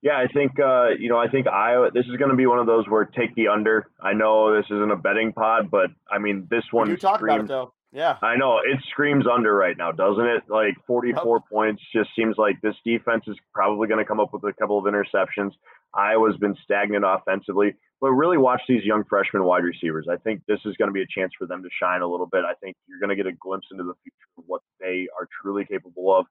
yeah. 0.00 0.16
I 0.16 0.28
think 0.32 0.52
uh, 0.60 0.90
you 0.98 1.08
know. 1.08 1.18
I 1.18 1.26
think 1.28 1.48
Iowa. 1.48 1.90
This 1.92 2.06
is 2.06 2.16
going 2.16 2.30
to 2.30 2.36
be 2.36 2.46
one 2.46 2.60
of 2.60 2.66
those 2.66 2.86
where 2.88 3.04
take 3.04 3.34
the 3.34 3.48
under. 3.48 3.90
I 4.00 4.12
know 4.12 4.54
this 4.56 4.66
isn't 4.70 4.90
a 4.92 4.96
betting 4.96 5.32
pod, 5.32 5.70
but 5.72 5.90
I 6.10 6.18
mean 6.18 6.46
this 6.50 6.64
one 6.70 6.88
You 6.88 6.96
talk 6.96 7.20
about 7.20 7.40
it 7.40 7.48
though. 7.48 7.74
Yeah, 7.90 8.16
I 8.20 8.36
know 8.36 8.58
it 8.58 8.80
screams 8.90 9.24
under 9.26 9.54
right 9.54 9.76
now, 9.76 9.92
doesn't 9.92 10.24
it? 10.24 10.42
Like 10.48 10.74
44 10.86 11.40
points 11.50 11.82
just 11.94 12.10
seems 12.14 12.36
like 12.36 12.60
this 12.60 12.74
defense 12.84 13.24
is 13.26 13.36
probably 13.54 13.88
going 13.88 13.98
to 13.98 14.04
come 14.04 14.20
up 14.20 14.32
with 14.32 14.44
a 14.44 14.52
couple 14.52 14.78
of 14.78 14.84
interceptions. 14.84 15.52
Iowa's 15.94 16.36
been 16.36 16.54
stagnant 16.62 17.04
offensively, 17.06 17.76
but 18.00 18.10
really 18.10 18.36
watch 18.36 18.60
these 18.68 18.84
young 18.84 19.04
freshman 19.08 19.44
wide 19.44 19.64
receivers. 19.64 20.06
I 20.10 20.16
think 20.16 20.42
this 20.46 20.60
is 20.66 20.76
going 20.76 20.88
to 20.88 20.92
be 20.92 21.00
a 21.00 21.06
chance 21.06 21.32
for 21.38 21.46
them 21.46 21.62
to 21.62 21.68
shine 21.82 22.02
a 22.02 22.06
little 22.06 22.26
bit. 22.26 22.44
I 22.44 22.52
think 22.62 22.76
you're 22.86 23.00
going 23.00 23.08
to 23.08 23.16
get 23.16 23.26
a 23.26 23.32
glimpse 23.32 23.68
into 23.72 23.84
the 23.84 23.94
future 24.02 24.28
of 24.36 24.44
what 24.46 24.60
they 24.80 25.08
are 25.18 25.26
truly 25.40 25.64
capable 25.64 26.14
of. 26.14 26.26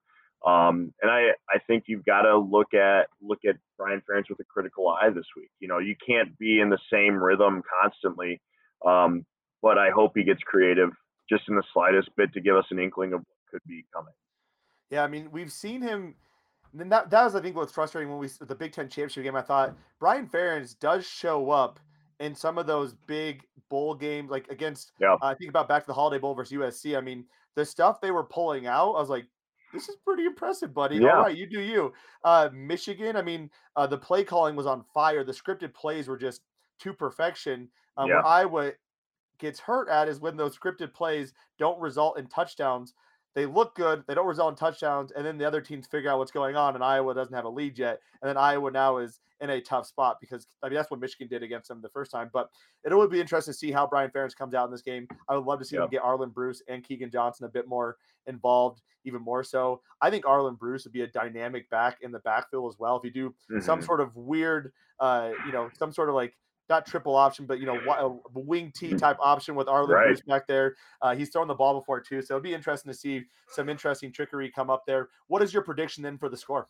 Um, 0.45 0.93
and 1.01 1.09
I, 1.09 1.29
I 1.49 1.57
think 1.65 1.85
you've 1.87 2.05
got 2.05 2.21
to 2.21 2.37
look 2.37 2.75
at 2.75 3.07
look 3.19 3.39
at 3.49 3.55
Brian 3.79 4.03
Ferentz 4.07 4.29
with 4.29 4.39
a 4.39 4.43
critical 4.43 4.87
eye 4.87 5.09
this 5.09 5.25
week. 5.35 5.49
You 5.59 5.67
know, 5.67 5.79
you 5.79 5.95
can't 6.05 6.37
be 6.37 6.59
in 6.59 6.69
the 6.69 6.77
same 6.93 7.15
rhythm 7.15 7.63
constantly. 7.81 8.39
Um, 8.85 9.25
but 9.63 9.79
I 9.79 9.89
hope 9.89 10.11
he 10.13 10.23
gets 10.23 10.41
creative 10.43 10.91
just 11.29 11.43
in 11.49 11.55
the 11.55 11.63
slightest 11.73 12.09
bit 12.15 12.33
to 12.33 12.41
give 12.41 12.55
us 12.55 12.65
an 12.71 12.79
inkling 12.79 13.13
of 13.13 13.19
what 13.19 13.51
could 13.51 13.61
be 13.67 13.85
coming. 13.93 14.13
yeah. 14.89 15.03
I 15.03 15.07
mean, 15.07 15.29
we've 15.31 15.51
seen 15.51 15.81
him. 15.81 16.15
And 16.73 16.81
then 16.81 16.89
that 16.89 17.09
that 17.09 17.23
was 17.23 17.35
I 17.35 17.41
think 17.41 17.55
what's 17.55 17.71
frustrating 17.71 18.09
when 18.09 18.19
we 18.19 18.27
the 18.41 18.53
Big 18.55 18.73
Ten 18.73 18.87
championship 18.89 19.23
game. 19.23 19.35
I 19.35 19.41
thought 19.41 19.75
Brian 19.99 20.27
Ferentz 20.27 20.77
does 20.77 21.05
show 21.07 21.49
up 21.49 21.79
in 22.19 22.35
some 22.35 22.57
of 22.57 22.67
those 22.67 22.93
big 23.07 23.43
bowl 23.69 23.95
games, 23.95 24.29
like 24.29 24.47
against. 24.49 24.91
Yeah. 24.99 25.15
I 25.21 25.33
think 25.33 25.49
about 25.49 25.69
back 25.69 25.83
to 25.83 25.87
the 25.87 25.93
Holiday 25.93 26.19
Bowl 26.19 26.35
versus 26.35 26.57
USC. 26.57 26.97
I 26.97 27.01
mean, 27.01 27.25
the 27.55 27.63
stuff 27.65 28.01
they 28.01 28.11
were 28.11 28.25
pulling 28.25 28.67
out, 28.67 28.93
I 28.93 28.99
was 28.99 29.09
like, 29.09 29.25
this 29.73 29.87
is 29.87 29.95
pretty 30.05 30.25
impressive, 30.25 30.73
buddy. 30.73 30.97
Yeah. 30.97 31.15
All 31.15 31.21
right, 31.23 31.35
you 31.37 31.47
do 31.47 31.61
you. 31.61 31.93
Uh, 32.23 32.49
Michigan, 32.53 33.15
I 33.15 33.21
mean, 33.21 33.49
uh, 33.75 33.87
the 33.87 33.97
play 33.97 34.23
calling 34.23 34.55
was 34.55 34.65
on 34.65 34.83
fire. 34.93 35.23
The 35.23 35.31
scripted 35.31 35.73
plays 35.73 36.07
were 36.07 36.17
just 36.17 36.41
to 36.79 36.93
perfection. 36.93 37.69
Um, 37.97 38.09
Yeah. 38.09 38.15
Where 38.15 38.25
Iowa 38.25 38.71
gets 39.39 39.59
hurt 39.59 39.89
at 39.89 40.07
is 40.07 40.19
when 40.19 40.37
those 40.37 40.57
scripted 40.57 40.93
plays 40.93 41.33
don't 41.57 41.79
result 41.79 42.17
in 42.17 42.27
touchdowns. 42.27 42.93
They 43.35 43.45
look 43.45 43.75
good, 43.75 44.03
they 44.07 44.15
don't 44.15 44.25
result 44.25 44.51
in 44.53 44.55
touchdowns, 44.55 45.11
and 45.11 45.23
then 45.23 45.37
the 45.37 45.45
other 45.45 45.61
teams 45.61 45.85
figure 45.85 46.09
out 46.09 46.17
what's 46.17 46.31
going 46.31 46.55
on, 46.55 46.73
and 46.73 46.83
Iowa 46.83 47.13
doesn't 47.13 47.35
have 47.35 47.45
a 47.45 47.49
lead 47.49 47.77
yet. 47.77 47.99
And 48.21 48.27
then 48.29 48.35
Iowa 48.37 48.71
now 48.71 48.97
is 48.97 49.19
in 49.41 49.51
a 49.51 49.61
tough 49.61 49.85
spot 49.85 50.17
because 50.19 50.47
I 50.63 50.69
mean 50.69 50.75
that's 50.75 50.89
what 50.89 50.99
Michigan 50.99 51.27
did 51.27 51.43
against 51.43 51.67
them 51.67 51.79
the 51.79 51.89
first 51.89 52.09
time. 52.09 52.31
But 52.33 52.49
it 52.83 52.91
would 52.95 53.11
be 53.11 53.21
interesting 53.21 53.53
to 53.53 53.57
see 53.57 53.71
how 53.71 53.85
Brian 53.85 54.09
Ferentz 54.09 54.35
comes 54.35 54.55
out 54.55 54.65
in 54.65 54.71
this 54.71 54.81
game. 54.81 55.07
I 55.29 55.35
would 55.35 55.45
love 55.45 55.59
to 55.59 55.65
see 55.65 55.75
them 55.75 55.83
Yep. 55.83 55.91
get 55.91 56.01
Arland 56.01 56.33
Bruce 56.33 56.63
and 56.67 56.83
Keagan 56.83 57.11
Johnson 57.11 57.45
a 57.45 57.49
bit 57.49 57.67
more 57.67 57.97
involved, 58.25 58.81
even 59.03 59.21
more 59.21 59.43
so. 59.43 59.83
I 60.01 60.09
think 60.09 60.25
Arland 60.25 60.57
Bruce 60.57 60.85
would 60.85 60.93
be 60.93 61.01
a 61.01 61.07
dynamic 61.07 61.69
back 61.69 61.99
in 62.01 62.11
the 62.11 62.19
backfield 62.19 62.73
as 62.73 62.79
well. 62.79 62.97
If 62.97 63.03
you 63.03 63.11
do 63.11 63.35
some 63.61 63.79
Mhm. 63.81 63.85
sort 63.85 64.01
of 64.01 64.15
weird, 64.15 64.73
uh, 64.99 65.33
you 65.45 65.51
know, 65.51 65.69
some 65.77 65.91
sort 65.91 66.09
of 66.09 66.15
like 66.15 66.35
not 66.69 66.85
triple 66.85 67.15
option, 67.15 67.45
but 67.45 67.59
you 67.59 67.65
know, 67.65 67.79
a 68.35 68.39
wing 68.39 68.71
T 68.75 68.93
type 68.93 69.17
option 69.19 69.55
with 69.55 69.67
Arland 69.67 69.89
Right. 69.89 70.07
Bruce 70.07 70.21
back 70.21 70.47
there. 70.47 70.75
Uh, 71.01 71.15
he's 71.15 71.29
thrown 71.29 71.47
the 71.47 71.55
ball 71.55 71.79
before 71.79 72.01
too, 72.01 72.21
so 72.21 72.35
it'd 72.35 72.43
be 72.43 72.53
interesting 72.53 72.91
to 72.91 72.97
see 72.97 73.23
some 73.49 73.69
interesting 73.69 74.11
trickery 74.11 74.51
come 74.51 74.69
up 74.69 74.83
there. 74.85 75.09
What 75.27 75.41
is 75.41 75.53
your 75.53 75.63
prediction 75.63 76.03
then 76.03 76.17
for 76.17 76.29
the 76.29 76.37
score? 76.37 76.67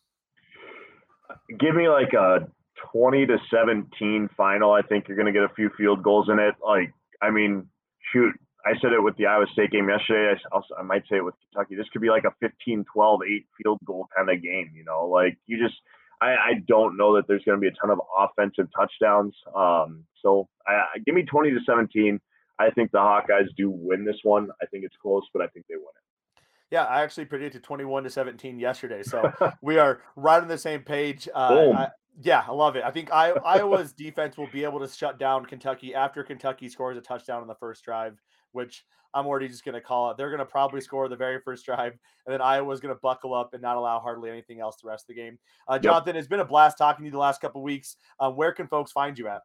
Give 1.59 1.75
me 1.75 1.89
like 1.89 2.13
a 2.13 2.47
20 2.91 3.25
to 3.25 3.37
17 3.51 4.29
final. 4.35 4.71
I 4.71 4.81
think 4.81 5.07
you're 5.07 5.17
going 5.17 5.31
to 5.31 5.33
get 5.33 5.43
a 5.43 5.53
few 5.53 5.69
field 5.77 6.03
goals 6.03 6.29
in 6.29 6.39
it. 6.39 6.55
Like, 6.65 6.93
I 7.21 7.31
mean, 7.31 7.67
shoot, 8.13 8.33
I 8.65 8.79
said 8.81 8.91
it 8.93 9.01
with 9.01 9.15
the 9.17 9.25
Iowa 9.25 9.45
State 9.53 9.71
game 9.71 9.89
yesterday. 9.89 10.33
I, 10.33 10.55
also, 10.55 10.75
I 10.79 10.83
might 10.83 11.03
say 11.09 11.17
it 11.17 11.25
with 11.25 11.35
Kentucky. 11.51 11.75
This 11.75 11.87
could 11.91 12.01
be 12.01 12.09
like 12.09 12.23
a 12.23 12.31
15 12.39 12.85
12, 12.93 13.19
8 13.23 13.45
field 13.61 13.79
goal 13.85 14.07
kind 14.15 14.29
of 14.29 14.41
game, 14.41 14.71
you 14.75 14.83
know? 14.83 15.07
Like, 15.07 15.37
you 15.47 15.57
just, 15.61 15.75
I, 16.21 16.27
I 16.27 16.53
don't 16.67 16.97
know 16.97 17.15
that 17.15 17.27
there's 17.27 17.43
going 17.43 17.57
to 17.57 17.61
be 17.61 17.67
a 17.67 17.71
ton 17.79 17.91
of 17.91 17.99
offensive 18.17 18.67
touchdowns. 18.75 19.35
Um, 19.55 20.03
so 20.21 20.47
I, 20.67 20.99
give 21.05 21.15
me 21.15 21.23
20 21.23 21.51
to 21.51 21.59
17. 21.65 22.19
I 22.59 22.71
think 22.71 22.91
the 22.91 22.97
Hawkeyes 22.97 23.47
do 23.55 23.69
win 23.69 24.03
this 24.03 24.17
one. 24.23 24.49
I 24.61 24.65
think 24.65 24.83
it's 24.83 24.95
close, 25.01 25.23
but 25.33 25.43
I 25.43 25.47
think 25.47 25.67
they 25.67 25.75
win 25.75 25.83
it. 25.83 26.43
Yeah, 26.71 26.83
I 26.83 27.03
actually 27.03 27.25
predicted 27.25 27.63
21 27.63 28.03
to 28.03 28.09
17 28.09 28.59
yesterday, 28.59 29.03
so 29.03 29.31
we 29.61 29.77
are 29.77 30.01
right 30.15 30.41
on 30.41 30.47
the 30.47 30.57
same 30.57 30.81
page. 30.81 31.29
Uh. 31.33 31.71
I- 31.75 31.87
yeah, 32.21 32.43
I 32.47 32.51
love 32.51 32.75
it. 32.75 32.83
I 32.83 32.91
think 32.91 33.11
I, 33.11 33.29
Iowa's 33.45 33.93
defense 33.93 34.37
will 34.37 34.47
be 34.47 34.63
able 34.63 34.79
to 34.79 34.87
shut 34.87 35.19
down 35.19 35.45
Kentucky 35.45 35.93
after 35.93 36.23
Kentucky 36.23 36.69
scores 36.69 36.97
a 36.97 37.01
touchdown 37.01 37.41
on 37.41 37.47
the 37.47 37.55
first 37.55 37.83
drive, 37.83 38.19
which 38.51 38.85
I'm 39.13 39.25
already 39.25 39.47
just 39.47 39.63
going 39.65 39.75
to 39.75 39.81
call 39.81 40.11
it. 40.11 40.17
They're 40.17 40.29
going 40.29 40.39
to 40.39 40.45
probably 40.45 40.81
score 40.87 41.07
the 41.09 41.15
very 41.15 41.39
first 41.39 41.65
drive, 41.65 41.93
and 42.25 42.33
then 42.33 42.41
Iowa's 42.41 42.79
going 42.79 42.93
to 42.93 42.99
buckle 43.01 43.33
up 43.33 43.53
and 43.53 43.61
not 43.61 43.77
allow 43.77 43.99
hardly 43.99 44.29
anything 44.29 44.59
else 44.59 44.77
the 44.81 44.87
rest 44.87 45.05
of 45.09 45.15
the 45.15 45.21
game. 45.21 45.37
Uh, 45.67 45.79
Jonathan, 45.79 46.15
it's 46.15 46.27
been 46.27 46.39
a 46.39 46.45
blast 46.45 46.77
talking 46.77 47.03
to 47.03 47.05
you 47.05 47.11
the 47.11 47.17
last 47.17 47.41
couple 47.41 47.61
weeks. 47.63 47.97
Um, 48.19 48.35
where 48.35 48.51
can 48.51 48.67
folks 48.67 48.91
find 48.91 49.17
you 49.17 49.27
at? 49.27 49.41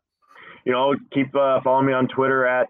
you 0.65 0.73
know, 0.73 0.95
keep 1.13 1.35
uh, 1.35 1.61
following 1.63 1.87
me 1.87 1.93
on 1.93 2.09
Twitter 2.09 2.47
at 2.47 2.69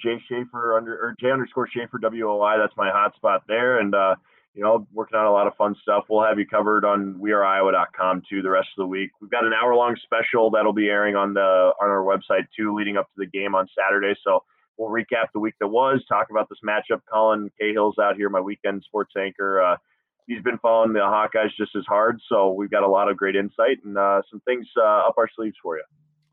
J 0.00 0.18
Schaefer 0.28 0.76
under 0.76 0.94
or 0.94 1.14
J 1.20 1.30
underscore 1.30 1.68
Schaefer 1.68 1.98
WOI. 2.02 2.58
That's 2.58 2.76
my 2.76 2.90
hotspot 2.90 3.40
there. 3.48 3.78
And, 3.80 3.94
uh, 3.94 4.16
you 4.54 4.62
know, 4.62 4.86
working 4.92 5.18
on 5.18 5.26
a 5.26 5.32
lot 5.32 5.46
of 5.46 5.54
fun 5.56 5.76
stuff. 5.80 6.04
We'll 6.08 6.24
have 6.24 6.38
you 6.38 6.46
covered 6.46 6.84
on 6.84 7.14
weareiowa.com 7.14 8.22
too 8.28 8.42
the 8.42 8.50
rest 8.50 8.68
of 8.76 8.82
the 8.82 8.86
week. 8.86 9.10
We've 9.20 9.30
got 9.30 9.44
an 9.44 9.52
hour 9.52 9.74
long 9.74 9.96
special 10.02 10.50
that'll 10.50 10.72
be 10.72 10.88
airing 10.88 11.16
on 11.16 11.34
the 11.34 11.72
on 11.80 11.88
our 11.88 12.02
website 12.02 12.46
too, 12.56 12.74
leading 12.74 12.96
up 12.96 13.06
to 13.06 13.14
the 13.18 13.26
game 13.26 13.54
on 13.54 13.68
Saturday. 13.78 14.18
So 14.24 14.42
we'll 14.80 14.90
recap 14.90 15.26
the 15.34 15.40
week 15.40 15.54
that 15.60 15.68
was, 15.68 16.02
talk 16.08 16.28
about 16.30 16.48
this 16.48 16.58
matchup. 16.66 17.02
Colin 17.12 17.50
Cahill's 17.60 17.98
out 17.98 18.16
here, 18.16 18.30
my 18.30 18.40
weekend 18.40 18.82
sports 18.82 19.12
anchor. 19.16 19.60
Uh, 19.60 19.76
he's 20.26 20.42
been 20.42 20.58
following 20.58 20.94
the 20.94 21.00
Hawkeyes 21.00 21.50
just 21.58 21.76
as 21.76 21.84
hard. 21.86 22.18
So 22.28 22.52
we've 22.52 22.70
got 22.70 22.82
a 22.82 22.88
lot 22.88 23.10
of 23.10 23.16
great 23.16 23.36
insight 23.36 23.78
and 23.84 23.98
uh, 23.98 24.22
some 24.30 24.40
things 24.40 24.66
uh, 24.78 25.08
up 25.08 25.14
our 25.18 25.28
sleeves 25.36 25.56
for 25.62 25.76
you. 25.76 25.84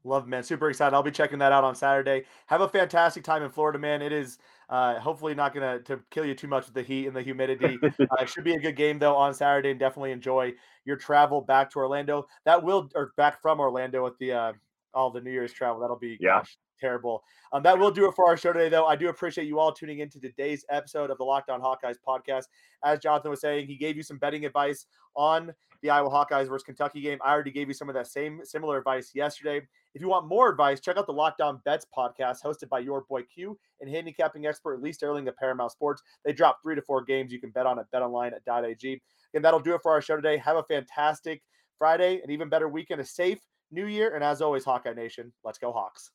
Love, 0.05 0.23
it, 0.23 0.29
man. 0.29 0.43
Super 0.43 0.69
excited. 0.69 0.95
I'll 0.95 1.03
be 1.03 1.11
checking 1.11 1.39
that 1.39 1.51
out 1.51 1.65
on 1.65 1.75
Saturday. 1.75 2.23
Have 2.45 2.61
a 2.61 2.69
fantastic 2.69 3.25
time 3.25 3.43
in 3.43 3.49
Florida, 3.49 3.77
man. 3.77 4.01
It 4.01 4.13
is 4.13 4.37
uh, 4.69 4.97
hopefully 4.99 5.35
not 5.35 5.53
going 5.53 5.83
to 5.83 5.99
kill 6.09 6.25
you 6.25 6.33
too 6.33 6.47
much 6.47 6.65
with 6.65 6.75
the 6.75 6.83
heat 6.83 7.07
and 7.07 7.15
the 7.15 7.21
humidity. 7.21 7.77
uh, 7.83 8.15
it 8.21 8.29
should 8.29 8.45
be 8.45 8.53
a 8.53 8.59
good 8.59 8.77
game, 8.77 8.99
though, 8.99 9.17
on 9.17 9.33
Saturday, 9.33 9.71
and 9.71 9.79
definitely 9.79 10.13
enjoy 10.13 10.53
your 10.85 10.95
travel 10.95 11.41
back 11.41 11.69
to 11.71 11.79
Orlando. 11.79 12.27
That 12.45 12.63
will, 12.63 12.89
or 12.95 13.11
back 13.17 13.41
from 13.41 13.59
Orlando 13.59 14.05
with 14.05 14.17
the 14.19 14.31
uh, 14.31 14.53
all 14.93 15.11
the 15.11 15.19
New 15.19 15.31
Year's 15.31 15.51
travel. 15.51 15.81
That'll 15.81 15.99
be 15.99 16.17
Yeah. 16.21 16.39
gosh, 16.39 16.57
terrible. 16.79 17.23
Um, 17.51 17.63
that 17.63 17.77
will 17.77 17.91
do 17.91 18.07
it 18.07 18.15
for 18.15 18.27
our 18.27 18.37
show 18.37 18.53
today, 18.53 18.69
though. 18.69 18.85
I 18.85 18.95
do 18.95 19.09
appreciate 19.09 19.47
you 19.47 19.59
all 19.59 19.71
tuning 19.71 19.99
into 19.99 20.19
today's 20.19 20.65
episode 20.69 21.09
of 21.09 21.17
the 21.17 21.23
Locked 21.23 21.49
On 21.49 21.61
Hawkeyes 21.61 21.95
podcast. 22.05 22.45
As 22.83 22.99
Jonathan 22.99 23.31
was 23.31 23.41
saying, 23.41 23.67
he 23.67 23.75
gave 23.75 23.95
you 23.95 24.03
some 24.03 24.17
betting 24.17 24.45
advice 24.45 24.85
on 25.15 25.53
the 25.81 25.89
Iowa 25.89 26.09
Hawkeyes 26.09 26.47
versus 26.47 26.63
Kentucky 26.63 27.01
game. 27.01 27.19
I 27.23 27.31
already 27.31 27.51
gave 27.51 27.67
you 27.67 27.73
some 27.73 27.89
of 27.89 27.95
that 27.95 28.07
same 28.07 28.41
similar 28.43 28.77
advice 28.77 29.11
yesterday. 29.13 29.61
If 29.93 30.01
you 30.01 30.09
want 30.09 30.27
more 30.27 30.49
advice, 30.49 30.79
check 30.79 30.97
out 30.97 31.07
the 31.07 31.13
Locked 31.13 31.41
On 31.41 31.61
Bets 31.65 31.85
podcast 31.95 32.37
hosted 32.43 32.69
by 32.69 32.79
your 32.79 33.01
boy 33.01 33.23
Q 33.23 33.57
and 33.81 33.89
handicapping 33.89 34.45
expert 34.45 34.81
Lee 34.81 34.93
Sterling 34.93 35.27
of 35.27 35.37
Paramount 35.37 35.71
Sports. 35.71 36.01
They 36.25 36.33
drop 36.33 36.59
three 36.61 36.75
to 36.75 36.81
four 36.81 37.03
games 37.03 37.31
you 37.31 37.39
can 37.39 37.51
bet 37.51 37.65
on 37.65 37.79
at 37.79 37.91
BetOnline 37.91 38.31
at 38.33 38.65
.ag. 38.65 39.01
And 39.33 39.43
that'll 39.43 39.59
do 39.59 39.75
it 39.75 39.81
for 39.83 39.91
our 39.91 40.01
show 40.01 40.15
today. 40.15 40.37
Have 40.37 40.57
a 40.57 40.63
fantastic 40.63 41.41
Friday, 41.77 42.21
an 42.23 42.31
even 42.31 42.49
better 42.49 42.67
weekend, 42.67 43.01
a 43.01 43.05
safe 43.05 43.39
New 43.71 43.85
Year, 43.85 44.15
and 44.15 44.23
as 44.23 44.41
always, 44.41 44.63
Hawkeye 44.63 44.93
Nation, 44.93 45.33
let's 45.43 45.57
go 45.57 45.71
Hawks. 45.71 46.11